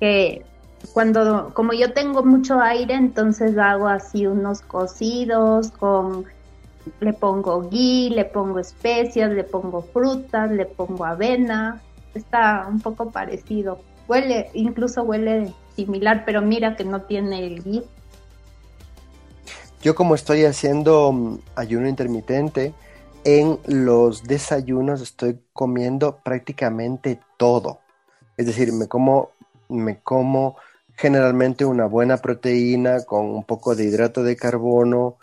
Que 0.00 0.44
cuando, 0.92 1.52
como 1.54 1.74
yo 1.74 1.92
tengo 1.92 2.24
mucho 2.24 2.60
aire, 2.60 2.94
entonces 2.94 3.56
hago 3.58 3.86
así 3.86 4.26
unos 4.26 4.60
cocidos 4.62 5.70
con, 5.72 6.24
le 7.00 7.12
pongo 7.12 7.68
ghee, 7.68 8.10
le 8.10 8.24
pongo 8.24 8.58
especias, 8.58 9.30
le 9.30 9.44
pongo 9.44 9.82
frutas, 9.82 10.50
le 10.50 10.66
pongo 10.66 11.04
avena. 11.04 11.80
Está 12.14 12.66
un 12.68 12.80
poco 12.80 13.10
parecido. 13.10 13.80
Huele, 14.08 14.50
incluso 14.54 15.02
huele 15.02 15.52
similar, 15.76 16.24
pero 16.24 16.40
mira 16.42 16.76
que 16.76 16.84
no 16.84 17.02
tiene 17.02 17.46
el 17.46 17.62
ghee. 17.62 17.84
Yo 19.82 19.94
como 19.94 20.14
estoy 20.14 20.44
haciendo 20.44 21.12
mm, 21.12 21.38
ayuno 21.54 21.88
intermitente, 21.88 22.74
en 23.24 23.58
los 23.66 24.24
desayunos 24.24 25.00
estoy 25.00 25.38
comiendo 25.52 26.18
prácticamente 26.18 27.20
todo. 27.36 27.80
Es 28.36 28.46
decir, 28.46 28.72
me 28.72 28.88
como, 28.88 29.30
me 29.68 30.00
como 30.00 30.56
generalmente 30.96 31.64
una 31.64 31.86
buena 31.86 32.16
proteína 32.16 33.04
con 33.04 33.26
un 33.26 33.44
poco 33.44 33.74
de 33.74 33.84
hidrato 33.84 34.22
de 34.22 34.36
carbono, 34.36 35.16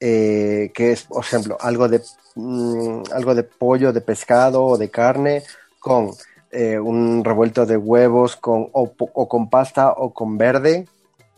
eh, 0.00 0.70
que 0.74 0.92
es, 0.92 1.04
por 1.04 1.24
ejemplo, 1.24 1.56
algo 1.60 1.88
de, 1.88 2.02
mm, 2.34 3.02
algo 3.12 3.34
de 3.34 3.42
pollo, 3.42 3.92
de 3.92 4.00
pescado 4.00 4.64
o 4.64 4.78
de 4.78 4.90
carne, 4.90 5.42
con 5.80 6.10
eh, 6.50 6.78
un 6.78 7.24
revuelto 7.24 7.66
de 7.66 7.76
huevos 7.76 8.36
con, 8.36 8.68
o, 8.72 9.28
con 9.28 9.50
pasta 9.50 9.92
o 9.92 10.14
con 10.14 10.38
verde, 10.38 10.86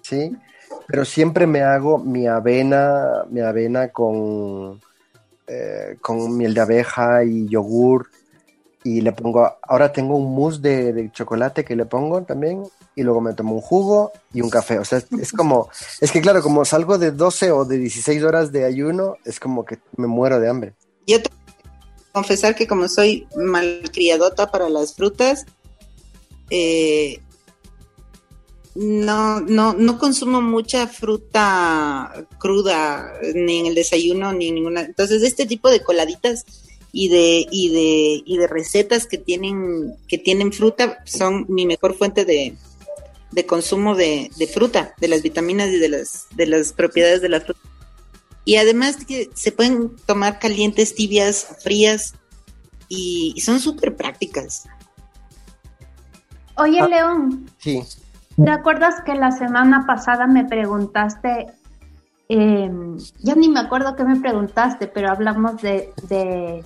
¿sí? 0.03 0.37
Pero 0.87 1.05
siempre 1.05 1.47
me 1.47 1.63
hago 1.63 1.99
mi 1.99 2.27
avena, 2.27 3.25
mi 3.31 3.41
avena 3.41 3.89
con, 3.89 4.81
eh, 5.47 5.97
con 6.01 6.37
miel 6.37 6.55
de 6.55 6.61
abeja 6.61 7.25
y 7.25 7.49
yogur. 7.49 8.09
Y 8.83 9.01
le 9.03 9.13
pongo, 9.13 9.59
ahora 9.63 9.93
tengo 9.93 10.17
un 10.17 10.35
mousse 10.35 10.61
de 10.61 11.11
chocolate 11.13 11.65
que 11.65 11.77
le 11.77 11.85
pongo 11.85 12.23
también. 12.23 12.65
Y 13.01 13.03
luego 13.03 13.23
me 13.23 13.33
tomo 13.33 13.55
un 13.55 13.63
jugo 13.63 14.13
y 14.35 14.43
un 14.43 14.51
café. 14.51 14.79
O 14.79 14.85
sea, 14.85 15.03
es, 15.19 15.33
como, 15.33 15.71
es 16.03 16.13
que 16.13 16.21
claro, 16.21 16.43
como 16.43 16.67
salgo 16.67 16.99
de 16.99 17.13
12 17.13 17.51
o 17.51 17.65
de 17.65 17.79
16 17.79 18.23
horas 18.25 18.53
de 18.53 18.67
ayuno, 18.67 19.17
es 19.25 19.41
como 19.41 19.65
que 19.65 19.79
me 19.97 20.07
muero 20.07 20.39
de 20.39 20.51
hambre. 20.51 20.75
Yo 21.07 21.17
tengo 21.23 21.35
que 21.47 22.13
confesar 22.13 22.55
que 22.55 22.67
como 22.67 22.89
soy 22.89 23.27
malcriadota 23.35 24.51
para 24.51 24.69
las 24.69 24.95
frutas, 24.95 25.47
eh, 26.51 27.23
no, 28.75 29.41
no, 29.41 29.73
no 29.73 29.99
consumo 29.99 30.43
mucha 30.43 30.87
fruta 30.87 32.27
cruda 32.39 33.15
ni 33.35 33.61
en 33.61 33.67
el 33.67 33.75
desayuno 33.75 34.35
ni 34.35 34.49
en 34.49 34.57
ninguna. 34.57 34.83
Entonces, 34.83 35.23
este 35.23 35.47
tipo 35.47 35.71
de 35.71 35.83
coladitas 35.83 36.45
y 36.93 37.09
de, 37.09 37.47
y 37.51 37.71
de, 37.71 38.23
y 38.27 38.37
de 38.37 38.47
recetas 38.47 39.07
que 39.07 39.17
tienen, 39.17 39.95
que 40.07 40.19
tienen 40.19 40.53
fruta 40.53 41.03
son 41.07 41.47
mi 41.49 41.65
mejor 41.65 41.97
fuente 41.97 42.27
de, 42.27 42.59
de 43.33 43.47
consumo 43.47 43.95
de, 43.95 44.31
de 44.37 44.47
fruta, 44.47 44.95
de 44.99 45.09
las 45.09 45.23
vitaminas 45.23 45.69
y 45.69 45.79
de 45.79 45.89
las, 45.89 46.27
de 46.35 46.47
las 46.47 46.73
propiedades 46.73 47.23
de 47.23 47.29
la 47.29 47.41
fruta. 47.41 47.61
Y 48.45 48.57
además 48.57 48.97
que 49.07 49.31
se 49.35 49.53
pueden 49.53 49.95
tomar 50.07 50.39
calientes, 50.39 50.95
tibias, 50.95 51.47
frías 51.63 52.15
y, 52.89 53.33
y 53.37 53.41
son 53.43 53.61
súper 53.61 53.95
prácticas. 53.97 54.65
Oye, 56.57 56.81
Ah. 56.81 56.89
León, 56.89 57.51
Sí. 57.59 57.83
¿te 58.43 58.51
acuerdas 58.51 58.97
que 59.05 59.15
la 59.15 59.31
semana 59.31 59.85
pasada 59.87 60.27
me 60.27 60.45
preguntaste, 60.45 61.47
eh, 62.29 62.71
ya 63.21 63.35
ni 63.35 63.49
me 63.49 63.61
acuerdo 63.61 63.95
qué 63.97 64.05
me 64.05 64.17
preguntaste, 64.21 64.87
pero 64.89 65.11
hablamos 65.11 65.61
de, 65.63 65.93
de 66.09 66.65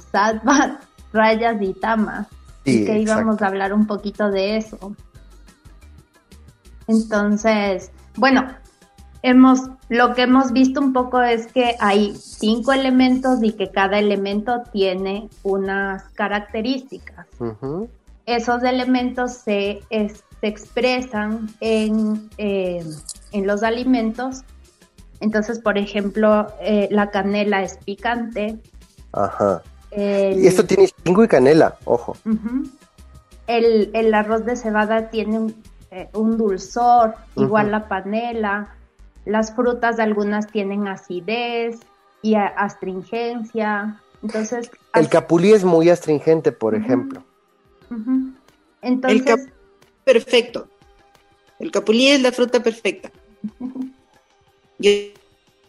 rayas 1.12 1.56
y 1.60 1.74
tamas, 1.74 2.26
Sí, 2.64 2.82
y 2.82 2.84
que 2.86 2.98
íbamos 2.98 3.34
exacto. 3.34 3.44
a 3.44 3.48
hablar 3.48 3.72
un 3.74 3.86
poquito 3.86 4.30
de 4.30 4.56
eso. 4.56 4.96
Entonces, 6.87 7.91
bueno, 8.16 8.47
hemos, 9.22 9.61
lo 9.89 10.14
que 10.14 10.22
hemos 10.22 10.53
visto 10.53 10.80
un 10.80 10.93
poco 10.93 11.20
es 11.22 11.47
que 11.47 11.76
hay 11.80 12.14
cinco 12.16 12.72
elementos 12.72 13.43
y 13.43 13.53
que 13.53 13.70
cada 13.70 13.99
elemento 13.99 14.62
tiene 14.72 15.28
unas 15.43 16.05
características 16.14 17.26
esos 18.26 18.62
elementos 18.62 19.32
se, 19.35 19.82
es- 19.91 20.24
se 20.41 20.47
expresan 20.47 21.47
en, 21.61 22.30
eh, 22.39 22.82
en 23.32 23.47
los 23.47 23.62
alimentos. 23.62 24.43
Entonces, 25.20 25.59
por 25.59 25.76
ejemplo, 25.76 26.47
eh, 26.62 26.89
la 26.91 27.11
canela 27.11 27.62
es 27.62 27.76
picante. 27.85 28.59
Ajá. 29.12 29.62
El, 29.91 30.43
Y 30.43 30.47
esto 30.47 30.64
tiene 30.64 30.89
cinco 31.05 31.22
y 31.22 31.28
canela, 31.28 31.76
ojo. 31.85 32.16
Ujú. 32.24 32.66
el, 33.47 33.91
el 33.93 34.14
arroz 34.14 34.47
de 34.47 34.57
cebada 34.57 35.11
tiene 35.11 35.39
un, 35.39 35.55
eh, 35.95 36.09
un 36.14 36.36
dulzor, 36.36 37.14
igual 37.36 37.70
la 37.70 37.88
panela. 37.88 38.74
Las 39.24 39.55
frutas 39.55 39.99
algunas 40.01 40.49
tienen 40.49 40.88
acidez 40.88 41.78
y 42.20 42.34
astringencia. 42.34 44.01
Entonces, 44.22 44.70
El 44.95 45.09
capulí 45.09 45.53
es 45.53 45.64
muy 45.64 45.88
astringente, 45.90 46.51
por 46.53 46.74
ejemplo. 46.74 47.22
entonces 48.82 49.20
El 49.20 49.24
cap- 49.24 49.40
perfecto. 50.05 50.68
El 51.59 51.70
capulí 51.70 52.09
es 52.09 52.20
la 52.20 52.32
fruta 52.32 52.62
perfecta. 52.62 53.11
Yo, 54.78 54.90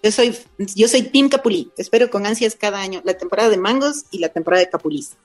yo 0.01 0.11
soy, 0.11 0.35
yo 0.57 0.87
soy 0.87 1.03
Team 1.03 1.29
Capulí. 1.29 1.71
Espero 1.77 2.09
con 2.09 2.25
ansias 2.25 2.55
cada 2.55 2.81
año 2.81 3.01
la 3.03 3.13
temporada 3.13 3.49
de 3.51 3.57
mangos 3.57 4.05
y 4.09 4.17
la 4.17 4.29
temporada 4.29 4.63
de 4.63 4.69
capulís. 4.69 5.15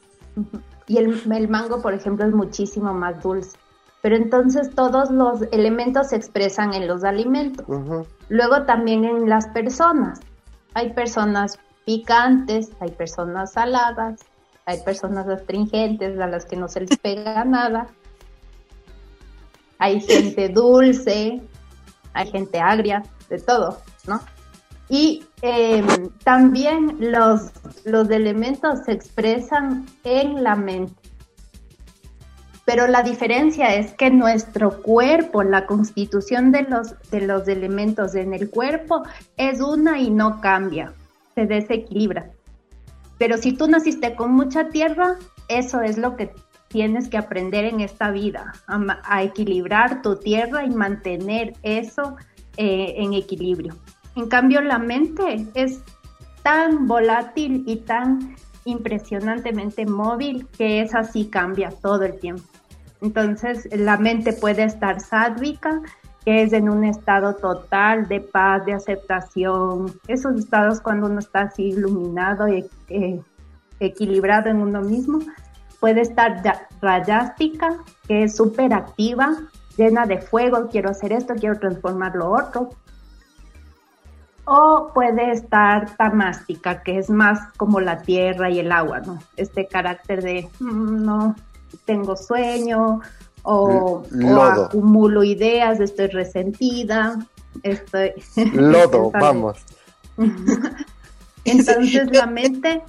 Y 0.86 0.98
el, 0.98 1.22
el 1.32 1.48
mango, 1.48 1.80
por 1.80 1.94
ejemplo, 1.94 2.26
es 2.26 2.32
muchísimo 2.34 2.92
más 2.92 3.22
dulce. 3.22 3.56
Pero 4.02 4.16
entonces 4.16 4.70
todos 4.74 5.10
los 5.10 5.42
elementos 5.52 6.08
se 6.08 6.16
expresan 6.16 6.72
en 6.72 6.86
los 6.86 7.04
alimentos. 7.04 7.66
Luego 8.28 8.64
también 8.64 9.04
en 9.04 9.28
las 9.28 9.48
personas. 9.48 10.20
Hay 10.74 10.92
personas 10.94 11.58
picantes, 11.84 12.70
hay 12.80 12.90
personas 12.92 13.52
saladas, 13.52 14.20
hay 14.64 14.80
personas 14.82 15.28
astringentes 15.28 16.18
a 16.18 16.26
las 16.26 16.46
que 16.46 16.56
no 16.56 16.68
se 16.68 16.80
les 16.80 16.98
pega 16.98 17.44
nada. 17.46 17.88
Hay 19.78 20.00
gente 20.00 20.48
dulce, 20.48 21.40
hay 22.12 22.30
gente 22.30 22.60
agria, 22.60 23.02
de 23.28 23.38
todo, 23.38 23.78
¿no? 24.06 24.20
Y 24.88 25.24
eh, 25.42 25.84
también 26.24 26.96
los, 26.98 27.52
los 27.84 28.10
elementos 28.10 28.80
se 28.84 28.92
expresan 28.92 29.86
en 30.04 30.42
la 30.42 30.56
mente. 30.56 31.09
Pero 32.72 32.86
la 32.86 33.02
diferencia 33.02 33.74
es 33.74 33.94
que 33.94 34.10
nuestro 34.10 34.80
cuerpo, 34.80 35.42
la 35.42 35.66
constitución 35.66 36.52
de 36.52 36.62
los, 36.62 36.94
de 37.10 37.22
los 37.22 37.48
elementos 37.48 38.14
en 38.14 38.32
el 38.32 38.48
cuerpo 38.48 39.02
es 39.36 39.60
una 39.60 39.98
y 39.98 40.08
no 40.08 40.40
cambia, 40.40 40.92
se 41.34 41.46
desequilibra. 41.46 42.30
Pero 43.18 43.38
si 43.38 43.54
tú 43.54 43.66
naciste 43.66 44.14
con 44.14 44.30
mucha 44.34 44.68
tierra, 44.68 45.16
eso 45.48 45.80
es 45.80 45.98
lo 45.98 46.14
que 46.14 46.32
tienes 46.68 47.08
que 47.08 47.18
aprender 47.18 47.64
en 47.64 47.80
esta 47.80 48.12
vida, 48.12 48.52
a, 48.68 49.22
equilibrar 49.24 50.00
tu 50.00 50.14
tierra 50.14 50.64
y 50.64 50.70
mantener 50.70 51.54
eso 51.64 52.14
eh, 52.56 52.94
en 52.98 53.14
equilibrio. 53.14 53.74
En 54.14 54.28
cambio, 54.28 54.60
la 54.60 54.78
mente 54.78 55.44
es 55.54 55.80
tan 56.44 56.86
volátil 56.86 57.64
y 57.66 57.78
tan 57.78 58.36
impresionantemente 58.64 59.86
móvil 59.86 60.46
que 60.56 60.82
es 60.82 60.94
así, 60.94 61.24
cambia 61.26 61.70
todo 61.70 62.04
el 62.04 62.20
tiempo. 62.20 62.44
Entonces, 63.00 63.68
la 63.72 63.96
mente 63.96 64.32
puede 64.32 64.64
estar 64.64 65.00
sádvica, 65.00 65.80
que 66.24 66.42
es 66.42 66.52
en 66.52 66.68
un 66.68 66.84
estado 66.84 67.34
total 67.34 68.06
de 68.08 68.20
paz, 68.20 68.64
de 68.66 68.74
aceptación. 68.74 69.92
Esos 70.06 70.38
estados 70.38 70.80
cuando 70.80 71.06
uno 71.06 71.18
está 71.18 71.42
así 71.42 71.68
iluminado 71.68 72.46
y 72.48 72.68
eh, 72.88 73.20
equilibrado 73.80 74.50
en 74.50 74.58
uno 74.58 74.82
mismo. 74.82 75.20
Puede 75.80 76.02
estar 76.02 76.42
rayástica, 76.82 77.78
que 78.06 78.24
es 78.24 78.36
súper 78.36 78.74
activa, 78.74 79.34
llena 79.78 80.04
de 80.04 80.18
fuego, 80.18 80.68
quiero 80.70 80.90
hacer 80.90 81.12
esto, 81.12 81.34
quiero 81.34 81.58
transformar 81.58 82.14
lo 82.14 82.30
otro. 82.30 82.68
O 84.44 84.90
puede 84.92 85.30
estar 85.30 85.96
tamástica, 85.96 86.82
que 86.82 86.98
es 86.98 87.08
más 87.08 87.40
como 87.56 87.80
la 87.80 88.02
tierra 88.02 88.50
y 88.50 88.58
el 88.58 88.72
agua, 88.72 89.00
¿no? 89.00 89.20
Este 89.36 89.66
carácter 89.66 90.22
de 90.22 90.50
mm, 90.58 91.04
no 91.04 91.34
tengo 91.90 92.16
sueño 92.16 93.00
o, 93.42 94.02
o 94.04 94.42
acumulo 94.42 95.24
ideas, 95.24 95.80
estoy 95.80 96.06
resentida, 96.06 97.18
estoy... 97.64 98.12
Lodo, 98.54 99.10
vamos. 99.10 99.58
Entonces 101.44 102.08
la 102.12 102.26
mente... 102.26 102.82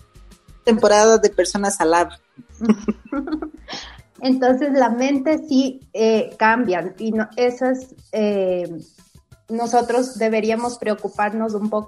Temporada 0.64 1.18
de 1.18 1.32
personas 1.32 1.80
lab. 1.84 2.10
Entonces 4.20 4.72
la 4.74 4.89
mente 4.91 5.39
sí 5.49 5.80
eh, 5.93 6.36
cambia 6.38 6.93
y 6.99 7.12
no, 7.12 7.28
eso 7.36 7.66
es, 7.66 7.95
eh, 8.12 8.70
nosotros 9.49 10.20
deberíamos 10.20 10.78
preocuparnos 10.78 11.56
un 11.56 11.72
poco. 11.72 11.88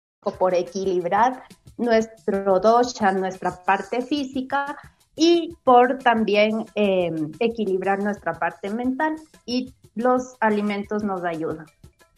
Por 0.37 0.53
equilibrar 0.53 1.43
nuestro 1.77 2.59
dosha, 2.59 3.11
nuestra 3.11 3.63
parte 3.63 4.01
física 4.01 4.77
y 5.15 5.55
por 5.63 5.97
también 5.97 6.65
eh, 6.75 7.11
equilibrar 7.39 8.03
nuestra 8.03 8.33
parte 8.33 8.69
mental 8.69 9.15
y 9.45 9.73
los 9.95 10.35
alimentos 10.39 11.03
nos 11.03 11.23
ayudan 11.23 11.65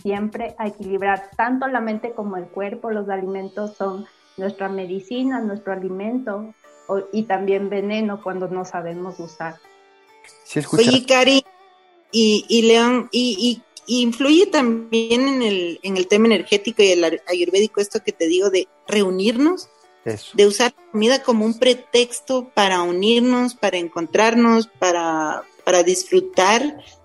siempre 0.03 0.53
a 0.59 0.67
equilibrar 0.67 1.29
tanto 1.37 1.65
la 1.67 1.79
mente 1.79 2.11
como 2.11 2.35
el 2.35 2.45
cuerpo. 2.47 2.91
Los 2.91 3.09
alimentos 3.09 3.75
son 3.75 4.05
nuestra 4.35 4.67
medicina, 4.67 5.39
nuestro 5.39 5.71
alimento 5.71 6.53
o, 6.87 6.99
y 7.13 7.23
también 7.23 7.69
veneno 7.69 8.21
cuando 8.21 8.49
no 8.49 8.65
sabemos 8.65 9.19
usar. 9.19 9.55
Sí. 10.43 10.59
Oye, 10.77 11.05
Cari 11.05 11.43
y, 12.11 12.45
y 12.49 12.61
León, 12.63 13.07
y, 13.11 13.37
y 13.39 13.72
influye 13.87 14.45
también 14.47 15.27
en 15.27 15.41
el, 15.41 15.79
en 15.83 15.97
el 15.97 16.07
tema 16.07 16.27
energético 16.27 16.81
y 16.83 16.91
el 16.91 17.03
ayurvédico 17.27 17.81
esto 17.81 18.01
que 18.03 18.11
te 18.11 18.27
digo 18.27 18.49
de 18.49 18.67
reunirnos, 18.87 19.69
Eso. 20.05 20.31
de 20.35 20.47
usar 20.47 20.73
comida 20.91 21.23
como 21.23 21.45
un 21.45 21.57
pretexto 21.57 22.49
para 22.53 22.81
unirnos, 22.81 23.55
para 23.55 23.77
encontrarnos, 23.77 24.67
para, 24.67 25.43
para 25.63 25.83
disfrutar 25.83 26.61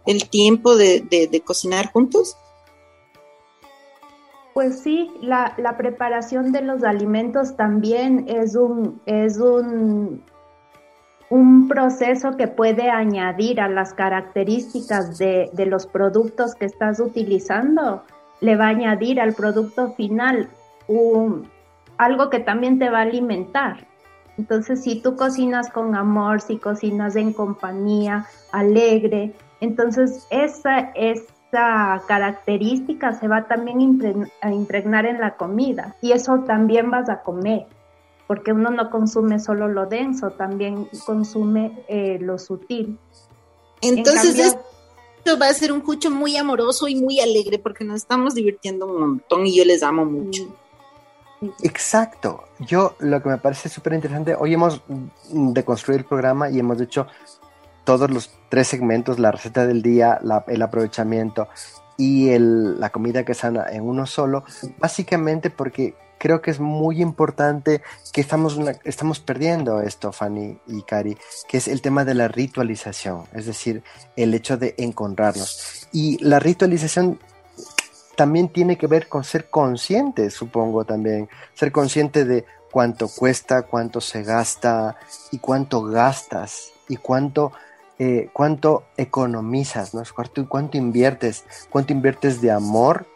el 0.06 0.28
tiempo 0.28 0.76
de, 0.76 1.00
de, 1.00 1.26
de 1.26 1.40
cocinar 1.40 1.92
juntos. 1.92 2.36
Pues 4.54 4.80
sí, 4.80 5.08
la, 5.20 5.54
la, 5.56 5.76
preparación 5.76 6.50
de 6.50 6.62
los 6.62 6.82
alimentos 6.82 7.56
también 7.56 8.24
es 8.28 8.56
un, 8.56 9.00
es 9.06 9.36
un, 9.36 10.24
un 11.30 11.68
proceso 11.68 12.36
que 12.36 12.48
puede 12.48 12.90
añadir 12.90 13.60
a 13.60 13.68
las 13.68 13.92
características 13.92 15.18
de, 15.18 15.50
de, 15.52 15.66
los 15.66 15.86
productos 15.86 16.54
que 16.54 16.64
estás 16.64 17.00
utilizando, 17.00 18.02
le 18.40 18.56
va 18.56 18.66
a 18.66 18.70
añadir 18.70 19.20
al 19.20 19.34
producto 19.34 19.92
final 19.92 20.48
un, 20.86 21.48
algo 21.98 22.30
que 22.30 22.40
también 22.40 22.78
te 22.78 22.88
va 22.88 22.98
a 22.98 23.02
alimentar. 23.02 23.86
Entonces, 24.38 24.82
si 24.84 25.02
tú 25.02 25.16
cocinas 25.16 25.68
con 25.70 25.94
amor, 25.96 26.40
si 26.40 26.58
cocinas 26.58 27.16
en 27.16 27.32
compañía, 27.32 28.26
alegre, 28.52 29.34
entonces 29.60 30.26
esa 30.30 30.92
es 30.94 31.26
esa 31.48 32.02
característica 32.06 33.12
se 33.12 33.28
va 33.28 33.44
también 33.44 34.30
a 34.42 34.52
impregnar 34.52 35.06
en 35.06 35.20
la 35.20 35.36
comida 35.36 35.96
y 36.00 36.12
eso 36.12 36.40
también 36.40 36.90
vas 36.90 37.08
a 37.08 37.22
comer, 37.22 37.66
porque 38.28 38.52
uno 38.52 38.70
no 38.70 38.90
consume 38.90 39.40
solo 39.40 39.66
lo 39.66 39.86
denso, 39.86 40.30
también 40.30 40.86
consume 41.06 41.82
eh, 41.88 42.18
lo 42.20 42.38
sutil. 42.38 42.98
Entonces 43.80 44.38
en 44.38 44.44
cambio, 44.44 44.60
esto 45.16 45.38
va 45.38 45.48
a 45.48 45.54
ser 45.54 45.72
un 45.72 45.80
cucho 45.80 46.10
muy 46.10 46.36
amoroso 46.36 46.88
y 46.88 46.94
muy 46.94 47.20
alegre 47.20 47.58
porque 47.58 47.84
nos 47.84 47.96
estamos 47.96 48.34
divirtiendo 48.34 48.86
un 48.86 49.00
montón 49.00 49.46
y 49.46 49.56
yo 49.56 49.64
les 49.64 49.82
amo 49.82 50.04
mucho. 50.04 50.46
Exacto. 51.62 52.44
Yo 52.58 52.96
lo 52.98 53.22
que 53.22 53.30
me 53.30 53.38
parece 53.38 53.70
súper 53.70 53.94
interesante, 53.94 54.36
hoy 54.38 54.52
hemos 54.52 54.82
deconstruido 55.30 56.00
el 56.00 56.04
programa 56.04 56.50
y 56.50 56.58
hemos 56.58 56.78
dicho 56.78 57.06
todos 57.84 58.10
los 58.10 58.30
tres 58.50 58.68
segmentos, 58.68 59.18
la 59.18 59.30
receta 59.30 59.66
del 59.66 59.80
día, 59.80 60.18
la, 60.22 60.44
el 60.48 60.60
aprovechamiento 60.60 61.48
y 61.96 62.28
el, 62.28 62.78
la 62.78 62.90
comida 62.90 63.24
que 63.24 63.32
sana 63.32 63.64
en 63.70 63.84
uno 63.84 64.04
solo, 64.04 64.44
básicamente 64.78 65.48
porque 65.48 65.94
creo 66.18 66.42
que 66.42 66.50
es 66.50 66.60
muy 66.60 67.00
importante 67.00 67.82
que 68.12 68.20
estamos, 68.20 68.56
una, 68.56 68.72
estamos 68.84 69.20
perdiendo 69.20 69.80
esto, 69.80 70.12
Fanny 70.12 70.58
y 70.66 70.82
Cari, 70.82 71.16
que 71.48 71.58
es 71.58 71.68
el 71.68 71.80
tema 71.80 72.04
de 72.04 72.14
la 72.14 72.28
ritualización, 72.28 73.24
es 73.32 73.46
decir, 73.46 73.82
el 74.16 74.34
hecho 74.34 74.56
de 74.56 74.74
encontrarnos. 74.78 75.88
Y 75.92 76.22
la 76.22 76.38
ritualización 76.38 77.18
también 78.16 78.48
tiene 78.48 78.76
que 78.76 78.88
ver 78.88 79.08
con 79.08 79.22
ser 79.22 79.48
consciente, 79.48 80.30
supongo 80.30 80.84
también, 80.84 81.28
ser 81.54 81.70
consciente 81.70 82.24
de 82.24 82.44
cuánto 82.70 83.08
cuesta, 83.08 83.62
cuánto 83.62 84.00
se 84.00 84.24
gasta 84.24 84.96
y 85.30 85.38
cuánto 85.38 85.82
gastas 85.82 86.72
y 86.88 86.96
cuánto, 86.96 87.52
eh, 87.98 88.28
cuánto 88.32 88.84
economizas, 88.96 89.94
¿no? 89.94 90.02
Cuánto, 90.14 90.48
cuánto 90.48 90.76
inviertes, 90.76 91.44
cuánto 91.70 91.92
inviertes 91.92 92.40
de 92.40 92.50
amor. 92.50 93.06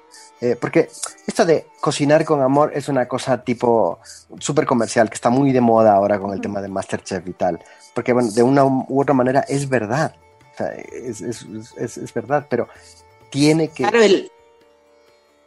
Eh, 0.42 0.56
porque 0.60 0.90
esto 1.24 1.46
de 1.46 1.66
cocinar 1.80 2.24
con 2.24 2.42
amor 2.42 2.72
es 2.74 2.88
una 2.88 3.06
cosa 3.06 3.44
tipo 3.44 4.00
súper 4.40 4.66
comercial, 4.66 5.08
que 5.08 5.14
está 5.14 5.30
muy 5.30 5.52
de 5.52 5.60
moda 5.60 5.94
ahora 5.94 6.18
con 6.18 6.32
el 6.32 6.40
tema 6.40 6.60
de 6.60 6.66
Masterchef 6.66 7.24
y 7.28 7.32
tal. 7.32 7.60
Porque 7.94 8.12
bueno, 8.12 8.28
de 8.32 8.42
una 8.42 8.64
u 8.64 9.00
otra 9.00 9.14
manera 9.14 9.44
es 9.48 9.68
verdad. 9.68 10.16
O 10.52 10.56
sea, 10.56 10.72
es, 10.72 11.20
es, 11.20 11.46
es, 11.78 11.96
es 11.96 12.12
verdad, 12.12 12.48
pero 12.50 12.66
tiene 13.30 13.68
que... 13.68 13.84
Claro, 13.84 14.02
el, 14.02 14.32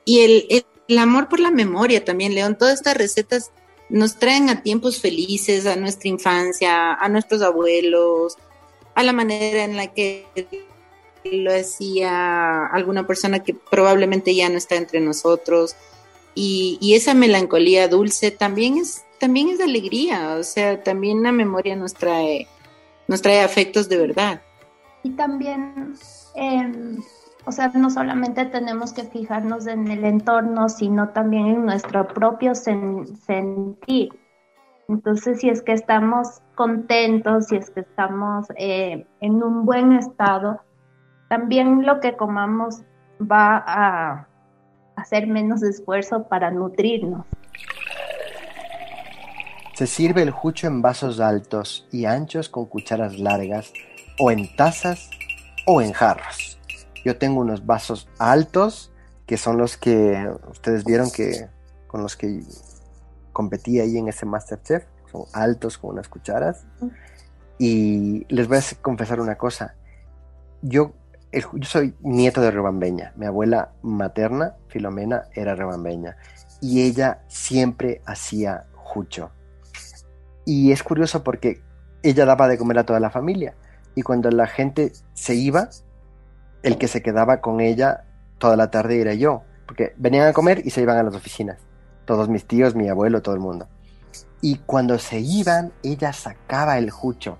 y 0.06 0.22
el, 0.22 0.48
el, 0.50 0.66
el 0.88 0.98
amor 0.98 1.28
por 1.28 1.42
la 1.42 1.52
memoria 1.52 2.06
también, 2.06 2.34
León. 2.34 2.58
Todas 2.58 2.76
estas 2.76 2.96
recetas 2.96 3.52
nos 3.90 4.16
traen 4.16 4.50
a 4.50 4.64
tiempos 4.64 5.02
felices, 5.02 5.66
a 5.66 5.76
nuestra 5.76 6.08
infancia, 6.08 6.94
a 6.94 7.10
nuestros 7.10 7.42
abuelos, 7.42 8.38
a 8.96 9.04
la 9.04 9.12
manera 9.12 9.66
en 9.66 9.76
la 9.76 9.94
que 9.94 10.26
lo 11.32 11.54
hacía 11.54 12.66
alguna 12.68 13.08
persona 13.08 13.40
que 13.40 13.54
probablemente 13.54 14.36
ya 14.36 14.50
no 14.50 14.58
está 14.58 14.76
entre 14.76 15.00
nosotros. 15.00 15.76
Y, 16.36 16.94
esa 16.96 17.14
melancolía 17.14 17.88
dulce 17.88 18.30
también 18.32 18.78
es, 18.78 19.06
también 19.20 19.50
es 19.50 19.62
alegría, 19.62 20.36
o 20.38 20.44
sea, 20.44 20.84
también 20.84 21.24
la 21.24 21.32
memoria 21.32 21.76
nos 21.76 21.94
trae, 21.94 22.48
nos 23.08 23.22
trae 23.22 23.42
afectos 23.42 23.88
de 23.88 23.98
verdad. 23.98 24.42
Y 25.04 25.12
también, 25.12 25.94
eh, 26.36 26.98
o 27.46 27.52
sea, 27.52 27.70
no 27.70 27.90
solamente 27.90 28.46
tenemos 28.46 28.92
que 28.92 29.04
fijarnos 29.04 29.68
en 29.68 29.90
el 29.90 30.04
entorno, 30.04 30.68
sino 30.68 31.10
también 31.10 31.48
en 31.48 31.66
nuestro 31.66 32.08
propio 32.08 32.54
sen 32.54 33.16
sentir. 33.26 34.10
Entonces, 34.88 35.40
si 35.40 35.50
es 35.50 35.62
que 35.62 35.72
estamos 35.72 36.42
contentos, 36.56 37.48
si 37.48 37.56
es 37.56 37.70
que 37.70 37.80
estamos 37.80 38.48
eh, 38.58 39.08
en 39.22 39.44
un 39.44 39.66
buen 39.66 39.94
estado, 39.94 40.60
también 41.36 41.86
lo 41.86 42.00
que 42.00 42.16
comamos 42.16 42.84
va 43.20 43.62
a 43.68 44.28
hacer 44.96 45.28
menos 45.28 45.64
esfuerzo 45.64 46.30
para 46.30 46.50
nutrirnos. 46.50 47.26
Se 49.74 49.86
sirve 49.86 50.22
el 50.22 50.32
jucho 50.32 50.68
en 50.68 50.82
vasos 50.82 51.20
altos 51.20 51.90
y 51.92 52.06
anchos 52.06 52.48
con 52.48 52.68
cucharas 52.68 53.20
largas, 53.20 53.74
o 54.18 54.32
en 54.32 54.56
tazas 54.56 55.10
o 55.68 55.82
en 55.82 55.92
jarros. 55.92 56.58
Yo 57.04 57.18
tengo 57.18 57.42
unos 57.42 57.66
vasos 57.66 58.08
altos, 58.18 58.94
que 59.26 59.36
son 59.36 59.58
los 59.58 59.76
que 59.76 60.32
ustedes 60.50 60.86
vieron 60.86 61.12
que 61.12 61.50
con 61.88 62.02
los 62.02 62.16
que 62.16 62.44
competí 63.34 63.82
ahí 63.82 63.98
en 63.98 64.08
ese 64.08 64.26
Masterchef. 64.26 64.86
Son 65.12 65.24
altos 65.34 65.78
con 65.78 65.96
unas 65.96 66.08
cucharas. 66.08 66.66
Y 67.58 68.26
les 68.34 68.48
voy 68.48 68.60
a 68.60 68.62
confesar 68.82 69.20
una 69.20 69.36
cosa. 69.36 69.76
Yo 70.62 70.94
yo 71.42 71.68
soy 71.68 71.96
nieto 72.02 72.42
de 72.42 72.52
rebambeña. 72.52 73.14
Mi 73.16 73.26
abuela 73.26 73.72
materna, 73.82 74.56
Filomena, 74.68 75.24
era 75.34 75.56
rebambeña. 75.56 76.18
Y 76.62 76.84
ella 76.84 77.24
siempre 77.28 78.02
hacía 78.06 78.66
jucho. 78.74 79.32
Y 80.46 80.72
es 80.72 80.84
curioso 80.84 81.24
porque 81.24 81.62
ella 82.04 82.26
daba 82.26 82.48
de 82.48 82.58
comer 82.58 82.80
a 82.80 82.86
toda 82.86 83.00
la 83.00 83.10
familia. 83.10 83.56
Y 83.96 84.02
cuando 84.02 84.30
la 84.32 84.48
gente 84.48 84.94
se 85.14 85.36
iba, 85.36 85.70
el 86.64 86.78
que 86.78 86.88
se 86.88 87.02
quedaba 87.02 87.42
con 87.42 87.60
ella 87.62 88.06
toda 88.38 88.56
la 88.56 88.72
tarde 88.72 89.02
era 89.02 89.14
yo. 89.14 89.44
Porque 89.66 89.94
venían 89.98 90.28
a 90.28 90.34
comer 90.34 90.62
y 90.66 90.70
se 90.70 90.82
iban 90.82 90.98
a 90.98 91.04
las 91.04 91.16
oficinas. 91.16 91.58
Todos 92.06 92.30
mis 92.30 92.46
tíos, 92.46 92.76
mi 92.76 92.88
abuelo, 92.88 93.22
todo 93.22 93.36
el 93.36 93.42
mundo. 93.42 93.68
Y 94.42 94.58
cuando 94.60 95.00
se 95.00 95.20
iban, 95.20 95.74
ella 95.82 96.14
sacaba 96.14 96.78
el 96.78 96.92
jucho 96.92 97.40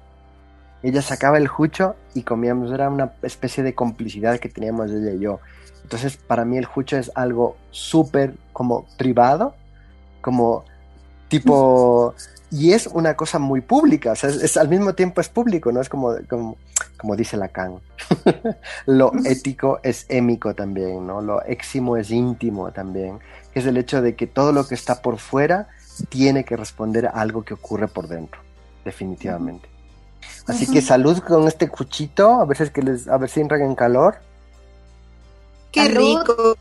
ella 0.84 1.02
sacaba 1.02 1.38
el 1.38 1.48
jucho 1.48 1.96
y 2.14 2.24
comíamos, 2.24 2.72
era 2.72 2.90
una 2.90 3.14
especie 3.24 3.64
de 3.64 3.74
complicidad 3.74 4.40
que 4.40 4.50
teníamos 4.50 4.92
ella 4.92 5.12
y 5.12 5.20
yo. 5.20 5.40
Entonces, 5.84 6.18
para 6.18 6.46
mí 6.46 6.58
el 6.58 6.66
jucho 6.66 6.98
es 6.98 7.12
algo 7.16 7.58
súper 7.72 8.34
como 8.54 8.86
privado, 8.98 9.56
como 10.22 10.66
tipo... 11.28 12.16
Y 12.52 12.72
es 12.72 12.88
una 12.88 13.16
cosa 13.16 13.38
muy 13.38 13.62
pública, 13.62 14.12
o 14.12 14.16
sea, 14.16 14.30
es, 14.30 14.56
al 14.56 14.70
mismo 14.70 14.94
tiempo 14.94 15.20
es 15.20 15.28
público, 15.28 15.72
¿no? 15.72 15.82
Es 15.82 15.90
como, 15.90 16.16
como, 16.30 16.58
como 16.98 17.16
dice 17.16 17.36
Lacan. 17.36 17.80
Lo 18.86 19.12
ético 19.26 19.80
es 19.84 20.06
émico 20.10 20.54
también, 20.54 21.06
¿no? 21.06 21.22
Lo 21.22 21.44
éximo 21.44 21.98
es 21.98 22.12
íntimo 22.12 22.72
también. 22.72 23.20
Es 23.54 23.66
el 23.66 23.78
hecho 23.78 24.02
de 24.02 24.16
que 24.16 24.28
todo 24.28 24.54
lo 24.54 24.68
que 24.68 24.76
está 24.76 25.02
por 25.02 25.18
fuera 25.18 25.68
tiene 26.10 26.46
que 26.46 26.56
responder 26.56 27.08
a 27.08 27.10
algo 27.10 27.44
que 27.44 27.54
ocurre 27.54 27.88
por 27.88 28.08
dentro, 28.08 28.40
definitivamente. 28.86 29.75
Así 30.48 30.66
uh 30.66 30.68
-huh. 30.68 30.74
que 30.74 30.82
salud 30.82 31.18
con 31.20 31.48
este 31.48 31.70
cuchito, 31.70 32.42
a 32.42 32.46
ver 32.46 32.58
si 32.58 32.64
es 32.64 32.72
que 32.72 32.82
les, 32.82 33.08
a 33.08 33.18
ver 33.18 33.30
si 33.30 33.42
entran 33.42 33.62
en 33.62 33.76
calor. 33.76 34.16
Qué 35.72 35.86
salud. 35.86 36.20
rico. 36.20 36.56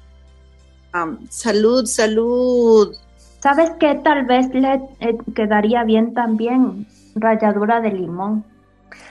Um, 0.94 1.26
salud, 1.28 1.84
salud. 1.86 2.94
¿Sabes 3.42 3.72
qué? 3.78 3.94
Tal 3.96 4.24
vez 4.24 4.48
le 4.54 4.74
eh, 5.00 5.18
quedaría 5.34 5.84
bien 5.84 6.14
también 6.14 6.86
ralladura 7.14 7.80
de 7.80 7.90
limón. 7.90 8.44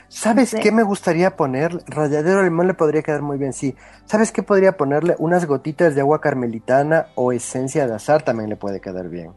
¿Sabes 0.07 0.55
qué 0.61 0.71
me 0.71 0.83
gustaría 0.83 1.35
poner? 1.35 1.83
Ralladura 1.87 2.37
de 2.37 2.43
limón 2.43 2.67
le 2.67 2.73
podría 2.73 3.01
quedar 3.01 3.21
muy 3.21 3.37
bien, 3.37 3.53
sí. 3.53 3.75
¿Sabes 4.05 4.31
qué 4.31 4.43
podría 4.43 4.77
ponerle? 4.77 5.15
Unas 5.19 5.45
gotitas 5.45 5.95
de 5.95 6.01
agua 6.01 6.21
carmelitana 6.21 7.07
o 7.15 7.31
esencia 7.31 7.87
de 7.87 7.95
azar 7.95 8.23
también 8.23 8.49
le 8.49 8.55
puede 8.55 8.79
quedar 8.79 9.09
bien. 9.09 9.31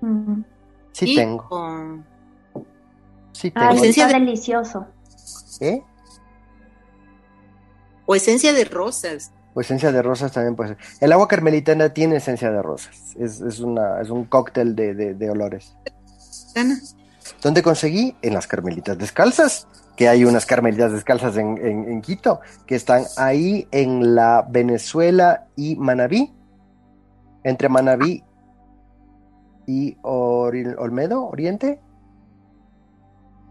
Uh 0.00 0.06
-huh. 0.06 0.44
Sí, 0.92 1.14
tengo. 1.14 1.48
Con... 1.48 2.04
Sí, 3.38 3.52
ah, 3.54 3.72
esencia 3.72 4.08
de... 4.08 4.14
delicioso. 4.14 4.84
¿Eh? 5.60 5.80
O 8.04 8.16
esencia 8.16 8.52
de 8.52 8.64
rosas. 8.64 9.30
O 9.54 9.60
esencia 9.60 9.92
de 9.92 10.02
rosas 10.02 10.32
también 10.32 10.56
puede 10.56 10.70
ser. 10.70 10.78
El 11.00 11.12
agua 11.12 11.28
carmelitana 11.28 11.94
tiene 11.94 12.16
esencia 12.16 12.50
de 12.50 12.60
rosas. 12.62 13.14
Es, 13.16 13.40
es, 13.40 13.60
una, 13.60 14.00
es 14.00 14.10
un 14.10 14.24
cóctel 14.24 14.74
de, 14.74 14.92
de, 14.92 15.14
de 15.14 15.30
olores. 15.30 15.76
¿Dónde 17.40 17.62
conseguí? 17.62 18.16
En 18.22 18.34
las 18.34 18.48
Carmelitas 18.48 18.98
Descalzas. 18.98 19.68
Que 19.94 20.08
hay 20.08 20.24
unas 20.24 20.44
Carmelitas 20.44 20.90
Descalzas 20.90 21.36
en, 21.36 21.58
en, 21.58 21.88
en 21.88 22.02
Quito. 22.02 22.40
Que 22.66 22.74
están 22.74 23.04
ahí 23.16 23.68
en 23.70 24.16
la 24.16 24.44
Venezuela 24.48 25.46
y 25.54 25.76
Manabí. 25.76 26.34
Entre 27.44 27.68
Manabí 27.68 28.24
y 29.68 29.96
Ori 30.02 30.64
Olmedo, 30.76 31.24
Oriente. 31.24 31.80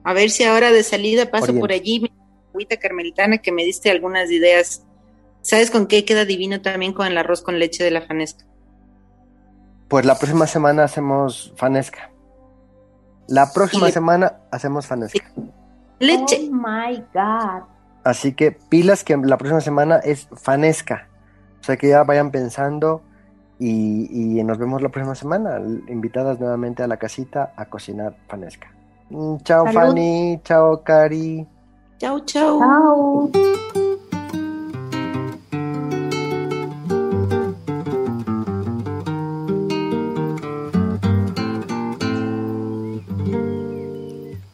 A 0.07 0.13
ver 0.13 0.29
si 0.29 0.45
ahora 0.45 0.71
de 0.71 0.83
salida 0.83 1.29
paso 1.29 1.43
Oriente. 1.43 1.59
por 1.59 1.71
allí, 1.73 1.99
mi 1.99 2.11
agüita 2.51 2.77
carmelitana, 2.77 3.39
que 3.39 3.51
me 3.51 3.65
diste 3.65 3.91
algunas 3.91 4.31
ideas. 4.31 4.85
¿Sabes 5.41 5.69
con 5.69 5.85
qué 5.85 6.05
queda 6.05 6.23
divino 6.23 6.61
también 6.61 6.93
con 6.93 7.07
el 7.07 7.17
arroz 7.17 7.41
con 7.41 7.59
leche 7.59 7.83
de 7.83 7.91
la 7.91 7.99
fanesca? 7.99 8.45
Pues 9.89 10.05
la 10.05 10.17
próxima 10.17 10.47
semana 10.47 10.85
hacemos 10.85 11.51
fanesca. 11.57 12.09
La 13.27 13.51
próxima 13.51 13.91
semana 13.91 14.37
hacemos 14.49 14.87
fanesca. 14.87 15.29
Leche. 15.99 16.47
Oh 16.49 16.53
my 16.53 17.03
God. 17.13 17.63
Así 18.05 18.31
que 18.31 18.53
pilas 18.53 19.03
que 19.03 19.17
la 19.17 19.37
próxima 19.37 19.59
semana 19.59 19.97
es 19.97 20.29
fanesca. 20.37 21.09
O 21.59 21.65
sea 21.65 21.75
que 21.75 21.89
ya 21.89 22.05
vayan 22.05 22.31
pensando 22.31 23.01
y, 23.59 24.07
y 24.39 24.41
nos 24.45 24.57
vemos 24.57 24.81
la 24.81 24.87
próxima 24.87 25.15
semana. 25.15 25.59
Invitadas 25.89 26.39
nuevamente 26.39 26.81
a 26.81 26.87
la 26.87 26.95
casita 26.95 27.51
a 27.57 27.65
cocinar 27.65 28.15
fanesca. 28.29 28.76
Mm, 29.09 29.37
chao 29.43 29.65
Salud. 29.65 29.73
Fanny, 29.73 30.41
chao 30.43 30.83
Cari. 30.83 31.45
Chao, 31.99 32.19
chao. 32.25 32.59
Chao. 32.59 33.31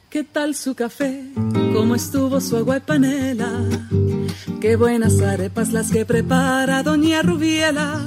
¿Qué 0.09 0.23
tal 0.23 0.53
su 0.53 0.75
café? 0.75 1.25
¿Cómo 1.73 1.95
estuvo 1.95 2.39
su 2.39 2.55
agua 2.57 2.77
y 2.77 2.79
panela? 2.81 3.49
Qué 4.61 4.75
buenas 4.75 5.19
arepas 5.21 5.73
las 5.73 5.89
que 5.91 6.05
prepara 6.05 6.83
Doña 6.83 7.23
Rubiela. 7.23 7.99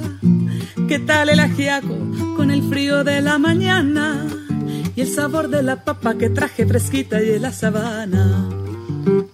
¿Qué 0.87 0.99
tal 0.99 1.29
el 1.29 1.41
ajiaco 1.41 1.95
con 2.37 2.49
el 2.49 2.63
frío 2.69 3.03
de 3.03 3.21
la 3.21 3.37
mañana? 3.37 4.25
Y 4.97 5.01
el 5.01 5.07
sabor 5.07 5.47
de 5.49 5.61
la 5.61 5.83
papa 5.83 6.15
que 6.17 6.31
traje 6.31 6.65
fresquita 6.65 7.21
y 7.21 7.27
de 7.27 7.39
la 7.39 7.53
sabana. 7.53 8.49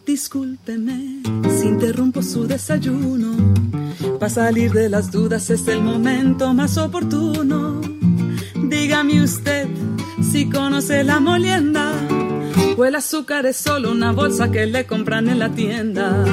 Discúlpeme 0.05 1.21
si 1.57 1.67
interrumpo 1.67 2.21
su 2.21 2.45
desayuno. 2.45 3.53
Para 4.19 4.29
salir 4.29 4.73
de 4.73 4.89
las 4.89 5.09
dudas 5.09 5.49
es 5.49 5.65
el 5.69 5.81
momento 5.81 6.53
más 6.53 6.77
oportuno. 6.77 7.79
Dígame 8.55 9.23
usted 9.23 9.69
si 10.21 10.49
conoce 10.49 11.01
la 11.05 11.21
molienda 11.21 11.93
o 12.77 12.83
el 12.83 12.95
azúcar 12.95 13.45
es 13.45 13.55
solo 13.55 13.91
una 13.91 14.11
bolsa 14.11 14.51
que 14.51 14.65
le 14.65 14.85
compran 14.85 15.29
en 15.29 15.39
la 15.39 15.47
tienda. 15.47 16.25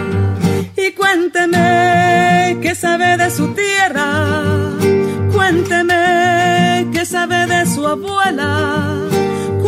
Y 0.76 0.90
cuénteme 0.90 2.58
qué 2.60 2.74
sabe 2.74 3.16
de 3.16 3.30
su 3.30 3.54
tierra. 3.54 4.42
Cuénteme 5.32 6.88
qué 6.92 7.06
sabe 7.06 7.46
de 7.46 7.64
su 7.66 7.86
abuela. 7.86 9.09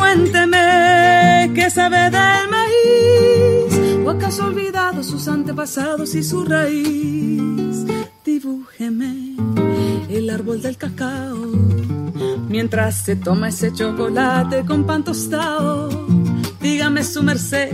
Cuénteme 0.03 1.53
qué 1.55 1.70
sabe 1.70 2.11
del 2.11 2.48
maíz. 2.50 4.05
¿O 4.05 4.11
acaso 4.11 4.46
olvidado 4.46 5.00
sus 5.05 5.28
antepasados 5.28 6.16
y 6.16 6.24
su 6.24 6.44
raíz? 6.44 7.86
Dibújeme 8.24 9.36
el 10.11 10.28
árbol 10.28 10.61
del 10.61 10.76
cacao. 10.76 11.36
Mientras 12.48 12.96
se 12.96 13.14
toma 13.14 13.50
ese 13.50 13.72
chocolate 13.72 14.64
con 14.66 14.84
pan 14.84 15.05
tostado, 15.05 15.88
dígame 16.61 17.05
su 17.05 17.22
merced, 17.22 17.70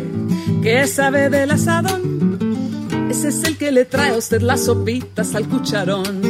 ¿qué 0.63 0.87
sabe 0.87 1.31
del 1.31 1.51
asadón? 1.51 3.09
Ese 3.11 3.29
es 3.29 3.43
el 3.45 3.57
que 3.57 3.73
le 3.73 3.87
trae 3.87 4.11
a 4.11 4.19
usted 4.19 4.43
las 4.43 4.67
sopitas 4.67 5.35
al 5.35 5.49
cucharón. 5.49 6.21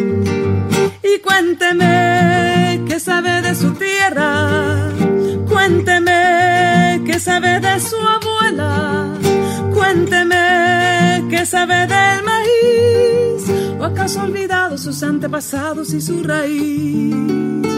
Y 1.03 1.19
cuénteme 1.19 2.85
qué 2.87 3.01
sabe 3.01 3.43
de 3.43 3.53
su 3.57 3.73
tierra. 3.73 4.98
Cuénteme 5.69 7.03
qué 7.05 7.21
sabe 7.21 7.61
de 7.61 7.79
su 7.79 7.97
abuela. 7.97 9.15
Cuénteme 9.75 11.27
qué 11.29 11.45
sabe 11.45 11.87
del 11.87 12.23
maíz. 12.25 13.43
¿O 13.79 13.85
acaso 13.85 14.21
ha 14.21 14.25
olvidado 14.25 14.79
sus 14.79 15.03
antepasados 15.03 15.93
y 15.93 16.01
su 16.01 16.23
raíz? 16.23 17.78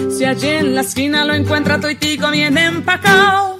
Si 0.21 0.25
allí 0.27 0.49
en 0.49 0.75
la 0.75 0.81
esquina 0.81 1.25
lo 1.25 1.33
encuentra 1.33 1.79
toitico 1.79 2.29
bien 2.29 2.55
empacao. 2.55 3.57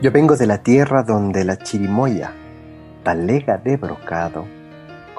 Yo 0.00 0.10
vengo 0.10 0.34
de 0.34 0.46
la 0.46 0.62
tierra 0.62 1.02
donde 1.02 1.44
la 1.44 1.58
chirimoya, 1.58 2.32
talega 3.02 3.58
de 3.58 3.76
brocado, 3.76 4.46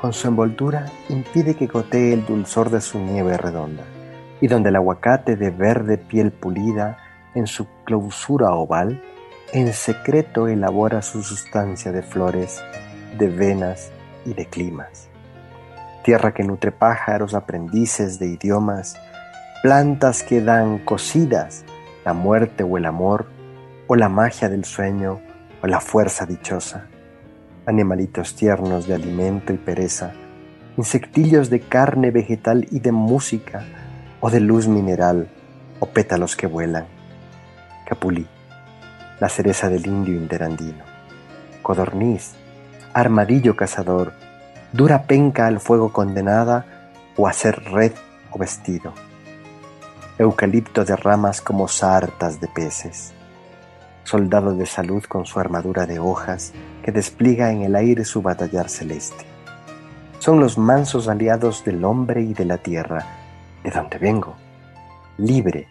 con 0.01 0.11
su 0.11 0.27
envoltura 0.27 0.87
impide 1.09 1.53
que 1.53 1.67
gotee 1.67 2.13
el 2.13 2.25
dulzor 2.25 2.71
de 2.71 2.81
su 2.81 2.97
nieve 2.97 3.37
redonda, 3.37 3.83
y 4.41 4.47
donde 4.47 4.69
el 4.69 4.75
aguacate 4.75 5.35
de 5.35 5.51
verde 5.51 5.99
piel 5.99 6.31
pulida, 6.31 6.97
en 7.35 7.45
su 7.45 7.67
clausura 7.85 8.55
oval, 8.55 9.03
en 9.53 9.71
secreto 9.71 10.47
elabora 10.47 11.03
su 11.03 11.21
sustancia 11.21 11.91
de 11.91 12.01
flores, 12.01 12.59
de 13.18 13.28
venas 13.28 13.91
y 14.26 14.34
de 14.34 14.45
climas. 14.45 15.09
Tierra 16.03 16.34
que 16.34 16.43
nutre 16.43 16.72
pájaros 16.72 17.34
aprendices 17.34 18.20
de 18.20 18.28
idiomas, 18.28 18.97
plantas 19.61 20.24
que 20.24 20.41
dan 20.41 20.80
cocidas 20.80 21.65
la 22.05 22.13
muerte 22.13 22.63
o 22.63 22.78
el 22.78 22.86
amor, 22.86 23.28
o 23.88 23.95
la 23.97 24.07
magia 24.07 24.47
del 24.47 24.63
sueño, 24.63 25.20
o 25.61 25.68
la 25.68 25.82
fuerza 25.82 26.26
dichosa. 26.26 26.88
Animalitos 27.65 28.36
tiernos 28.36 28.88
de 28.88 28.95
alimento 28.95 29.51
y 29.51 29.57
pereza, 29.57 30.13
insectillos 30.78 31.49
de 31.49 31.59
carne 31.59 32.11
vegetal 32.11 32.65
y 32.72 32.80
de 32.80 32.93
música, 32.93 33.65
o 34.22 34.30
de 34.30 34.39
luz 34.39 34.70
mineral, 34.70 35.28
o 35.80 35.88
pétalos 35.88 36.38
que 36.38 36.47
vuelan. 36.47 36.86
Capulí, 37.86 38.26
la 39.20 39.28
cereza 39.28 39.68
del 39.68 39.86
indio 39.86 40.15
interandino. 40.15 40.86
Codorniz, 41.61 42.36
armadillo 42.99 43.55
cazador, 43.55 44.13
dura 44.73 45.03
penca 45.03 45.47
al 45.47 45.59
fuego 45.59 45.91
condenada, 45.91 46.65
o 47.15 47.27
a 47.27 47.33
ser 47.33 47.63
red 47.71 47.93
o 48.31 48.37
vestido. 48.37 48.93
Eucalipto 50.17 50.85
de 50.85 50.95
ramas 50.95 51.41
como 51.41 51.67
sartas 51.67 52.39
de 52.39 52.47
peces 52.47 53.13
soldado 54.07 54.55
de 54.55 54.65
salud 54.65 55.03
con 55.03 55.25
su 55.25 55.37
armadura 55.37 55.85
de 55.85 55.99
hojas 55.99 56.53
que 56.81 56.93
despliega 56.93 57.51
en 57.51 57.63
el 57.63 57.75
aire 57.75 58.05
su 58.05 58.21
batallar 58.21 58.69
celeste. 58.69 59.25
Son 60.19 60.39
los 60.39 60.57
mansos 60.57 61.09
aliados 61.09 61.65
del 61.65 61.83
hombre 61.83 62.21
y 62.21 62.33
de 62.33 62.45
la 62.45 62.57
tierra, 62.57 63.05
de 63.63 63.69
donde 63.69 63.97
vengo, 63.97 64.35
libre 65.17 65.67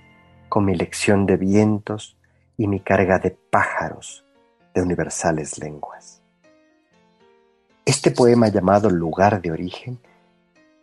con 0.51 0.67
mi 0.67 0.77
lección 0.77 1.25
de 1.25 1.39
vientos 1.39 2.19
y 2.59 2.69
mi 2.69 2.81
carga 2.81 3.19
de 3.19 3.31
pájaros 3.31 4.27
de 4.75 4.83
universales 4.83 5.59
lenguas. 5.59 6.16
Este 7.87 8.11
poema 8.11 8.49
llamado 8.49 8.91
Lugar 8.91 9.41
de 9.41 9.53
Origen 9.53 10.01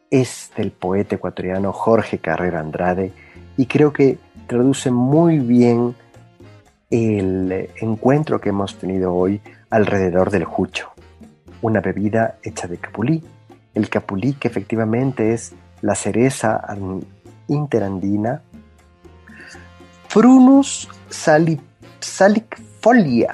es 0.10 0.52
del 0.56 0.72
poeta 0.72 1.16
ecuatoriano 1.16 1.74
Jorge 1.74 2.20
Carrera 2.20 2.62
Andrade 2.62 3.12
y 3.58 3.66
creo 3.66 3.92
que 3.92 4.18
traduce 4.48 4.90
muy 4.90 5.40
bien 5.40 5.96
el 6.90 7.70
encuentro 7.82 8.40
que 8.40 8.48
hemos 8.50 8.78
tenido 8.78 9.14
hoy 9.14 9.42
alrededor 9.70 10.32
del 10.32 10.46
jucho, 10.46 10.92
una 11.62 11.82
bebida 11.82 12.38
hecha 12.42 12.68
de 12.68 12.78
capulí. 12.78 13.22
El 13.74 13.90
capulí 13.90 14.36
que 14.36 14.48
efectivamente 14.48 15.34
es 15.34 15.52
la 15.82 15.96
cereza 15.96 16.66
interandina, 17.50 18.42
Prunus 20.14 20.88
salicfolia. 22.00 23.28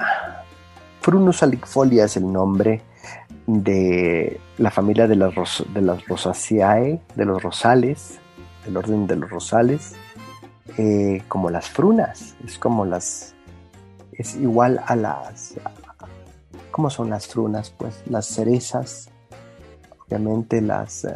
Prunus 1.00 1.36
salicfolia 1.36 2.06
es 2.06 2.16
el 2.16 2.32
nombre 2.32 2.89
de 3.62 4.40
la 4.58 4.70
familia 4.70 5.06
de 5.08 5.16
las, 5.16 5.32
de 5.74 5.80
las 5.82 6.06
Rosaceae, 6.06 7.00
de 7.14 7.24
los 7.24 7.42
rosales, 7.42 8.18
del 8.64 8.76
orden 8.76 9.06
de 9.06 9.16
los 9.16 9.30
rosales, 9.30 9.94
eh, 10.78 11.22
como 11.28 11.50
las 11.50 11.68
frunas, 11.68 12.34
es 12.44 12.58
como 12.58 12.84
las 12.84 13.34
es 14.12 14.36
igual 14.36 14.80
a 14.86 14.96
las... 14.96 15.54
¿Cómo 16.70 16.90
son 16.90 17.08
las 17.10 17.26
frunas? 17.26 17.70
Pues 17.70 18.02
las 18.06 18.26
cerezas, 18.26 19.08
obviamente 20.06 20.60
las... 20.60 21.04
em, 21.04 21.10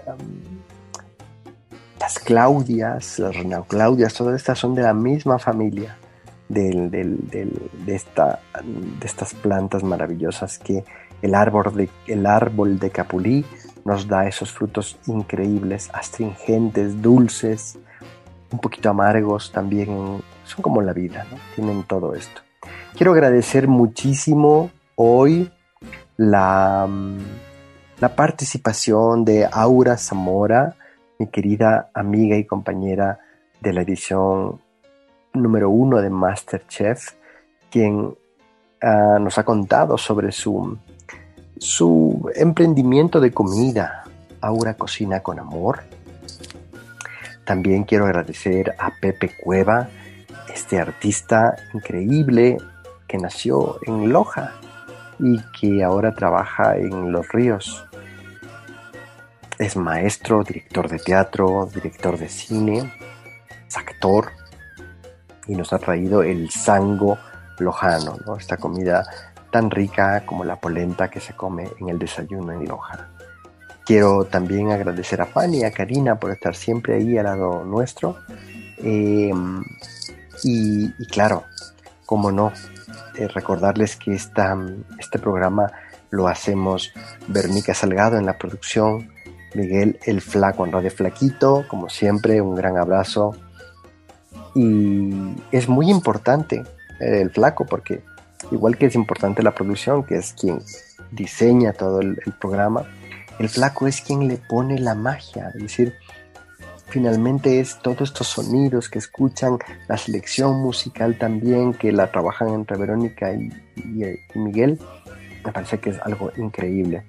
las 2.01 2.19
Claudias, 2.19 3.19
las 3.19 3.37
Claudias, 3.69 4.15
todas 4.15 4.37
estas 4.37 4.59
son 4.59 4.75
de 4.75 4.83
la 4.83 4.95
misma 4.95 5.39
familia 5.39 5.97
del- 6.49 6.91
del- 6.91 7.19
de, 7.87 7.95
esta, 7.95 8.41
de 8.63 9.07
estas 9.07 9.35
plantas 9.35 9.83
maravillosas 9.83 10.59
que 10.59 10.85
el 11.25 11.35
árbol, 11.35 11.75
de, 11.75 11.89
el 12.07 12.27
árbol 12.27 12.79
de 12.79 12.91
Capulí 12.91 13.47
nos 13.87 14.07
da 14.07 14.29
esos 14.29 14.53
frutos 14.53 14.99
increíbles, 15.07 15.89
astringentes, 15.95 17.01
dulces, 17.01 17.79
un 18.53 18.59
poquito 18.59 18.91
amargos 18.91 19.51
también. 19.51 20.23
Son 20.45 20.61
como 20.61 20.83
la 20.83 20.93
vida, 20.93 21.27
¿no? 21.31 21.39
Tienen 21.55 21.83
todo 21.85 22.15
esto. 22.15 22.43
Quiero 22.95 23.13
agradecer 23.13 23.69
muchísimo 23.69 24.71
hoy 24.97 25.51
la, 26.19 26.87
la 28.01 28.15
participación 28.15 29.25
de 29.25 29.49
Aura 29.51 29.97
Zamora, 29.97 30.77
mi 31.19 31.29
querida 31.29 31.91
amiga 31.95 32.37
y 32.37 32.45
compañera 32.45 33.19
de 33.63 33.73
la 33.73 33.81
edición 33.81 34.61
número 35.33 35.71
uno 35.71 36.03
de 36.03 36.11
Masterchef, 36.11 37.13
quien 37.71 38.15
ah, 38.83 39.19
nos 39.19 39.39
ha 39.39 39.45
contado 39.45 39.97
sobre 39.97 40.31
su, 40.31 40.79
su 41.59 42.31
emprendimiento 42.35 43.21
de 43.21 43.33
comida, 43.33 44.05
Aura 44.41 44.75
Cocina 44.75 45.21
con 45.21 45.39
Amor. 45.39 45.83
También 47.45 47.85
quiero 47.85 48.07
agradecer 48.07 48.75
a 48.79 48.91
Pepe 49.01 49.31
Cueva, 49.43 49.89
este 50.53 50.79
artista 50.79 51.57
increíble 51.73 52.59
que 53.07 53.19
nació 53.19 53.79
en 53.87 54.13
Loja 54.13 54.55
y 55.19 55.39
que 55.59 55.83
ahora 55.83 56.15
trabaja 56.15 56.77
en 56.77 57.13
Los 57.13 57.29
Ríos. 57.29 57.85
Es 59.59 59.77
maestro, 59.77 60.43
director 60.43 60.89
de 60.89 60.99
teatro, 60.99 61.69
director 61.73 62.19
de 62.19 62.29
cine, 62.29 62.93
es 63.67 63.77
actor 63.77 64.33
y 65.47 65.55
nos 65.55 65.73
ha 65.73 65.79
traído 65.79 66.23
el 66.23 66.51
sango 66.51 67.19
lojano, 67.59 68.17
¿no? 68.27 68.37
esta 68.37 68.57
comida 68.57 69.05
tan 69.55 69.71
rica 69.71 70.27
como 70.27 70.43
la 70.43 70.57
polenta 70.57 71.09
que 71.09 71.21
se 71.21 71.35
come 71.35 71.71
en 71.79 71.89
el 71.89 71.97
desayuno 71.97 72.53
en 72.53 72.67
Loja. 72.67 73.07
Quiero 73.87 74.25
también 74.25 74.73
agradecer 74.73 75.21
a 75.21 75.27
Fanny 75.27 75.59
y 75.59 75.65
a 75.65 75.71
Karina 75.71 76.19
por 76.19 76.33
estar 76.33 76.57
siempre 76.57 76.97
ahí 76.97 77.17
al 77.17 77.27
lado 77.27 77.65
nuestro. 77.65 78.19
Y, 78.83 79.31
y, 80.43 81.07
claro, 81.07 81.45
como 82.05 82.33
no, 82.33 82.51
eh, 83.17 83.29
recordarles 83.29 83.95
que 83.95 84.15
esta, 84.15 84.59
este 84.99 85.21
programa 85.21 85.71
lo 86.11 86.27
hacemos 86.27 86.93
Bernica 87.29 87.75
Salgado 87.75 88.19
en 88.19 88.27
la 88.27 88.37
producción, 88.37 89.13
Miguel 89.55 90.01
el 90.05 90.21
Flaco 90.21 90.67
en 90.67 90.73
Radio 90.73 90.91
Flaquito, 90.91 91.65
como 91.69 91.89
siempre, 91.89 92.41
un 92.41 92.57
gran 92.57 92.77
abrazo. 92.77 93.37
Y 94.57 95.37
es 95.53 95.69
muy 95.69 95.91
importante 95.91 96.65
eh, 96.99 97.21
el 97.21 97.31
Flaco 97.31 97.65
porque 97.67 98.03
igual 98.51 98.77
que 98.77 98.87
es 98.87 98.95
importante 98.95 99.43
la 99.43 99.55
producción, 99.55 100.05
que 100.05 100.17
es 100.17 100.33
quien 100.33 100.61
diseña 101.11 101.73
todo 101.73 102.01
el, 102.01 102.17
programa, 102.41 102.85
el 103.39 103.49
flaco 103.49 103.87
es 103.87 104.01
quien 104.01 104.29
le 104.29 104.37
pone 104.37 104.79
la 104.79 104.95
magia, 104.95 105.51
es 105.55 105.63
decir, 105.63 105.95
finalmente 106.89 107.61
es 107.61 107.79
todos 107.81 108.03
estos 108.03 108.29
sonidos 108.29 108.89
que 108.89 108.99
escuchan, 108.99 109.59
la 109.89 109.97
selección 109.97 110.61
musical 110.61 111.19
también, 111.19 111.75
que 111.75 111.93
la 111.93 112.11
trabajan 112.11 112.51
entre 112.51 112.77
Verónica 112.77 113.33
y, 113.33 113.51
Miguel, 114.35 114.79
me 115.45 115.53
parece 115.53 115.79
que 115.79 115.91
es 115.91 115.99
algo 116.01 116.31
increíble. 116.37 117.05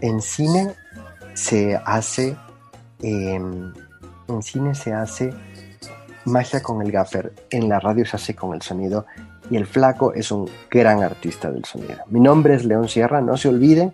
En 0.00 0.20
cine 0.20 0.74
se 1.34 1.76
hace, 1.76 2.36
eh, 3.02 3.40
en 4.28 4.42
cine 4.42 4.74
se 4.74 4.92
hace 4.92 5.32
magia 6.24 6.62
con 6.62 6.82
el 6.82 6.92
gaffer, 6.92 7.32
en 7.50 7.68
la 7.68 7.80
radio 7.80 8.04
se 8.04 8.16
hace 8.16 8.34
con 8.34 8.54
el 8.54 8.62
sonido 8.62 9.06
y 9.50 9.56
el 9.56 9.66
flaco 9.66 10.12
es 10.14 10.30
un 10.30 10.48
gran 10.70 11.02
artista 11.02 11.50
del 11.50 11.64
sonido. 11.64 11.98
Mi 12.08 12.20
nombre 12.20 12.54
es 12.54 12.64
León 12.64 12.88
Sierra, 12.88 13.20
no 13.20 13.36
se 13.36 13.48
olviden 13.48 13.92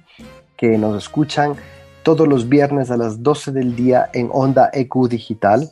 que 0.57 0.78
nos 0.78 1.02
escuchan 1.02 1.55
todos 2.02 2.28
los 2.28 2.48
viernes 2.48 2.90
a 2.90 2.96
las 2.96 3.22
12 3.22 3.52
del 3.52 3.74
día 3.74 4.11
en 4.12 4.28
Onda 4.32 4.70
EQ 4.72 5.09
Digital. 5.09 5.70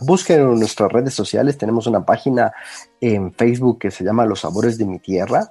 Busquen 0.00 0.40
en 0.40 0.58
nuestras 0.58 0.90
redes 0.90 1.14
sociales, 1.14 1.58
tenemos 1.58 1.86
una 1.86 2.04
página 2.04 2.52
en 3.00 3.32
Facebook 3.32 3.78
que 3.78 3.90
se 3.90 4.04
llama 4.04 4.24
Los 4.24 4.40
Sabores 4.40 4.78
de 4.78 4.86
mi 4.86 4.98
Tierra, 4.98 5.50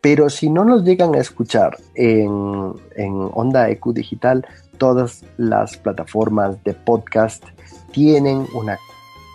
pero 0.00 0.30
si 0.30 0.48
no 0.48 0.64
nos 0.64 0.82
llegan 0.82 1.14
a 1.14 1.18
escuchar 1.18 1.76
en, 1.94 2.72
en 2.96 3.30
Onda 3.34 3.68
EQ 3.68 3.92
Digital, 3.92 4.46
todas 4.78 5.24
las 5.36 5.76
plataformas 5.76 6.62
de 6.64 6.72
podcast 6.72 7.44
tienen 7.92 8.46
una 8.54 8.78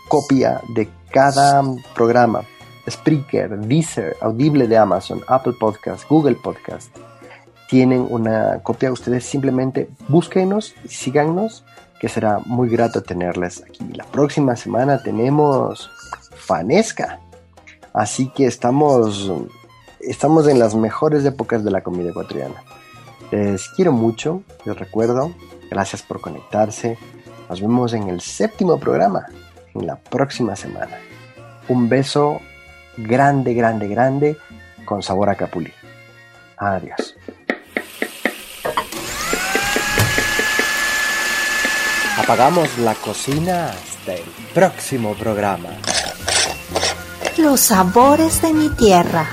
copia 0.09 0.59
de 0.75 0.89
cada 1.11 1.63
programa. 1.95 2.41
Spreaker, 2.89 3.57
Deezer, 3.59 4.15
Audible 4.21 4.67
de 4.67 4.77
Amazon, 4.77 5.21
Apple 5.27 5.53
Podcast, 5.59 6.07
Google 6.09 6.35
Podcast 6.35 6.95
tienen 7.67 8.07
una 8.09 8.59
copia, 8.63 8.91
ustedes 8.91 9.25
simplemente 9.25 9.89
búsquenos 10.07 10.73
y 10.85 10.89
síganos, 10.89 11.63
que 11.99 12.09
será 12.09 12.39
muy 12.45 12.69
grato 12.69 13.03
tenerles 13.03 13.63
aquí. 13.63 13.83
La 13.93 14.05
próxima 14.05 14.55
semana 14.55 15.01
tenemos 15.03 15.89
Fanesca, 16.35 17.19
así 17.93 18.29
que 18.29 18.45
estamos, 18.45 19.31
estamos 19.99 20.47
en 20.47 20.59
las 20.59 20.75
mejores 20.75 21.25
épocas 21.25 21.63
de 21.63 21.71
la 21.71 21.81
comida 21.81 22.11
ecuatoriana. 22.11 22.63
Les 23.31 23.67
quiero 23.69 23.91
mucho, 23.91 24.43
les 24.63 24.77
recuerdo, 24.77 25.33
gracias 25.69 26.01
por 26.01 26.21
conectarse. 26.21 26.97
Nos 27.49 27.59
vemos 27.59 27.93
en 27.93 28.07
el 28.07 28.21
séptimo 28.21 28.79
programa, 28.79 29.25
en 29.73 29.87
la 29.87 29.97
próxima 29.97 30.55
semana. 30.55 30.97
Un 31.67 31.89
beso 31.89 32.39
grande, 32.97 33.53
grande, 33.53 33.87
grande, 33.87 34.37
con 34.85 35.01
sabor 35.01 35.29
a 35.29 35.35
capulí. 35.35 35.71
Adiós. 36.57 37.15
Apagamos 42.17 42.77
la 42.79 42.93
cocina 42.95 43.69
hasta 43.69 44.15
el 44.15 44.23
próximo 44.53 45.13
programa. 45.13 45.69
Los 47.37 47.61
sabores 47.61 48.41
de 48.41 48.53
mi 48.53 48.69
tierra. 48.69 49.27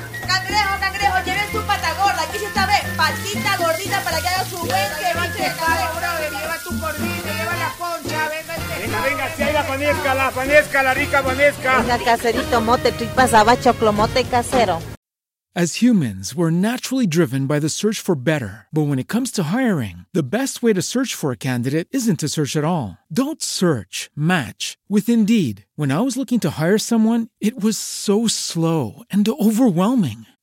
La 9.54 9.62
panesca, 9.62 10.14
la 10.14 10.30
panesca, 10.30 10.82
la 10.82 10.94
rica 10.94 11.22
panesca. 11.22 11.80
Venga, 11.80 11.98
caserito, 11.98 12.60
mote, 12.60 12.92
tripas, 12.92 13.32
haba, 13.32 13.56
choclomote 13.56 14.24
casero. 14.24 14.80
As 15.56 15.76
humans, 15.80 16.34
we're 16.34 16.50
naturally 16.50 17.06
driven 17.06 17.46
by 17.46 17.60
the 17.60 17.68
search 17.68 18.00
for 18.00 18.16
better. 18.16 18.66
But 18.72 18.88
when 18.88 18.98
it 18.98 19.06
comes 19.06 19.30
to 19.32 19.54
hiring, 19.54 20.04
the 20.12 20.28
best 20.28 20.64
way 20.64 20.72
to 20.72 20.82
search 20.82 21.14
for 21.14 21.30
a 21.30 21.36
candidate 21.36 21.86
isn't 21.92 22.18
to 22.18 22.28
search 22.28 22.56
at 22.56 22.64
all. 22.64 22.98
Don't 23.06 23.40
search, 23.40 24.10
match 24.16 24.76
with 24.88 25.08
Indeed. 25.08 25.64
When 25.76 25.92
I 25.92 26.00
was 26.00 26.16
looking 26.16 26.40
to 26.40 26.58
hire 26.58 26.78
someone, 26.78 27.28
it 27.40 27.62
was 27.62 27.78
so 27.78 28.26
slow 28.26 29.04
and 29.12 29.28
overwhelming. 29.28 30.26